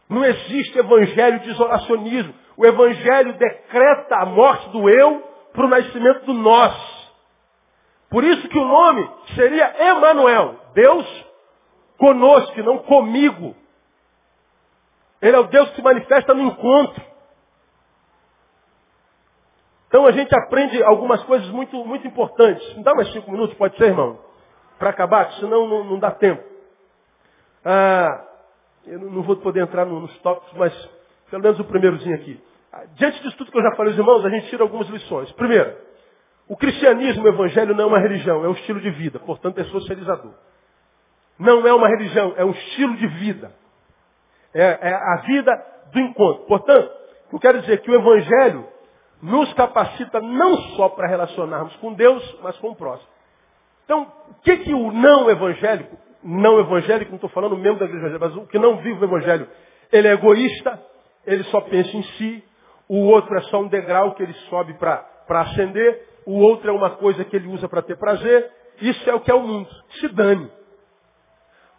Não 0.08 0.24
existe 0.24 0.78
evangelho 0.78 1.40
de 1.40 1.50
isolacionismo. 1.50 2.34
O 2.56 2.64
evangelho 2.64 3.32
decreta 3.34 4.16
a 4.16 4.26
morte 4.26 4.68
do 4.70 4.88
eu 4.88 5.27
para 5.58 5.66
o 5.66 5.70
nascimento 5.70 6.24
do 6.24 6.34
nós. 6.34 6.72
Por 8.08 8.22
isso 8.22 8.48
que 8.48 8.56
o 8.56 8.64
nome 8.64 9.10
seria 9.34 9.88
Emanuel. 9.90 10.54
Deus 10.72 11.26
conosco, 11.98 12.62
não 12.62 12.78
comigo. 12.78 13.56
Ele 15.20 15.34
é 15.34 15.40
o 15.40 15.48
Deus 15.48 15.68
que 15.70 15.76
se 15.76 15.82
manifesta 15.82 16.32
no 16.32 16.44
encontro. 16.44 17.02
Então 19.88 20.06
a 20.06 20.12
gente 20.12 20.32
aprende 20.32 20.80
algumas 20.84 21.24
coisas 21.24 21.48
muito, 21.48 21.84
muito 21.84 22.06
importantes. 22.06 22.76
Me 22.76 22.84
dá 22.84 22.94
mais 22.94 23.12
cinco 23.12 23.28
minutos, 23.32 23.56
pode 23.56 23.76
ser, 23.78 23.86
irmão? 23.86 24.16
Para 24.78 24.90
acabar, 24.90 25.32
senão 25.40 25.66
não, 25.66 25.82
não 25.82 25.98
dá 25.98 26.12
tempo. 26.12 26.44
Ah, 27.64 28.24
eu 28.86 29.00
não 29.00 29.22
vou 29.22 29.34
poder 29.38 29.64
entrar 29.64 29.84
nos 29.84 30.16
tópicos, 30.18 30.52
mas 30.56 30.72
pelo 31.28 31.42
menos 31.42 31.58
o 31.58 31.64
primeirozinho 31.64 32.14
aqui. 32.14 32.47
Diante 32.94 33.22
disso 33.22 33.36
tudo 33.36 33.50
que 33.50 33.58
eu 33.58 33.62
já 33.62 33.76
falei 33.76 33.92
irmãos, 33.92 34.24
a 34.24 34.30
gente 34.30 34.48
tira 34.48 34.62
algumas 34.62 34.88
lições. 34.88 35.30
Primeiro, 35.32 35.76
o 36.48 36.56
cristianismo, 36.56 37.24
o 37.24 37.28
evangelho 37.28 37.74
não 37.74 37.84
é 37.84 37.86
uma 37.86 37.98
religião, 37.98 38.44
é 38.44 38.48
um 38.48 38.52
estilo 38.52 38.80
de 38.80 38.90
vida, 38.90 39.18
portanto 39.18 39.58
é 39.58 39.64
socializador. 39.64 40.32
Não 41.38 41.66
é 41.66 41.72
uma 41.72 41.88
religião, 41.88 42.34
é 42.36 42.44
um 42.44 42.50
estilo 42.50 42.96
de 42.96 43.06
vida. 43.06 43.52
É, 44.52 44.62
é 44.62 44.94
a 44.94 45.22
vida 45.26 45.52
do 45.92 46.00
encontro. 46.00 46.46
Portanto, 46.46 46.90
eu 47.32 47.38
quero 47.38 47.60
dizer 47.60 47.80
que 47.82 47.90
o 47.90 47.94
evangelho 47.94 48.66
nos 49.22 49.52
capacita 49.54 50.20
não 50.20 50.56
só 50.76 50.88
para 50.88 51.08
relacionarmos 51.08 51.74
com 51.76 51.92
Deus, 51.92 52.38
mas 52.42 52.56
com 52.58 52.70
o 52.70 52.76
próximo. 52.76 53.08
Então, 53.84 54.12
o 54.30 54.34
que, 54.42 54.56
que 54.58 54.72
o 54.72 54.92
não 54.92 55.30
evangélico, 55.30 55.96
não 56.22 56.58
evangélico, 56.60 57.10
não 57.10 57.16
estou 57.16 57.30
falando 57.30 57.56
membro 57.56 57.80
da 57.80 57.86
igreja 57.86 58.18
mas 58.18 58.36
o 58.36 58.46
que 58.46 58.58
não 58.58 58.78
vive 58.78 59.00
o 59.00 59.04
evangelho, 59.04 59.48
ele 59.92 60.08
é 60.08 60.12
egoísta, 60.12 60.82
ele 61.26 61.42
só 61.44 61.60
pensa 61.60 61.96
em 61.96 62.02
si, 62.02 62.44
o 62.88 63.06
outro 63.06 63.36
é 63.36 63.42
só 63.42 63.60
um 63.60 63.68
degrau 63.68 64.14
que 64.14 64.22
ele 64.22 64.32
sobe 64.48 64.74
para 64.74 65.06
ascender, 65.28 66.06
o 66.26 66.38
outro 66.40 66.70
é 66.70 66.72
uma 66.72 66.90
coisa 66.90 67.24
que 67.24 67.36
ele 67.36 67.48
usa 67.48 67.68
para 67.68 67.82
ter 67.82 67.96
prazer, 67.96 68.50
isso 68.80 69.08
é 69.08 69.14
o 69.14 69.20
que 69.20 69.30
é 69.30 69.34
o 69.34 69.42
mundo. 69.42 69.68
Se 70.00 70.08
dane. 70.08 70.50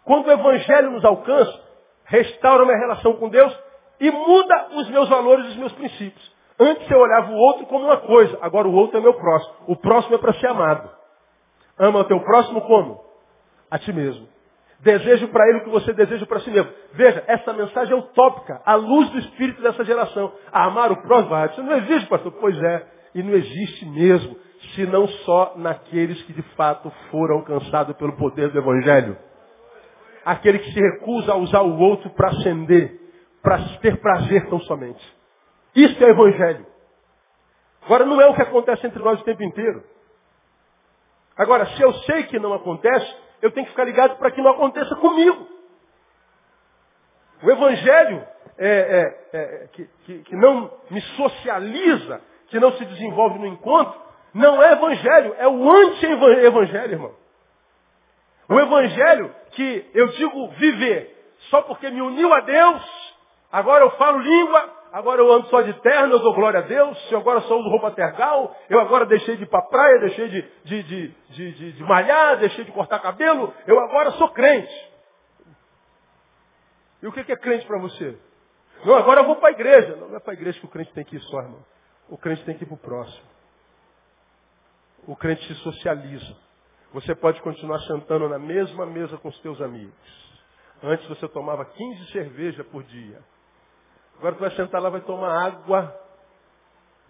Quando 0.04 0.26
o 0.26 0.32
evangelho 0.32 0.92
nos 0.92 1.04
alcança, 1.04 1.60
restaura 2.04 2.64
minha 2.64 2.78
relação 2.78 3.14
com 3.14 3.28
Deus 3.28 3.56
e 4.00 4.10
muda 4.10 4.68
os 4.76 4.88
meus 4.90 5.08
valores 5.08 5.46
e 5.46 5.48
os 5.50 5.56
meus 5.56 5.72
princípios. 5.72 6.34
Antes 6.58 6.90
eu 6.90 6.98
olhava 6.98 7.30
o 7.30 7.36
outro 7.36 7.66
como 7.66 7.86
uma 7.86 7.96
coisa, 7.98 8.38
agora 8.42 8.68
o 8.68 8.74
outro 8.74 8.98
é 8.98 9.00
meu 9.00 9.14
próximo. 9.14 9.54
O 9.66 9.76
próximo 9.76 10.14
é 10.14 10.18
para 10.18 10.34
ser 10.34 10.48
amado. 10.48 10.90
Ama 11.78 12.00
o 12.00 12.04
teu 12.04 12.20
próximo 12.20 12.60
como? 12.62 13.02
A 13.70 13.78
ti 13.78 13.92
mesmo. 13.92 14.28
Desejo 14.82 15.28
para 15.28 15.46
ele 15.48 15.58
o 15.58 15.64
que 15.64 15.70
você 15.70 15.92
deseja 15.92 16.24
para 16.24 16.40
si 16.40 16.50
mesmo. 16.50 16.70
Veja, 16.94 17.22
essa 17.26 17.52
mensagem 17.52 17.92
é 17.92 17.96
utópica, 17.96 18.62
à 18.64 18.74
luz 18.74 19.10
do 19.10 19.18
espírito 19.18 19.60
dessa 19.60 19.84
geração. 19.84 20.32
Amar 20.50 20.90
o 20.90 21.02
próximo, 21.02 21.34
ah, 21.34 21.46
isso 21.46 21.62
não 21.62 21.76
existe, 21.76 22.08
pastor. 22.08 22.32
Pois 22.40 22.56
é, 22.62 22.86
e 23.14 23.22
não 23.22 23.34
existe 23.34 23.84
mesmo, 23.86 24.36
se 24.74 24.86
não 24.86 25.06
só 25.06 25.52
naqueles 25.56 26.22
que 26.22 26.32
de 26.32 26.42
fato 26.54 26.90
foram 27.10 27.36
alcançados 27.36 27.94
pelo 27.96 28.16
poder 28.16 28.50
do 28.50 28.58
Evangelho. 28.58 29.18
Aquele 30.24 30.58
que 30.58 30.72
se 30.72 30.80
recusa 30.80 31.32
a 31.32 31.36
usar 31.36 31.60
o 31.60 31.78
outro 31.78 32.08
para 32.10 32.28
ascender, 32.28 33.00
para 33.42 33.58
ter 33.80 34.00
prazer 34.00 34.48
tão 34.48 34.60
somente. 34.60 35.20
Isso 35.74 36.02
é 36.02 36.08
evangelho. 36.10 36.66
Agora, 37.82 38.04
não 38.04 38.20
é 38.20 38.26
o 38.26 38.34
que 38.34 38.42
acontece 38.42 38.86
entre 38.86 39.02
nós 39.02 39.20
o 39.20 39.24
tempo 39.24 39.42
inteiro. 39.42 39.82
Agora, 41.36 41.64
se 41.66 41.80
eu 41.80 41.92
sei 42.00 42.24
que 42.24 42.38
não 42.38 42.52
acontece, 42.52 43.16
eu 43.42 43.50
tenho 43.50 43.66
que 43.66 43.72
ficar 43.72 43.84
ligado 43.84 44.16
para 44.16 44.30
que 44.30 44.40
não 44.40 44.50
aconteça 44.50 44.94
comigo. 44.96 45.46
O 47.42 47.50
evangelho 47.50 48.26
é, 48.58 48.68
é, 48.68 49.38
é, 49.38 49.68
que, 49.72 49.88
que, 50.04 50.18
que 50.24 50.36
não 50.36 50.70
me 50.90 51.00
socializa, 51.00 52.20
que 52.48 52.60
não 52.60 52.72
se 52.72 52.84
desenvolve 52.84 53.38
no 53.38 53.46
encontro, 53.46 53.98
não 54.34 54.62
é 54.62 54.72
evangelho, 54.72 55.34
é 55.38 55.48
o 55.48 55.70
anti-evangelho, 55.70 56.92
irmão. 56.92 57.14
O 58.48 58.58
evangelho 58.58 59.34
que 59.52 59.90
eu 59.94 60.08
digo 60.08 60.48
viver 60.48 61.16
só 61.48 61.62
porque 61.62 61.88
me 61.90 62.02
uniu 62.02 62.32
a 62.32 62.40
Deus, 62.40 63.14
agora 63.50 63.84
eu 63.84 63.90
falo 63.92 64.18
língua, 64.18 64.79
agora 64.92 65.20
eu 65.20 65.32
ando 65.32 65.46
só 65.48 65.62
de 65.62 65.72
terno, 65.80 66.14
eu 66.14 66.18
dou 66.18 66.34
glória 66.34 66.60
a 66.60 66.62
Deus, 66.62 67.12
eu 67.12 67.18
agora 67.18 67.40
só 67.42 67.58
uso 67.58 67.68
roupa 67.68 67.90
tergal, 67.92 68.56
eu 68.68 68.80
agora 68.80 69.06
deixei 69.06 69.36
de 69.36 69.44
ir 69.44 69.46
para 69.46 69.62
praia, 69.62 70.00
deixei 70.00 70.28
de, 70.28 70.42
de, 70.64 70.82
de, 70.82 71.14
de, 71.28 71.72
de, 71.72 71.82
malhar, 71.84 72.38
deixei 72.38 72.64
de 72.64 72.72
cortar 72.72 72.98
cabelo, 73.00 73.52
eu 73.66 73.78
agora 73.80 74.10
sou 74.12 74.28
crente. 74.30 74.90
E 77.02 77.06
o 77.06 77.12
que 77.12 77.20
é 77.20 77.36
crente 77.36 77.66
para 77.66 77.78
você? 77.78 78.18
Não, 78.84 78.94
agora 78.94 79.20
eu 79.20 79.26
vou 79.26 79.36
para 79.36 79.48
a 79.48 79.52
igreja. 79.52 79.96
Não, 79.96 80.08
não 80.08 80.16
é 80.16 80.20
para 80.20 80.32
a 80.32 80.34
igreja 80.34 80.58
que 80.58 80.66
o 80.66 80.70
crente 80.70 80.92
tem 80.92 81.04
que 81.04 81.16
ir 81.16 81.20
só, 81.20 81.40
irmão. 81.40 81.64
O 82.08 82.18
crente 82.18 82.44
tem 82.44 82.56
que 82.56 82.64
ir 82.64 82.66
para 82.66 82.74
o 82.74 82.78
próximo. 82.78 83.26
O 85.06 85.16
crente 85.16 85.46
se 85.46 85.54
socializa. 85.62 86.36
Você 86.92 87.14
pode 87.14 87.40
continuar 87.40 87.78
sentando 87.80 88.28
na 88.28 88.38
mesma 88.38 88.84
mesa 88.84 89.16
com 89.18 89.28
os 89.28 89.38
teus 89.40 89.60
amigos. 89.60 89.94
Antes 90.82 91.06
você 91.08 91.28
tomava 91.28 91.64
15 91.64 92.12
cervejas 92.12 92.66
por 92.66 92.82
dia. 92.82 93.22
Agora 94.20 94.34
tu 94.34 94.40
vai 94.40 94.50
sentar 94.50 94.82
lá 94.82 94.90
vai 94.90 95.00
tomar 95.00 95.46
água 95.46 95.98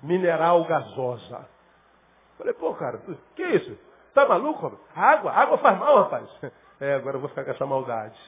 mineral 0.01 0.65
gasosa. 0.65 1.45
Falei, 2.39 2.55
pô, 2.55 2.73
cara, 2.77 2.99
tu, 2.99 3.19
que 3.35 3.43
isso? 3.43 3.77
Tá 4.15 4.29
maluco? 4.29 4.79
Água, 4.95 5.33
água 5.33 5.59
faz 5.59 5.77
mal, 5.77 6.05
rapaz. 6.05 6.31
É, 6.81 6.95
agora 6.95 7.17
eu 7.17 7.21
vou 7.21 7.29
ficar 7.29 7.45
com 7.45 7.51
essa 7.51 7.67
maldade. 7.67 8.19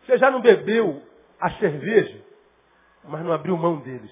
Você 0.00 0.16
já 0.16 0.30
não 0.30 0.40
bebeu 0.40 1.02
a 1.38 1.50
cerveja, 1.50 2.24
mas 3.04 3.22
não 3.22 3.32
abriu 3.32 3.56
mão 3.56 3.76
deles. 3.80 4.10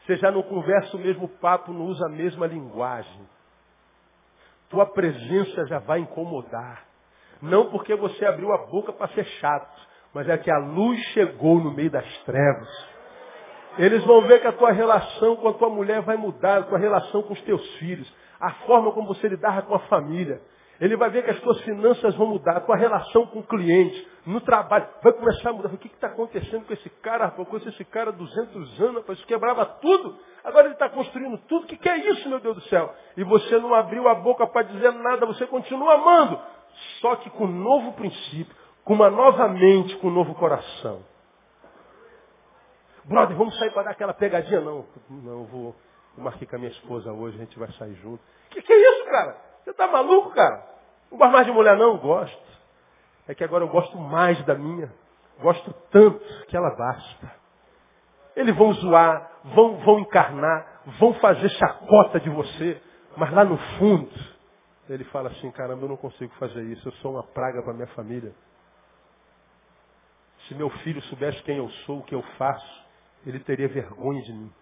Você 0.00 0.16
já 0.16 0.30
não 0.30 0.42
conversa 0.42 0.96
o 0.96 1.00
mesmo 1.00 1.28
papo, 1.28 1.74
não 1.74 1.84
usa 1.84 2.06
a 2.06 2.08
mesma 2.08 2.46
linguagem. 2.46 3.28
Tua 4.70 4.86
presença 4.86 5.66
já 5.66 5.78
vai 5.78 6.00
incomodar. 6.00 6.86
Não 7.42 7.70
porque 7.70 7.94
você 7.94 8.24
abriu 8.24 8.50
a 8.50 8.66
boca 8.66 8.92
para 8.94 9.12
ser 9.14 9.26
chato, 9.26 9.89
mas 10.14 10.28
é 10.28 10.36
que 10.38 10.50
a 10.50 10.58
luz 10.58 10.98
chegou 11.12 11.58
no 11.60 11.70
meio 11.70 11.90
das 11.90 12.06
trevas. 12.24 12.90
Eles 13.78 14.04
vão 14.04 14.22
ver 14.22 14.40
que 14.40 14.46
a 14.46 14.52
tua 14.52 14.72
relação 14.72 15.36
com 15.36 15.48
a 15.48 15.54
tua 15.54 15.68
mulher 15.68 16.02
vai 16.02 16.16
mudar, 16.16 16.58
a 16.58 16.62
tua 16.64 16.78
relação 16.78 17.22
com 17.22 17.32
os 17.32 17.40
teus 17.42 17.64
filhos, 17.76 18.12
a 18.40 18.50
forma 18.66 18.90
como 18.92 19.08
você 19.08 19.28
lidar 19.28 19.62
com 19.62 19.74
a 19.74 19.78
família. 19.80 20.40
Ele 20.80 20.96
vai 20.96 21.10
ver 21.10 21.22
que 21.22 21.30
as 21.30 21.38
tuas 21.40 21.60
finanças 21.60 22.14
vão 22.16 22.26
mudar, 22.26 22.56
a 22.56 22.60
tua 22.60 22.74
relação 22.74 23.26
com 23.26 23.40
o 23.40 23.46
cliente, 23.46 24.08
no 24.24 24.40
trabalho, 24.40 24.88
vai 25.02 25.12
começar 25.12 25.50
a 25.50 25.52
mudar. 25.52 25.68
O 25.68 25.76
que 25.76 25.88
está 25.88 26.06
acontecendo 26.06 26.64
com 26.64 26.72
esse 26.72 26.88
cara, 27.02 27.26
rapaz? 27.26 27.48
Com 27.48 27.56
esse 27.58 27.84
cara 27.84 28.08
há 28.08 28.12
200 28.12 28.80
anos, 28.80 28.96
rapaz, 28.96 29.18
isso 29.18 29.28
quebrava 29.28 29.66
tudo. 29.66 30.18
Agora 30.42 30.66
ele 30.66 30.74
está 30.74 30.88
construindo 30.88 31.36
tudo. 31.46 31.64
O 31.64 31.66
que, 31.66 31.76
que 31.76 31.88
é 31.88 31.98
isso, 31.98 32.28
meu 32.30 32.40
Deus 32.40 32.56
do 32.56 32.62
céu? 32.62 32.94
E 33.14 33.22
você 33.22 33.58
não 33.58 33.74
abriu 33.74 34.08
a 34.08 34.14
boca 34.14 34.46
para 34.46 34.62
dizer 34.62 34.92
nada, 34.92 35.26
você 35.26 35.46
continua 35.46 35.94
amando. 35.94 36.40
Só 37.00 37.16
que 37.16 37.28
com 37.28 37.44
um 37.44 37.62
novo 37.62 37.92
princípio, 37.92 38.56
com 38.84 38.94
uma 38.94 39.10
nova 39.10 39.48
mente, 39.48 39.96
com 39.96 40.08
um 40.08 40.12
novo 40.12 40.34
coração. 40.34 41.02
Brother, 43.04 43.36
vamos 43.36 43.58
sair 43.58 43.70
para 43.72 43.84
dar 43.84 43.90
aquela 43.92 44.14
pegadinha? 44.14 44.60
Não, 44.60 44.84
não, 45.08 45.44
vou, 45.44 45.74
vou 46.14 46.24
marcar 46.24 46.46
com 46.46 46.56
a 46.56 46.58
minha 46.58 46.70
esposa 46.70 47.12
hoje, 47.12 47.36
a 47.36 47.40
gente 47.40 47.58
vai 47.58 47.70
sair 47.72 47.94
junto. 47.94 48.22
Que 48.50 48.62
que 48.62 48.72
é 48.72 48.76
isso, 48.76 49.04
cara? 49.10 49.36
Você 49.64 49.72
tá 49.72 49.86
maluco, 49.86 50.30
cara? 50.30 50.64
Não 51.10 51.18
gosto 51.18 51.32
mais 51.32 51.46
de 51.46 51.52
mulher, 51.52 51.76
não? 51.76 51.98
Gosto. 51.98 52.50
É 53.26 53.34
que 53.34 53.44
agora 53.44 53.64
eu 53.64 53.68
gosto 53.68 53.96
mais 53.98 54.42
da 54.44 54.54
minha. 54.54 54.92
Gosto 55.40 55.72
tanto 55.90 56.20
que 56.46 56.56
ela 56.56 56.70
basta. 56.76 57.32
Eles 58.36 58.54
vão 58.56 58.72
zoar, 58.74 59.30
vão, 59.44 59.76
vão 59.78 60.00
encarnar, 60.00 60.82
vão 60.98 61.14
fazer 61.14 61.48
chacota 61.50 62.20
de 62.20 62.30
você, 62.30 62.80
mas 63.16 63.32
lá 63.32 63.44
no 63.44 63.56
fundo, 63.78 64.10
ele 64.88 65.04
fala 65.04 65.30
assim, 65.30 65.50
caramba, 65.50 65.84
eu 65.84 65.88
não 65.88 65.96
consigo 65.96 66.32
fazer 66.34 66.62
isso, 66.64 66.86
eu 66.88 66.92
sou 66.94 67.12
uma 67.12 67.22
praga 67.22 67.62
para 67.62 67.72
minha 67.72 67.86
família. 67.88 68.32
Se 70.50 70.54
meu 70.56 70.68
filho 70.68 71.00
soubesse 71.02 71.40
quem 71.44 71.58
eu 71.58 71.68
sou, 71.86 72.00
o 72.00 72.02
que 72.02 72.12
eu 72.12 72.22
faço, 72.36 72.84
ele 73.24 73.38
teria 73.38 73.68
vergonha 73.68 74.20
de 74.20 74.32
mim. 74.32 74.52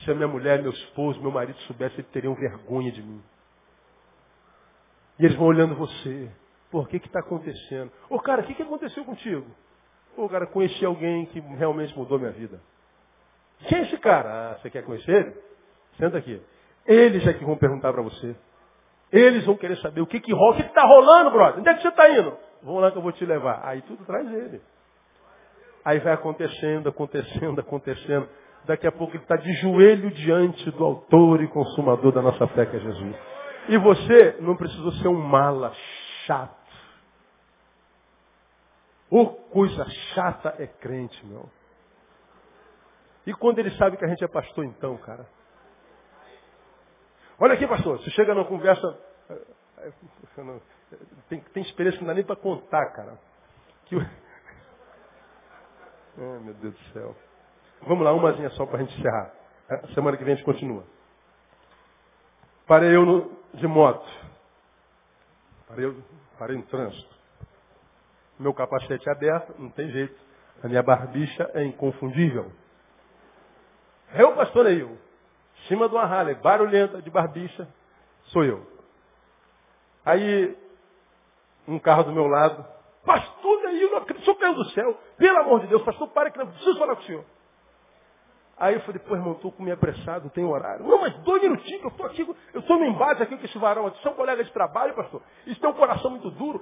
Se 0.00 0.10
a 0.10 0.14
minha 0.16 0.26
mulher, 0.26 0.60
meu 0.60 0.72
esposo, 0.72 1.20
meu 1.20 1.30
marido 1.30 1.56
soubessem, 1.60 2.00
eles 2.00 2.10
teriam 2.10 2.34
vergonha 2.34 2.90
de 2.90 3.00
mim. 3.00 3.22
E 5.20 5.24
eles 5.24 5.36
vão 5.36 5.46
olhando 5.46 5.76
você. 5.76 6.28
Por 6.72 6.88
que 6.88 6.96
está 6.96 7.20
acontecendo? 7.20 7.92
Ô 8.10 8.18
cara, 8.18 8.42
o 8.42 8.46
que, 8.46 8.54
que 8.54 8.62
aconteceu 8.62 9.04
contigo? 9.04 9.46
Ô 10.16 10.28
cara, 10.28 10.48
conheci 10.48 10.84
alguém 10.84 11.26
que 11.26 11.38
realmente 11.38 11.96
mudou 11.96 12.18
minha 12.18 12.32
vida. 12.32 12.60
Quem 13.68 13.78
é 13.78 13.82
esse 13.82 13.96
cara? 13.98 14.28
Ah, 14.50 14.58
você 14.58 14.70
quer 14.70 14.84
conhecer 14.84 15.14
ele? 15.24 15.36
Senta 15.98 16.18
aqui. 16.18 16.42
Eles 16.84 17.24
é 17.24 17.32
que 17.32 17.44
vão 17.44 17.56
perguntar 17.56 17.92
para 17.92 18.02
você. 18.02 18.34
Eles 19.12 19.44
vão 19.44 19.56
querer 19.56 19.76
saber 19.76 20.00
o 20.00 20.06
que 20.06 20.18
que 20.18 20.32
rola. 20.32 20.54
O 20.54 20.56
que 20.56 20.62
está 20.62 20.82
rolando, 20.82 21.30
brother? 21.30 21.60
Onde 21.60 21.68
é 21.68 21.74
que 21.74 21.82
você 21.82 21.88
está 21.88 22.08
indo? 22.10 22.47
Vamos 22.62 22.82
lá 22.82 22.90
que 22.90 22.98
eu 22.98 23.02
vou 23.02 23.12
te 23.12 23.24
levar. 23.24 23.60
Aí 23.64 23.82
tudo 23.82 24.04
traz 24.04 24.30
ele. 24.32 24.60
Aí 25.84 25.98
vai 26.00 26.12
acontecendo, 26.12 26.88
acontecendo, 26.88 27.60
acontecendo. 27.60 28.28
Daqui 28.64 28.86
a 28.86 28.92
pouco 28.92 29.14
ele 29.14 29.22
está 29.22 29.36
de 29.36 29.52
joelho 29.54 30.10
diante 30.10 30.70
do 30.72 30.84
autor 30.84 31.42
e 31.42 31.48
consumador 31.48 32.12
da 32.12 32.20
nossa 32.20 32.46
fé, 32.48 32.66
que 32.66 32.76
é 32.76 32.80
Jesus. 32.80 33.16
E 33.68 33.78
você 33.78 34.36
não 34.40 34.56
precisou 34.56 34.92
ser 34.92 35.08
um 35.08 35.18
mala 35.18 35.72
chato. 36.26 36.56
Ô, 39.10 39.26
coisa 39.26 39.88
chata 40.14 40.54
é 40.58 40.66
crente, 40.66 41.24
meu. 41.24 41.48
E 43.26 43.32
quando 43.34 43.58
ele 43.58 43.70
sabe 43.72 43.96
que 43.96 44.04
a 44.04 44.08
gente 44.08 44.24
é 44.24 44.28
pastor, 44.28 44.64
então, 44.64 44.96
cara? 44.98 45.26
Olha 47.38 47.54
aqui, 47.54 47.66
pastor, 47.66 47.98
você 47.98 48.10
chega 48.10 48.34
numa 48.34 48.46
conversa. 48.46 48.98
Tem, 51.28 51.40
tem 51.40 51.62
experiência 51.62 51.98
que 51.98 52.04
não 52.04 52.08
dá 52.08 52.14
nem 52.14 52.24
para 52.24 52.36
contar, 52.36 52.86
cara. 52.92 53.18
Que, 53.86 53.96
Oh, 56.16 56.40
meu 56.40 56.54
Deus 56.54 56.74
do 56.74 56.92
céu. 56.92 57.16
Vamos 57.82 58.04
lá, 58.04 58.12
umazinha 58.12 58.50
só 58.50 58.66
para 58.66 58.78
a 58.78 58.80
gente 58.82 58.98
encerrar. 58.98 59.32
Semana 59.94 60.16
que 60.16 60.24
vem 60.24 60.32
a 60.32 60.36
gente 60.36 60.44
continua. 60.44 60.84
Parei 62.66 62.94
eu 62.94 63.04
no, 63.04 63.32
de 63.54 63.66
moto. 63.66 64.06
Parei, 65.68 65.96
parei 66.38 66.56
no 66.56 66.62
trânsito. 66.64 67.16
Meu 68.38 68.54
capacete 68.54 69.08
é 69.08 69.12
aberto, 69.12 69.54
não 69.58 69.70
tem 69.70 69.90
jeito. 69.90 70.18
A 70.62 70.68
minha 70.68 70.82
barbicha 70.82 71.50
é 71.54 71.64
inconfundível. 71.64 72.50
Eu, 74.14 74.34
pastor 74.34 74.64
Neil, 74.64 74.90
em 74.90 75.68
cima 75.68 75.88
de 75.88 75.94
uma 75.94 76.04
Harley, 76.04 76.34
barulhenta 76.36 77.02
de 77.02 77.10
barbicha, 77.10 77.68
sou 78.26 78.44
eu. 78.44 78.66
Aí, 80.04 80.56
um 81.68 81.78
carro 81.78 82.04
do 82.04 82.12
meu 82.12 82.26
lado, 82.26 82.64
Pastor 83.08 83.62
Neil, 83.62 83.90
não 83.90 83.98
acredito, 83.98 84.38
senhor 84.38 84.54
do 84.54 84.64
céu. 84.70 85.00
Pelo 85.16 85.38
amor 85.38 85.60
de 85.60 85.68
Deus, 85.68 85.82
pastor, 85.82 86.08
para 86.08 86.30
que 86.30 86.38
não 86.38 86.46
preciso 86.46 86.78
falar 86.78 86.94
com 86.94 87.02
o 87.02 87.04
senhor. 87.06 87.24
Aí 88.58 88.74
eu 88.74 88.80
falei, 88.80 88.98
pô, 88.98 89.14
irmão, 89.14 89.32
estou 89.32 89.52
com 89.52 89.62
me 89.62 89.70
apressado, 89.70 90.24
não 90.24 90.30
tenho 90.30 90.50
horário. 90.50 90.84
Não, 90.84 91.00
mas 91.00 91.14
dois 91.20 91.40
minutinhos, 91.40 91.82
eu 91.82 91.88
estou 91.88 92.04
aqui, 92.04 92.28
eu 92.52 92.60
estou 92.60 92.76
no 92.76 92.84
embate 92.84 93.22
aqui 93.22 93.36
com 93.36 93.44
esse 93.44 93.56
varão 93.56 93.86
aqui, 93.86 94.02
são 94.02 94.14
colegas 94.14 94.46
de 94.46 94.52
trabalho, 94.52 94.94
pastor. 94.94 95.22
Isso 95.46 95.60
tem 95.60 95.70
um 95.70 95.74
coração 95.74 96.10
muito 96.10 96.30
duro. 96.32 96.60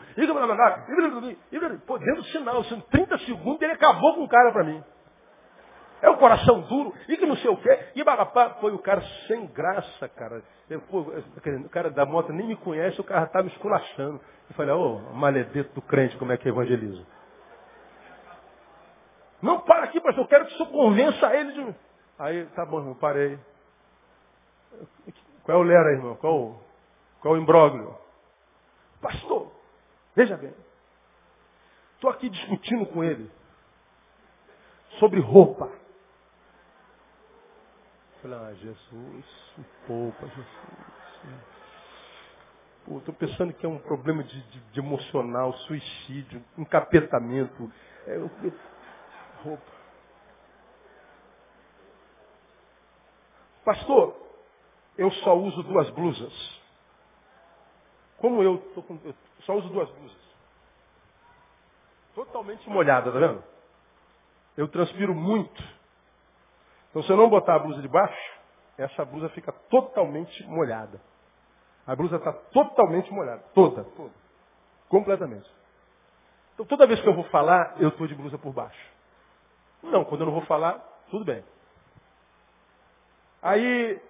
Pô, 1.87 1.99
dando 1.99 2.23
sinal, 2.25 2.63
sendo 2.65 2.83
30 2.83 3.19
segundos, 3.19 3.63
ele 3.63 3.73
acabou 3.73 4.15
com 4.15 4.25
o 4.25 4.29
cara 4.29 4.53
para 4.53 4.63
mim. 4.63 4.85
É 6.03 6.11
o 6.11 6.19
coração 6.19 6.61
duro, 6.63 6.93
e 7.09 7.17
que 7.17 7.25
não 7.25 7.37
sei 7.37 7.51
o 7.51 7.57
quê. 7.57 7.91
E 7.95 8.05
bagapá, 8.05 8.57
foi 8.61 8.73
o 8.73 8.79
cara 8.79 9.01
sem 9.27 9.47
graça, 9.47 10.09
cara. 10.11 10.43
Eu, 10.69 10.81
pô, 10.83 11.01
o 11.01 11.69
cara 11.71 11.91
da 11.91 12.05
moto 12.05 12.33
nem 12.33 12.47
me 12.47 12.57
conhece, 12.57 13.01
o 13.01 13.05
cara 13.05 13.27
tá 13.27 13.43
me 13.43 13.49
esculachando. 13.51 14.21
Eu 14.49 14.55
falei, 14.55 14.75
ô, 14.75 14.97
oh, 14.97 15.15
maledeto 15.15 15.75
do 15.75 15.83
crente, 15.83 16.17
como 16.19 16.33
é 16.33 16.37
que 16.37 16.49
evangeliza? 16.49 17.05
Não, 19.41 19.61
para 19.61 19.85
aqui, 19.85 20.01
pastor, 20.01 20.25
eu 20.25 20.29
quero 20.29 20.47
que 20.47 20.55
o 20.55 20.57
senhor 20.57 20.71
convença 20.71 21.35
ele 21.35 21.53
de... 21.53 21.75
Aí, 22.19 22.47
tá 22.55 22.65
bom, 22.65 22.79
irmão, 22.79 22.95
parei. 22.95 23.39
Qual 25.45 25.59
é 25.59 25.61
o 25.61 25.65
lera, 25.65 25.93
irmão? 25.93 26.17
Qual, 26.17 26.61
qual 27.21 27.35
o 27.35 27.39
imbróglio? 27.39 27.97
Pastor, 29.01 29.53
veja 30.15 30.37
bem. 30.37 30.53
Estou 31.95 32.11
aqui 32.11 32.29
discutindo 32.29 32.87
com 32.87 33.05
ele 33.05 33.31
sobre 34.99 35.21
roupa. 35.21 35.71
Falei, 38.27 38.41
ah, 38.41 38.55
Jesus, 38.55 39.25
poupa, 39.87 40.27
Jesus. 40.27 40.49
Estou 42.99 43.15
pensando 43.15 43.53
que 43.53 43.65
é 43.65 43.69
um 43.69 43.79
problema 43.79 44.25
de, 44.25 44.43
de, 44.51 44.61
de 44.73 44.81
emocional, 44.81 45.53
suicídio, 45.53 46.45
encapetamento. 46.59 47.73
É, 48.05 48.17
roupa. 49.45 49.73
Pastor, 53.65 54.17
eu 54.99 55.09
só 55.13 55.39
uso 55.39 55.63
duas 55.63 55.89
blusas. 55.91 56.61
Como 58.19 58.43
eu, 58.43 58.59
com, 58.59 58.99
eu 59.05 59.15
só 59.43 59.55
uso 59.55 59.69
duas 59.69 59.89
blusas. 59.89 60.35
Totalmente 62.13 62.69
molhada, 62.69 63.13
tá 63.13 63.21
vendo? 63.21 63.45
Eu 64.57 64.67
transpiro 64.67 65.15
muito. 65.15 65.76
Então, 66.97 67.05
se 67.05 67.13
eu 67.13 67.17
não 67.19 67.29
botar 67.29 67.57
a 67.57 67.59
blusa 67.59 67.83
de 67.83 67.89
baixo, 67.89 68.33
essa 68.79 69.05
blusa 69.05 69.29
fica 69.29 69.53
totalmente 69.69 70.43
molhada. 70.47 70.99
A 71.87 71.95
blusa 71.95 72.17
está 72.17 72.33
totalmente 72.33 73.13
molhada. 73.13 73.45
Toda, 73.53 73.85
toda. 73.85 74.15
Completamente. 74.89 75.47
Então, 76.55 76.65
toda 76.65 76.87
vez 76.87 76.99
que 77.03 77.07
eu 77.07 77.15
vou 77.15 77.25
falar, 77.25 77.75
eu 77.79 77.91
estou 77.91 78.07
de 78.07 78.15
blusa 78.15 78.39
por 78.39 78.51
baixo. 78.51 78.81
Não, 79.83 80.07
quando 80.07 80.23
eu 80.23 80.27
não 80.29 80.33
vou 80.33 80.47
falar, 80.47 80.79
tudo 81.11 81.23
bem. 81.23 81.45
Aí, 83.43 84.01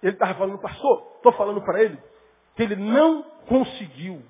ele 0.00 0.12
estava 0.12 0.34
falando, 0.34 0.60
pastor, 0.60 1.14
estou 1.16 1.32
falando 1.32 1.60
para 1.62 1.82
ele 1.82 2.00
que 2.54 2.62
ele 2.62 2.76
não 2.76 3.24
conseguiu 3.48 4.22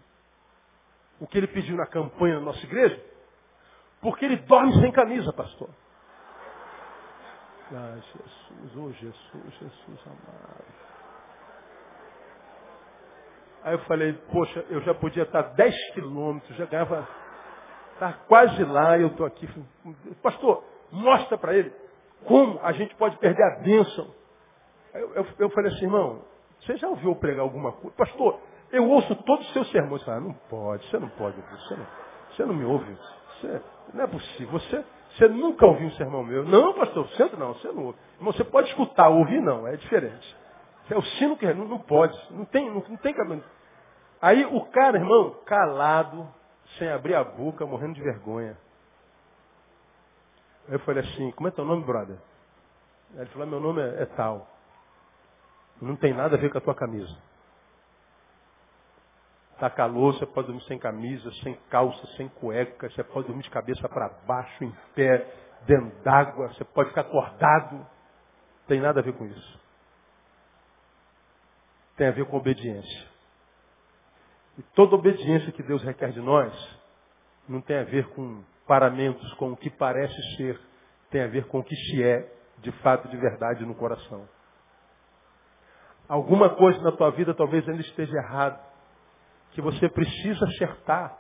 o 1.21 1.27
que 1.27 1.37
ele 1.37 1.49
pediu 1.49 1.77
na 1.77 1.87
campanha 1.87 2.37
da 2.37 2.41
nossa 2.41 2.65
igreja, 2.65 2.99
porque 4.01 4.25
ele 4.25 4.37
dorme 4.37 4.73
sem 4.81 4.91
camisa, 4.91 5.35
pastor. 5.35 5.69
Ah, 7.73 7.97
Jesus, 7.97 8.77
oh 8.77 8.91
Jesus, 8.93 9.55
Jesus 9.59 10.07
amado. 10.07 10.65
Aí 13.63 13.75
eu 13.75 13.79
falei, 13.81 14.13
poxa, 14.33 14.65
eu 14.71 14.81
já 14.83 14.95
podia 14.95 15.23
estar 15.23 15.43
10 15.43 15.93
quilômetros, 15.93 16.57
já 16.57 16.65
ganhava 16.65 17.07
Está 18.01 18.15
quase 18.15 18.65
lá 18.65 18.97
e 18.97 19.03
eu 19.03 19.09
estou 19.09 19.27
aqui. 19.27 19.47
Pastor, 20.23 20.65
mostra 20.91 21.37
para 21.37 21.55
ele 21.55 21.71
como 22.25 22.59
a 22.63 22.73
gente 22.73 22.95
pode 22.95 23.19
perder 23.19 23.43
a 23.43 23.61
bênção. 23.61 24.11
Eu, 24.95 25.15
eu, 25.17 25.27
eu, 25.39 25.51
falei 25.51 25.71
assim, 25.71 25.85
irmão, 25.85 26.25
você 26.59 26.79
já 26.79 26.89
ouviu 26.89 27.15
pregar 27.17 27.43
alguma 27.43 27.73
coisa? 27.73 27.95
Pastor, 27.95 28.41
eu 28.73 28.89
ouço 28.89 29.15
todos 29.17 29.47
os 29.47 29.53
seus 29.53 29.71
sermões. 29.71 30.09
Ah, 30.09 30.19
não 30.19 30.33
pode, 30.33 30.89
você 30.89 30.99
não 30.99 31.11
pode 31.11 31.39
você 31.43 31.77
não, 31.77 31.87
você 32.31 32.45
não 32.47 32.55
me 32.55 32.65
ouve. 32.65 32.97
Você, 33.35 33.63
não 33.93 34.05
é 34.05 34.07
possível. 34.07 34.59
Você, 34.59 34.83
você 35.17 35.29
nunca 35.29 35.67
ouviu 35.67 35.89
um 35.89 35.93
sermão 35.93 36.23
meu. 36.23 36.45
Não, 36.45 36.75
pastor, 36.75 37.09
senta 37.11 37.37
não, 37.37 37.55
você 37.55 37.69
não 37.69 37.87
ouve. 37.87 37.99
Irmão, 38.17 38.33
você 38.33 38.45
pode 38.45 38.69
escutar, 38.69 39.09
ouvir 39.09 39.41
não, 39.41 39.67
é 39.67 39.77
diferente. 39.77 40.37
É 40.89 40.97
o 40.97 41.03
sino 41.03 41.37
que 41.37 41.53
não, 41.55 41.67
não 41.67 41.79
pode, 41.79 42.19
não 42.31 42.45
tem, 42.45 42.69
não, 42.69 42.83
não 42.89 42.97
tem 42.97 43.15
cabelo. 43.15 43.45
Aí 44.21 44.45
o 44.45 44.67
cara, 44.67 44.99
irmão, 44.99 45.37
calado, 45.47 46.29
sem 46.79 46.91
abrir 46.91 47.15
a 47.15 47.25
boca, 47.25 47.65
morrendo 47.65 47.95
de 47.95 48.03
vergonha. 48.03 48.57
Aí 50.69 50.75
eu 50.75 50.81
falei 50.81 51.03
assim, 51.03 51.31
como 51.33 51.49
é 51.49 51.51
teu 51.51 51.65
nome, 51.65 51.85
brother? 51.85 52.17
Aí 53.15 53.21
ele 53.21 53.31
falou, 53.31 53.47
meu 53.47 53.61
nome 53.61 53.83
é, 53.83 54.03
é 54.03 54.07
tal. 54.07 54.47
Não 55.81 55.97
tem 55.97 56.13
nada 56.13 56.37
a 56.37 56.39
ver 56.39 56.51
com 56.51 56.59
a 56.59 56.61
tua 56.61 56.75
camisa. 56.75 57.17
Está 59.61 59.69
calor, 59.69 60.15
você 60.15 60.25
pode 60.25 60.47
dormir 60.47 60.63
sem 60.63 60.79
camisa, 60.79 61.31
sem 61.43 61.53
calça, 61.69 62.07
sem 62.17 62.29
cueca, 62.29 62.89
você 62.89 63.05
pode 63.05 63.27
dormir 63.27 63.43
de 63.43 63.51
cabeça 63.51 63.87
para 63.91 64.09
baixo, 64.27 64.65
em 64.65 64.75
pé, 64.95 65.19
dentro 65.67 66.03
d'água, 66.03 66.49
você 66.49 66.65
pode 66.65 66.89
ficar 66.89 67.03
acordado. 67.03 67.87
Tem 68.67 68.81
nada 68.81 69.01
a 69.01 69.03
ver 69.03 69.13
com 69.13 69.27
isso. 69.27 69.61
Tem 71.95 72.07
a 72.07 72.11
ver 72.11 72.25
com 72.25 72.39
obediência. 72.39 73.07
E 74.57 74.63
toda 74.75 74.97
obediência 74.97 75.53
que 75.53 75.63
Deus 75.63 75.83
requer 75.83 76.11
de 76.13 76.23
nós 76.23 76.81
não 77.47 77.61
tem 77.61 77.77
a 77.77 77.85
ver 77.85 78.09
com 78.15 78.43
paramentos, 78.67 79.31
com 79.35 79.53
o 79.53 79.57
que 79.59 79.69
parece 79.69 80.17
ser, 80.39 80.59
tem 81.11 81.23
a 81.23 81.27
ver 81.27 81.49
com 81.49 81.59
o 81.59 81.63
que 81.63 81.77
se 81.77 82.03
é, 82.03 82.33
de 82.61 82.73
fato, 82.81 83.09
de 83.09 83.17
verdade 83.19 83.67
no 83.67 83.75
coração. 83.75 84.27
Alguma 86.09 86.49
coisa 86.49 86.81
na 86.81 86.93
tua 86.93 87.11
vida 87.11 87.35
talvez 87.35 87.69
ainda 87.69 87.83
esteja 87.83 88.17
errado 88.17 88.70
que 89.53 89.61
você 89.61 89.89
precisa 89.89 90.45
acertar. 90.45 91.17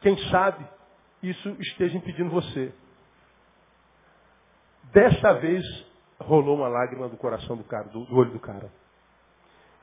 Quem 0.00 0.16
sabe 0.30 0.66
isso 1.22 1.48
esteja 1.60 1.96
impedindo 1.96 2.30
você. 2.30 2.72
Dessa 4.92 5.34
vez 5.34 5.64
rolou 6.20 6.56
uma 6.56 6.68
lágrima 6.68 7.08
do 7.08 7.16
coração 7.16 7.56
do 7.56 7.64
cara, 7.64 7.88
do, 7.88 8.04
do 8.04 8.16
olho 8.16 8.30
do 8.30 8.40
cara. 8.40 8.70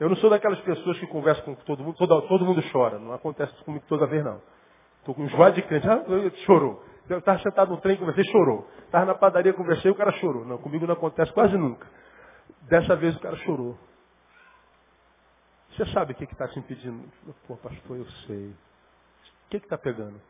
Eu 0.00 0.08
não 0.08 0.16
sou 0.16 0.28
daquelas 0.28 0.60
pessoas 0.60 0.98
que 0.98 1.06
conversam 1.06 1.54
com 1.54 1.54
todo 1.64 1.84
mundo, 1.84 1.96
todo, 1.96 2.22
todo 2.22 2.44
mundo 2.44 2.62
chora. 2.72 2.98
Não 2.98 3.12
acontece 3.12 3.52
comigo 3.64 3.84
toda 3.88 4.06
vez, 4.06 4.24
não. 4.24 4.40
Estou 4.98 5.14
com 5.14 5.28
joelho 5.28 5.54
de 5.54 5.62
crente. 5.62 5.88
Ah, 5.88 6.02
chorou. 6.44 6.82
Estava 7.08 7.38
sentado 7.40 7.70
no 7.70 7.80
trem, 7.80 7.96
conversei, 7.96 8.24
chorou. 8.24 8.66
Estava 8.86 9.04
na 9.04 9.14
padaria, 9.14 9.52
conversei, 9.52 9.90
o 9.90 9.94
cara 9.94 10.10
chorou. 10.12 10.44
Não, 10.44 10.58
comigo 10.58 10.86
não 10.86 10.94
acontece 10.94 11.32
quase 11.32 11.56
nunca. 11.56 11.86
Dessa 12.62 12.96
vez 12.96 13.14
o 13.14 13.20
cara 13.20 13.36
chorou. 13.36 13.78
Você 15.76 15.86
sabe 15.86 16.12
o 16.12 16.14
que 16.14 16.24
está 16.24 16.46
te 16.48 16.58
impedindo? 16.58 17.02
Pô, 17.48 17.56
pastor, 17.56 17.96
eu 17.96 18.06
sei. 18.26 18.48
O 18.48 19.50
que 19.50 19.56
está 19.56 19.76
pegando? 19.76 20.20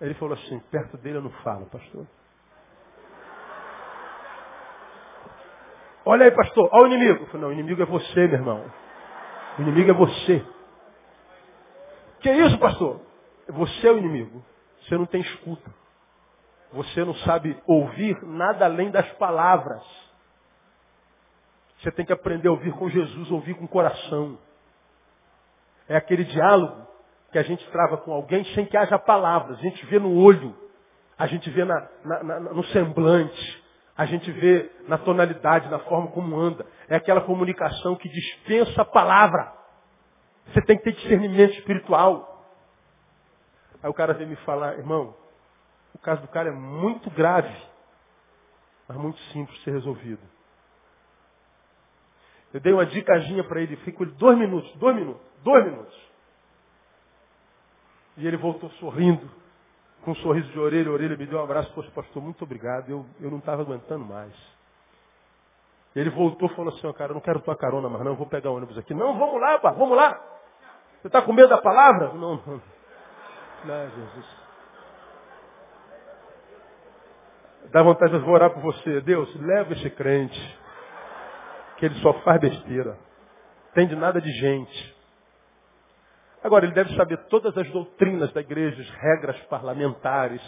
Ele 0.00 0.14
falou 0.14 0.34
assim, 0.34 0.58
perto 0.70 0.96
dele 0.98 1.18
eu 1.18 1.22
não 1.22 1.30
falo, 1.42 1.66
pastor. 1.66 2.06
Olha 6.04 6.26
aí, 6.26 6.30
pastor, 6.30 6.68
olha 6.72 6.84
o 6.84 6.86
inimigo. 6.86 7.24
Eu 7.24 7.26
falei, 7.26 7.42
não, 7.42 7.48
o 7.48 7.52
inimigo 7.52 7.82
é 7.82 7.86
você, 7.86 8.26
meu 8.26 8.34
irmão. 8.34 8.72
O 9.58 9.62
inimigo 9.62 9.90
é 9.90 9.94
você. 9.94 10.44
Que 12.20 12.30
isso, 12.30 12.58
pastor? 12.58 13.00
Você 13.48 13.88
é 13.88 13.92
o 13.92 13.98
inimigo. 13.98 14.44
Você 14.82 14.96
não 14.96 15.06
tem 15.06 15.20
escuta. 15.22 15.74
Você 16.72 17.04
não 17.04 17.14
sabe 17.16 17.60
ouvir 17.66 18.22
nada 18.22 18.64
além 18.64 18.90
das 18.90 19.10
palavras. 19.12 19.82
Você 21.78 21.90
tem 21.92 22.04
que 22.04 22.12
aprender 22.12 22.48
a 22.48 22.52
ouvir 22.52 22.72
com 22.72 22.88
Jesus, 22.88 23.30
ouvir 23.30 23.54
com 23.54 23.64
o 23.64 23.68
coração. 23.68 24.38
É 25.88 25.96
aquele 25.96 26.24
diálogo 26.24 26.86
que 27.30 27.38
a 27.38 27.42
gente 27.42 27.68
trava 27.70 27.96
com 27.98 28.12
alguém 28.12 28.44
sem 28.54 28.64
que 28.64 28.76
haja 28.76 28.98
palavras. 28.98 29.58
A 29.58 29.62
gente 29.62 29.84
vê 29.86 29.98
no 29.98 30.14
olho, 30.16 30.56
a 31.18 31.26
gente 31.26 31.50
vê 31.50 31.64
na, 31.64 31.88
na, 32.04 32.22
na, 32.22 32.40
no 32.40 32.64
semblante, 32.66 33.64
a 33.96 34.06
gente 34.06 34.30
vê 34.32 34.70
na 34.88 34.98
tonalidade, 34.98 35.68
na 35.68 35.78
forma 35.80 36.08
como 36.08 36.38
anda. 36.38 36.64
É 36.88 36.96
aquela 36.96 37.20
comunicação 37.20 37.96
que 37.96 38.08
dispensa 38.08 38.82
a 38.82 38.84
palavra. 38.84 39.52
Você 40.46 40.62
tem 40.62 40.76
que 40.76 40.84
ter 40.84 40.92
discernimento 40.92 41.54
espiritual. 41.54 42.44
Aí 43.82 43.90
o 43.90 43.94
cara 43.94 44.14
vem 44.14 44.26
me 44.26 44.36
falar, 44.36 44.78
irmão, 44.78 45.14
o 45.94 45.98
caso 45.98 46.22
do 46.22 46.28
cara 46.28 46.48
é 46.48 46.52
muito 46.52 47.10
grave, 47.10 47.54
mas 48.88 48.96
muito 48.96 49.18
simples 49.32 49.56
de 49.58 49.64
ser 49.64 49.72
resolvido. 49.72 50.22
Eu 52.52 52.60
dei 52.60 52.72
uma 52.72 52.86
dicasinha 52.86 53.42
para 53.44 53.60
ele, 53.60 53.76
com 53.76 54.04
ele 54.04 54.12
dois 54.12 54.38
minutos, 54.38 54.72
dois 54.76 54.94
minutos, 54.94 55.22
dois 55.44 55.64
minutos. 55.64 56.04
E 58.16 58.26
ele 58.26 58.36
voltou 58.36 58.70
sorrindo, 58.72 59.30
com 60.04 60.12
um 60.12 60.16
sorriso 60.16 60.50
de 60.50 60.58
orelha 60.58 60.88
a 60.88 60.92
orelha, 60.92 61.16
me 61.16 61.26
deu 61.26 61.38
um 61.38 61.44
abraço, 61.44 61.72
poxa, 61.74 61.90
pastor, 61.92 62.22
muito 62.22 62.42
obrigado, 62.42 62.88
eu, 62.90 63.06
eu 63.20 63.30
não 63.30 63.38
estava 63.38 63.62
aguentando 63.62 64.04
mais. 64.04 64.32
Ele 65.94 66.10
voltou 66.10 66.48
e 66.50 66.54
falou 66.54 66.74
assim, 66.74 66.92
cara, 66.94 67.12
eu 67.12 67.14
não 67.14 67.20
quero 67.20 67.40
tua 67.40 67.56
carona 67.56 67.88
mais 67.88 68.02
não, 68.02 68.12
eu 68.12 68.16
vou 68.16 68.26
pegar 68.26 68.50
o 68.50 68.56
ônibus 68.56 68.76
aqui. 68.76 68.92
Não, 68.92 69.16
vamos 69.16 69.40
lá, 69.40 69.58
pá, 69.60 69.70
vamos 69.70 69.96
lá. 69.96 70.20
Você 71.00 71.08
está 71.08 71.22
com 71.22 71.32
medo 71.32 71.48
da 71.48 71.58
palavra? 71.58 72.08
Não, 72.14 72.36
não. 72.46 72.62
Não, 73.64 73.90
Jesus. 73.90 74.26
Dá 77.70 77.82
vontade 77.82 78.18
de 78.18 78.30
orar 78.30 78.50
por 78.50 78.62
você. 78.62 79.00
Deus, 79.00 79.34
leva 79.40 79.72
esse 79.72 79.88
crente 79.90 80.58
que 81.76 81.86
ele 81.86 81.94
só 81.96 82.12
faz 82.20 82.40
besteira. 82.40 82.98
Entende 83.70 83.96
nada 83.96 84.20
de 84.20 84.30
gente. 84.30 84.93
Agora, 86.44 86.66
ele 86.66 86.74
deve 86.74 86.94
saber 86.94 87.16
todas 87.28 87.56
as 87.56 87.66
doutrinas 87.70 88.30
da 88.34 88.42
igreja, 88.42 88.82
as 88.82 88.90
regras 88.90 89.40
parlamentares, 89.46 90.42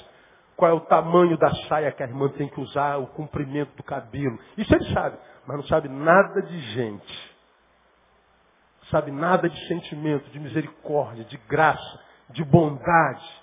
qual 0.55 0.71
é 0.71 0.75
o 0.75 0.81
tamanho 0.81 1.39
da 1.39 1.51
saia 1.69 1.91
que 1.91 2.03
a 2.03 2.07
irmã 2.07 2.29
tem 2.29 2.49
que 2.49 2.61
usar, 2.61 2.99
o 2.99 3.07
comprimento 3.07 3.75
do 3.75 3.83
cabelo. 3.83 4.39
Isso 4.59 4.75
ele 4.75 4.93
sabe, 4.93 5.17
mas 5.47 5.57
não 5.57 5.65
sabe 5.65 5.89
nada 5.89 6.43
de 6.43 6.59
gente. 6.75 7.37
Sabe 8.91 9.11
nada 9.11 9.49
de 9.49 9.69
sentimento, 9.69 10.31
de 10.31 10.39
misericórdia, 10.39 11.25
de 11.25 11.39
graça, 11.49 12.01
de 12.29 12.45
bondade. 12.45 13.43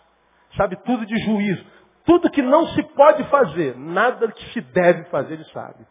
Sabe 0.55 0.75
tudo 0.85 1.07
de 1.07 1.17
juízo. 1.25 1.65
Tudo 2.05 2.29
que 2.29 2.43
não 2.43 2.67
se 2.67 2.83
pode 2.93 3.23
fazer, 3.29 3.75
nada 3.75 4.31
que 4.31 4.45
se 4.53 4.61
deve 4.61 5.05
fazer, 5.05 5.33
ele 5.33 5.45
sabe. 5.45 5.87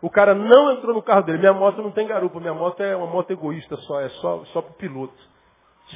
O 0.00 0.08
cara 0.08 0.34
não 0.34 0.72
entrou 0.72 0.94
no 0.94 1.02
carro 1.02 1.22
dele. 1.22 1.36
Minha 1.36 1.52
moto 1.52 1.82
não 1.82 1.90
tem 1.90 2.06
garupa. 2.06 2.40
Minha 2.40 2.54
moto 2.54 2.80
é 2.82 2.96
uma 2.96 3.06
moto 3.06 3.30
egoísta 3.30 3.76
só. 3.76 4.00
É 4.00 4.08
só, 4.08 4.42
só 4.46 4.62
para 4.62 4.72
o 4.72 4.76
piloto. 4.76 5.30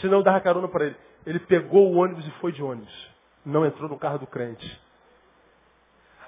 Senão 0.00 0.18
eu 0.18 0.22
dava 0.22 0.40
carona 0.40 0.68
para 0.68 0.86
ele. 0.86 0.96
Ele 1.26 1.38
pegou 1.40 1.92
o 1.92 1.96
ônibus 1.98 2.26
e 2.26 2.30
foi 2.32 2.52
de 2.52 2.62
ônibus. 2.62 3.10
Não 3.44 3.64
entrou 3.64 3.88
no 3.88 3.98
carro 3.98 4.18
do 4.18 4.26
crente. 4.26 4.82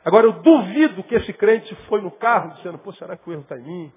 Agora 0.04 0.26
eu 0.26 0.32
duvido 0.34 1.02
que 1.02 1.14
esse 1.14 1.32
crente 1.32 1.74
foi 1.88 2.00
no 2.00 2.10
carro 2.10 2.54
dizendo, 2.54 2.78
pô, 2.78 2.92
será 2.92 3.16
que 3.16 3.28
o 3.28 3.32
erro 3.32 3.42
está 3.42 3.58
em 3.58 3.62
mim? 3.62 3.92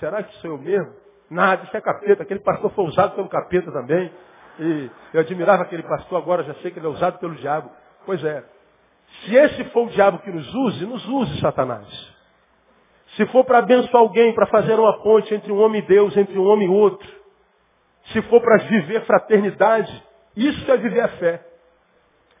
Será 0.00 0.22
que 0.22 0.34
sou 0.36 0.50
eu 0.50 0.58
mesmo? 0.58 0.92
Nada, 1.30 1.64
isso 1.64 1.76
é 1.76 1.80
capeta. 1.80 2.22
Aquele 2.22 2.40
pastor 2.40 2.70
foi 2.72 2.84
usado 2.84 3.14
pelo 3.14 3.28
capeta 3.28 3.70
também. 3.70 4.10
E 4.58 4.90
eu 5.12 5.20
admirava 5.20 5.62
aquele 5.62 5.82
pastor, 5.82 6.18
agora 6.18 6.42
já 6.42 6.54
sei 6.54 6.70
que 6.70 6.78
ele 6.78 6.86
é 6.86 6.90
usado 6.90 7.18
pelo 7.18 7.34
diabo. 7.36 7.70
Pois 8.04 8.22
é. 8.24 8.44
Se 9.24 9.34
esse 9.34 9.64
for 9.66 9.86
o 9.86 9.90
diabo 9.90 10.18
que 10.18 10.30
nos 10.30 10.52
use, 10.54 10.84
nos 10.86 11.06
use, 11.06 11.40
Satanás. 11.40 11.86
Se 13.16 13.26
for 13.26 13.44
para 13.44 13.58
abençoar 13.58 14.02
alguém, 14.02 14.34
para 14.34 14.46
fazer 14.46 14.78
uma 14.78 15.00
ponte 15.02 15.32
entre 15.34 15.52
um 15.52 15.58
homem 15.58 15.82
e 15.82 15.86
Deus, 15.86 16.16
entre 16.16 16.38
um 16.38 16.46
homem 16.46 16.66
e 16.66 16.70
outro. 16.70 17.08
Se 18.12 18.22
for 18.22 18.40
para 18.40 18.64
viver 18.64 19.04
fraternidade, 19.04 20.04
isso 20.36 20.70
é 20.70 20.76
viver 20.76 21.00
a 21.00 21.08
fé. 21.08 21.44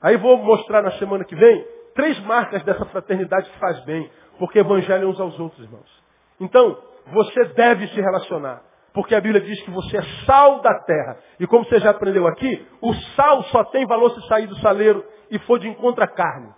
Aí 0.00 0.16
vou 0.16 0.36
mostrar 0.38 0.82
na 0.82 0.92
semana 0.92 1.24
que 1.24 1.34
vem 1.34 1.66
três 1.94 2.18
marcas 2.20 2.62
dessa 2.62 2.84
fraternidade 2.86 3.50
que 3.50 3.58
faz 3.58 3.80
bem, 3.84 4.10
porque 4.38 4.58
evangelho 4.58 5.08
uns 5.08 5.20
aos 5.20 5.38
outros, 5.40 5.62
irmãos. 5.64 6.04
Então, 6.38 6.78
você 7.06 7.44
deve 7.46 7.88
se 7.88 8.00
relacionar, 8.00 8.62
porque 8.92 9.14
a 9.14 9.20
Bíblia 9.20 9.40
diz 9.40 9.60
que 9.62 9.70
você 9.70 9.96
é 9.96 10.02
sal 10.26 10.60
da 10.60 10.74
terra. 10.80 11.18
E 11.40 11.46
como 11.46 11.64
você 11.64 11.80
já 11.80 11.90
aprendeu 11.90 12.26
aqui, 12.26 12.66
o 12.80 12.94
sal 13.16 13.42
só 13.44 13.64
tem 13.64 13.86
valor 13.86 14.10
se 14.10 14.26
sair 14.28 14.46
do 14.46 14.56
saleiro 14.56 15.04
e 15.30 15.38
for 15.40 15.58
de 15.58 15.68
encontro 15.68 16.04
à 16.04 16.06
carne. 16.06 16.52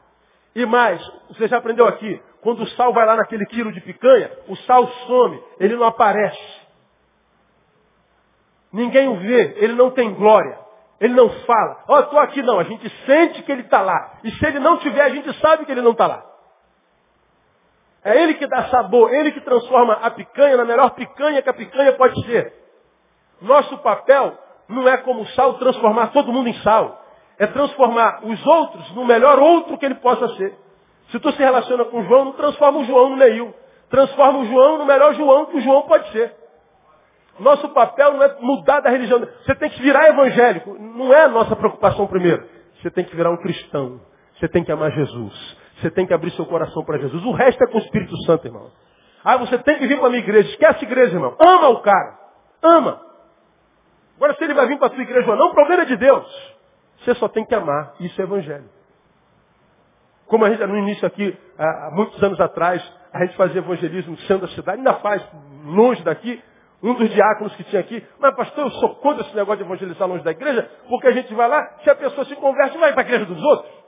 E 0.55 0.67
mais, 0.67 1.01
você 1.29 1.47
já 1.47 1.59
aprendeu 1.59 1.87
aqui, 1.87 2.21
quando 2.41 2.63
o 2.63 2.69
sal 2.71 2.93
vai 2.93 3.07
lá 3.07 3.17
naquele 3.17 3.47
quilo 3.47 3.73
de 3.73 3.81
picanha, 3.81 4.31
o 4.49 4.57
sal 4.57 4.89
some, 5.07 5.41
ele 5.61 5.77
não 5.77 5.85
aparece. 5.85 6.58
Ninguém 8.73 9.09
o 9.09 9.17
vê, 9.17 9.55
ele 9.59 9.75
não 9.75 9.91
tem 9.91 10.13
glória. 10.15 10.59
Ele 11.01 11.15
não 11.15 11.31
fala, 11.31 11.85
ó, 11.89 11.97
oh, 11.97 12.01
estou 12.01 12.19
aqui 12.19 12.43
não, 12.43 12.59
a 12.59 12.65
gente 12.65 12.89
sente 13.07 13.43
que 13.43 13.53
ele 13.53 13.63
está 13.63 13.81
lá. 13.81 14.15
E 14.25 14.31
se 14.33 14.47
ele 14.47 14.59
não 14.59 14.79
tiver, 14.79 15.01
a 15.01 15.09
gente 15.11 15.33
sabe 15.41 15.65
que 15.65 15.71
ele 15.71 15.81
não 15.81 15.93
está 15.93 16.07
lá. 16.07 16.25
É 18.05 18.21
ele 18.23 18.35
que 18.35 18.47
dá 18.47 18.65
sabor, 18.69 19.13
ele 19.13 19.33
que 19.33 19.41
transforma 19.41 19.95
a 19.95 20.11
picanha 20.11 20.57
na 20.57 20.65
melhor 20.65 20.91
picanha 20.91 21.43
que 21.43 21.49
a 21.49 21.55
picanha 21.55 21.93
pode 21.93 22.21
ser. 22.27 22.53
Nosso 23.41 23.79
papel 23.79 24.37
não 24.69 24.89
é 24.89 24.97
como 24.99 25.27
sal 25.29 25.55
transformar 25.55 26.09
todo 26.09 26.33
mundo 26.33 26.49
em 26.49 26.55
sal. 26.63 27.05
é 27.39 27.47
transformar 27.47 28.21
os 28.25 28.47
outros 28.47 28.91
no 28.97 29.05
melhor 29.05 29.39
outro 29.39 29.79
que 29.79 29.87
ele 29.87 29.95
possa 29.97 30.27
ser. 30.37 30.59
Se 31.11 31.21
tu 31.21 31.31
se 31.31 31.39
relaciona 31.39 31.85
com 31.85 32.01
o 32.01 32.05
João, 32.05 32.25
não 32.27 32.33
transforma 32.33 32.81
o 32.81 32.85
João 32.85 33.11
no 33.11 33.17
Neil. 33.17 33.55
Transforma 33.89 34.41
o 34.41 34.47
João 34.47 34.79
no 34.79 34.85
melhor 34.85 35.15
João 35.15 35.47
que 35.47 35.57
o 35.57 35.61
João 35.61 35.83
pode 35.83 36.11
ser. 36.11 36.35
Nosso 37.39 37.69
papel 37.71 38.15
não 38.15 38.23
é 38.23 38.37
mudar 38.41 38.81
da 38.81 38.91
religião. 38.91 39.21
Você 39.21 39.55
tem 39.55 39.71
que 39.71 39.81
virar 39.81 40.09
evangélico. 40.09 40.77
Não 40.79 41.13
é 41.13 41.23
a 41.23 41.29
nossa 41.29 41.55
preocupação 41.55 42.07
primeiro. 42.07 42.45
Você 42.81 42.91
tem 42.91 43.05
que 43.05 43.15
virar 43.15 43.31
um 43.31 43.37
cristão. 43.37 44.01
Você 44.39 44.49
tem 44.49 44.65
que 44.65 44.73
amar 44.73 44.91
Jesus. 44.93 45.57
Você 45.77 45.91
tem 45.91 46.07
que 46.07 46.15
abrir 46.15 46.31
seu 46.33 46.47
coração 46.47 46.85
para 46.85 46.99
Jesus. 46.99 47.25
O 47.25 47.33
resto 47.33 47.63
é 47.63 47.67
com 47.69 47.79
o 47.79 47.81
Espírito 47.81 48.17
Santo, 48.25 48.47
irmão. 48.47 48.71
Ah, 49.25 49.37
você 49.37 49.59
tem 49.59 49.79
que 49.79 49.87
vir 49.87 49.99
para 49.99 50.07
a 50.07 50.11
minha 50.11 50.23
igreja. 50.23 50.49
Esquece 50.51 50.85
a 50.85 50.89
igreja, 50.89 51.15
irmão. 51.15 51.37
Ama 51.39 51.69
o 51.69 51.81
cara. 51.81 52.19
Ama. 52.63 53.01
Agora, 54.17 54.35
se 54.35 54.45
ele 54.45 54.55
vai 54.55 54.67
vir 54.67 54.79
para 54.79 54.89
a 54.89 54.91
sua 54.91 55.03
igreja 55.03 55.31
ou 55.31 55.37
não, 55.37 55.49
o 55.49 55.55
problema 55.55 55.83
é 55.83 55.87
de 55.87 55.97
Deus. 55.97 56.57
Você 57.01 57.15
só 57.15 57.29
tem 57.29 57.45
que 57.45 57.55
amar. 57.55 57.95
Isso 58.01 58.21
é 58.21 58.25
evangelho. 58.25 58.69
Como 60.27 60.45
a 60.45 60.51
gente, 60.51 60.65
no 60.67 60.77
início 60.77 61.07
aqui, 61.07 61.37
há 61.57 61.91
muitos 61.93 62.23
anos 62.23 62.39
atrás, 62.41 62.83
a 63.13 63.25
gente 63.25 63.37
fazia 63.37 63.61
evangelismo 63.61 64.13
no 64.13 64.19
centro 64.19 64.47
da 64.47 64.53
cidade, 64.55 64.79
ainda 64.79 64.95
faz, 64.95 65.27
longe 65.65 66.03
daqui, 66.03 66.43
um 66.83 66.95
dos 66.95 67.11
diáconos 67.11 67.55
que 67.57 67.65
tinha 67.65 67.81
aqui, 67.81 68.07
mas 68.19 68.35
pastor, 68.37 68.67
eu 68.67 68.71
sou 68.73 68.95
contra 68.97 69.25
esse 69.25 69.35
negócio 69.35 69.59
de 69.59 69.65
evangelizar 69.65 70.09
longe 70.09 70.23
da 70.23 70.31
igreja, 70.31 70.71
porque 70.89 71.09
a 71.09 71.13
gente 71.13 71.35
vai 71.35 71.49
lá, 71.49 71.79
se 71.83 71.91
a 71.91 71.95
pessoa 71.97 72.25
se 72.27 72.37
converte, 72.37 72.79
vai 72.79 72.93
para 72.93 73.03
a 73.03 73.05
igreja 73.05 73.25
dos 73.25 73.43
outros. 73.43 73.79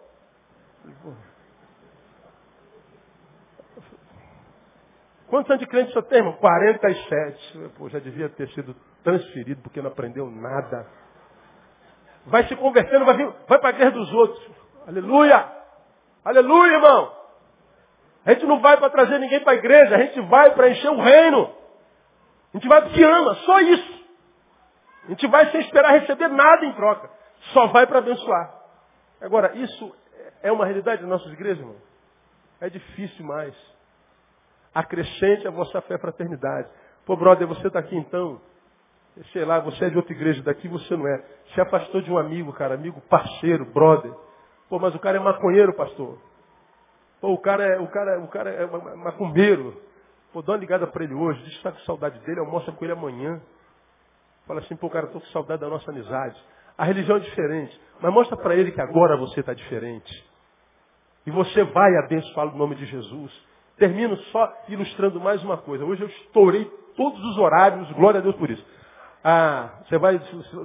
Quantos 5.28 5.48
anos 5.48 5.60
de 5.60 5.66
crente 5.68 5.92
você 5.92 6.02
tem, 6.02 6.18
irmão? 6.18 6.32
47. 6.32 7.70
Pô, 7.78 7.88
já 7.88 8.00
devia 8.00 8.28
ter 8.30 8.48
sido 8.48 8.74
transferido 9.04 9.62
porque 9.62 9.80
não 9.80 9.88
aprendeu 9.88 10.28
nada. 10.28 10.86
Vai 12.26 12.44
se 12.48 12.56
convertendo, 12.56 13.04
vai, 13.04 13.16
vai 13.16 13.58
para 13.60 13.68
a 13.68 13.70
igreja 13.70 13.92
dos 13.92 14.12
outros. 14.12 14.50
Aleluia! 14.88 15.60
Aleluia, 16.24 16.72
irmão. 16.72 17.12
A 18.26 18.32
gente 18.32 18.44
não 18.44 18.60
vai 18.60 18.76
para 18.76 18.90
trazer 18.90 19.18
ninguém 19.18 19.40
para 19.40 19.52
a 19.52 19.56
igreja, 19.56 19.94
a 19.94 19.98
gente 19.98 20.20
vai 20.22 20.50
para 20.52 20.68
encher 20.68 20.90
o 20.90 21.00
reino. 21.00 21.59
A 22.52 22.56
gente 22.56 22.68
vai 22.68 22.82
porque 22.82 23.02
ama, 23.02 23.34
só 23.36 23.60
isso. 23.60 24.00
A 25.04 25.08
gente 25.10 25.26
vai 25.28 25.50
sem 25.50 25.60
esperar 25.60 25.98
receber 26.00 26.28
nada 26.28 26.64
em 26.64 26.72
troca. 26.74 27.10
Só 27.52 27.68
vai 27.68 27.86
para 27.86 27.98
abençoar. 27.98 28.54
Agora, 29.20 29.56
isso 29.56 29.96
é 30.42 30.50
uma 30.50 30.64
realidade 30.64 31.00
das 31.02 31.10
nossas 31.10 31.32
igrejas, 31.32 31.60
irmão? 31.60 31.76
É 32.60 32.68
difícil 32.68 33.24
mais. 33.24 33.54
Acrescente 34.74 35.46
a 35.46 35.50
vossa 35.50 35.80
fé 35.82 35.94
eternidade. 35.94 36.68
Pô, 37.06 37.16
brother, 37.16 37.46
você 37.46 37.66
está 37.66 37.78
aqui 37.78 37.96
então. 37.96 38.40
Sei 39.32 39.44
lá, 39.44 39.58
você 39.58 39.86
é 39.86 39.90
de 39.90 39.96
outra 39.96 40.12
igreja 40.12 40.42
daqui, 40.42 40.68
você 40.68 40.96
não 40.96 41.06
é. 41.06 41.24
Se 41.54 41.60
afastou 41.60 42.00
de 42.00 42.10
um 42.10 42.18
amigo, 42.18 42.52
cara, 42.52 42.74
amigo, 42.74 43.00
parceiro, 43.02 43.64
brother. 43.64 44.12
Pô, 44.68 44.78
mas 44.78 44.94
o 44.94 44.98
cara 44.98 45.16
é 45.16 45.20
maconheiro, 45.20 45.74
pastor. 45.74 46.18
Pô, 47.20 47.32
o 47.32 47.38
cara 47.38 47.64
é, 47.64 47.78
o 47.80 47.88
cara, 47.88 48.20
o 48.20 48.28
cara 48.28 48.50
é 48.50 48.66
macumbeiro. 48.96 49.82
Pô, 50.32 50.42
dá 50.42 50.52
uma 50.52 50.58
ligada 50.58 50.86
para 50.86 51.02
ele 51.02 51.14
hoje, 51.14 51.40
diz 51.40 51.50
que 51.50 51.56
está 51.56 51.72
com 51.72 51.80
saudade 51.80 52.18
dele, 52.20 52.40
almoça 52.40 52.70
com 52.70 52.84
ele 52.84 52.92
amanhã. 52.92 53.40
Fala 54.46 54.60
assim, 54.60 54.76
pô, 54.76 54.88
cara, 54.88 55.06
estou 55.06 55.20
com 55.20 55.26
saudade 55.28 55.60
da 55.60 55.68
nossa 55.68 55.90
amizade. 55.90 56.40
A 56.78 56.84
religião 56.84 57.16
é 57.16 57.20
diferente, 57.20 57.80
mas 58.00 58.12
mostra 58.12 58.36
para 58.36 58.54
ele 58.54 58.72
que 58.72 58.80
agora 58.80 59.16
você 59.16 59.40
está 59.40 59.52
diferente. 59.52 60.30
E 61.26 61.30
você 61.30 61.64
vai 61.64 61.96
abençoá-lo 61.96 62.52
no 62.52 62.58
nome 62.58 62.76
de 62.76 62.86
Jesus. 62.86 63.32
Termino 63.76 64.16
só 64.16 64.52
ilustrando 64.68 65.20
mais 65.20 65.42
uma 65.42 65.56
coisa. 65.56 65.84
Hoje 65.84 66.02
eu 66.02 66.08
estourei 66.08 66.64
todos 66.96 67.22
os 67.24 67.38
horários, 67.38 67.90
glória 67.92 68.20
a 68.20 68.22
Deus 68.22 68.36
por 68.36 68.50
isso. 68.50 68.64
Ah, 69.22 69.80
você 69.84 69.98
vai, 69.98 70.18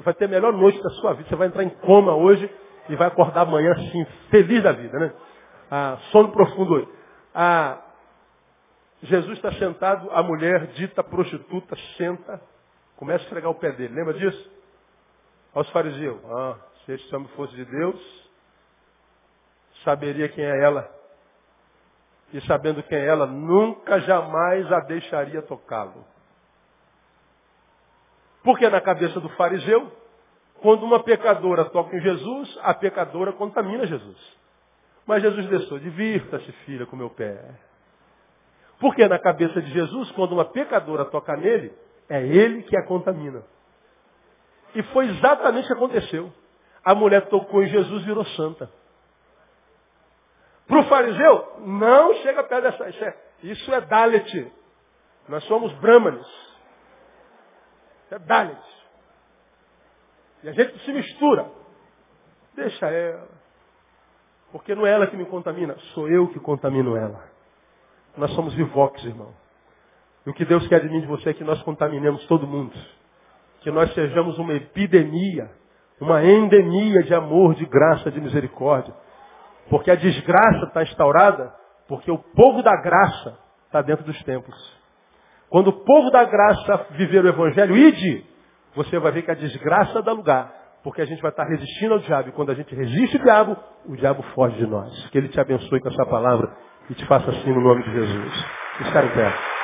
vai 0.04 0.14
ter 0.14 0.26
a 0.26 0.30
melhor 0.30 0.54
noite 0.54 0.82
da 0.82 0.90
sua 0.92 1.14
vida. 1.14 1.28
Você 1.28 1.36
vai 1.36 1.48
entrar 1.48 1.64
em 1.64 1.70
coma 1.70 2.16
hoje 2.16 2.50
e 2.88 2.96
vai 2.96 3.08
acordar 3.08 3.42
amanhã 3.42 3.72
assim, 3.74 4.06
feliz 4.30 4.64
da 4.64 4.72
vida, 4.72 4.98
né? 4.98 5.14
Ah, 5.70 5.98
sono 6.12 6.32
profundo 6.32 6.76
hoje. 6.76 6.88
Ah, 7.34 7.85
Jesus 9.06 9.38
está 9.38 9.52
sentado, 9.54 10.10
a 10.12 10.24
mulher 10.24 10.68
dita 10.68 11.04
prostituta 11.04 11.76
senta, 11.98 12.42
começa 12.96 13.24
a 13.24 13.26
esfregar 13.26 13.52
o 13.52 13.56
pé 13.56 13.72
dele. 13.72 13.94
Lembra 13.94 14.14
disso? 14.14 14.52
Aos 15.54 15.70
fariseus. 15.70 16.20
Ah, 16.26 16.58
se 16.86 16.94
este 16.94 17.16
homem 17.16 17.28
fosse 17.30 17.56
de 17.56 17.66
Deus, 17.66 18.30
saberia 19.84 20.30
quem 20.30 20.44
é 20.44 20.64
ela. 20.64 20.90
E 22.34 22.42
sabendo 22.42 22.82
quem 22.84 22.98
é 22.98 23.06
ela, 23.06 23.26
nunca 23.26 24.00
jamais 24.02 24.72
a 24.72 24.80
deixaria 24.82 25.42
tocá-lo. 25.44 26.06
Porque 28.44 28.70
na 28.70 28.82
cabeça 28.82 29.20
do 29.20 29.30
fariseu, 29.30 29.92
quando 30.62 30.84
uma 30.84 31.04
pecadora 31.04 31.66
toca 31.66 31.96
em 31.96 32.02
Jesus, 32.02 32.60
a 32.64 32.74
pecadora 32.74 33.34
contamina 33.34 33.86
Jesus. 33.86 34.38
Mas 35.06 35.22
Jesus 35.22 35.48
deixou, 35.48 35.80
divirta-se, 35.80 36.52
filha, 36.66 36.86
com 36.86 36.96
meu 36.96 37.10
pé. 37.10 37.40
Porque 38.86 39.08
na 39.08 39.18
cabeça 39.18 39.60
de 39.64 39.72
Jesus, 39.72 40.12
quando 40.12 40.34
uma 40.34 40.46
pecadora 40.46 41.06
toca 41.06 41.36
nele, 41.36 41.76
é 42.08 42.22
ele 42.22 42.62
que 42.62 42.78
a 42.78 42.86
contamina. 42.86 43.44
E 44.76 44.84
foi 44.84 45.08
exatamente 45.08 45.66
o 45.66 45.68
que 45.70 45.74
aconteceu. 45.74 46.32
A 46.84 46.94
mulher 46.94 47.28
tocou 47.28 47.64
em 47.64 47.68
Jesus 47.68 48.04
e 48.04 48.06
virou 48.06 48.24
santa. 48.24 48.70
Para 50.68 50.82
o 50.82 50.84
fariseu, 50.84 51.62
não 51.62 52.14
chega 52.22 52.44
perto 52.44 52.62
dessa. 52.62 52.88
Isso 52.90 53.04
é, 53.04 53.18
isso 53.42 53.74
é 53.74 53.82
Dalet. 53.82 54.54
Nós 55.28 55.44
somos 55.46 55.74
brahmanes. 55.80 56.28
Isso 58.06 58.14
é 58.14 58.20
Dalet. 58.20 58.64
E 60.44 60.50
a 60.50 60.52
gente 60.52 60.78
se 60.86 60.94
mistura. 60.94 61.50
Deixa 62.54 62.86
ela. 62.86 63.30
Porque 64.52 64.76
não 64.76 64.86
é 64.86 64.92
ela 64.92 65.08
que 65.08 65.18
me 65.18 65.26
contamina, 65.26 65.76
sou 65.96 66.08
eu 66.08 66.28
que 66.28 66.40
contamino 66.40 66.96
ela. 66.96 67.34
Nós 68.18 68.32
somos 68.32 68.54
vivox, 68.54 69.04
irmão. 69.04 69.34
E 70.26 70.30
o 70.30 70.34
que 70.34 70.46
Deus 70.46 70.68
quer 70.68 70.82
de 70.82 70.90
mim 70.90 71.02
de 71.02 71.08
você 71.08 71.30
é 71.30 71.34
que 71.34 71.44
nós 71.44 71.62
contaminemos 71.64 72.26
todo 72.28 72.48
mundo. 72.48 72.74
Que 73.62 73.72
nós 73.72 73.94
sejamos 73.94 74.38
uma 74.40 74.54
epidemia, 74.54 75.52
uma 76.00 76.24
endemia 76.24 77.04
de 77.04 77.14
amor, 77.14 77.56
de 77.56 77.66
graça, 77.66 78.12
de 78.12 78.20
misericórdia. 78.20 78.94
Porque 79.70 79.92
a 79.92 79.96
desgraça 79.96 80.66
está 80.66 80.84
instaurada 80.84 81.54
porque 81.88 82.12
o 82.12 82.18
povo 82.18 82.64
da 82.64 82.76
graça 82.82 83.38
está 83.68 83.82
dentro 83.82 84.04
dos 84.04 84.22
templos. 84.24 84.56
Quando 85.50 85.68
o 85.68 85.86
povo 85.86 86.10
da 86.10 86.24
graça 86.24 86.88
viver 86.92 87.24
o 87.24 87.28
evangelho, 87.28 87.78
ide, 87.78 88.26
você 88.76 88.98
vai 89.00 89.12
ver 89.12 89.22
que 89.22 89.32
a 89.32 89.36
desgraça 89.36 90.02
dá 90.02 90.12
lugar. 90.12 90.54
Porque 90.84 91.02
a 91.02 91.06
gente 91.06 91.22
vai 91.22 91.32
estar 91.32 91.46
resistindo 91.46 91.94
ao 91.94 92.00
diabo. 92.00 92.30
E 92.30 92.32
quando 92.32 92.52
a 92.52 92.56
gente 92.56 92.74
resiste 92.76 93.18
ao 93.18 93.24
diabo, 93.24 93.58
o 93.86 93.96
diabo 93.96 94.24
foge 94.34 94.58
de 94.58 94.68
nós. 94.68 95.10
Que 95.10 95.18
ele 95.18 95.30
te 95.30 95.40
abençoe 95.40 95.80
com 95.80 95.90
essa 95.90 96.06
palavra 96.06 96.56
e 96.90 96.94
te 96.96 97.06
faça 97.06 97.30
assim 97.32 97.52
no 97.52 97.62
nome 97.62 97.84
de 97.84 97.92
Jesus. 97.92 98.46
Em 98.82 98.92
pé. 99.10 99.55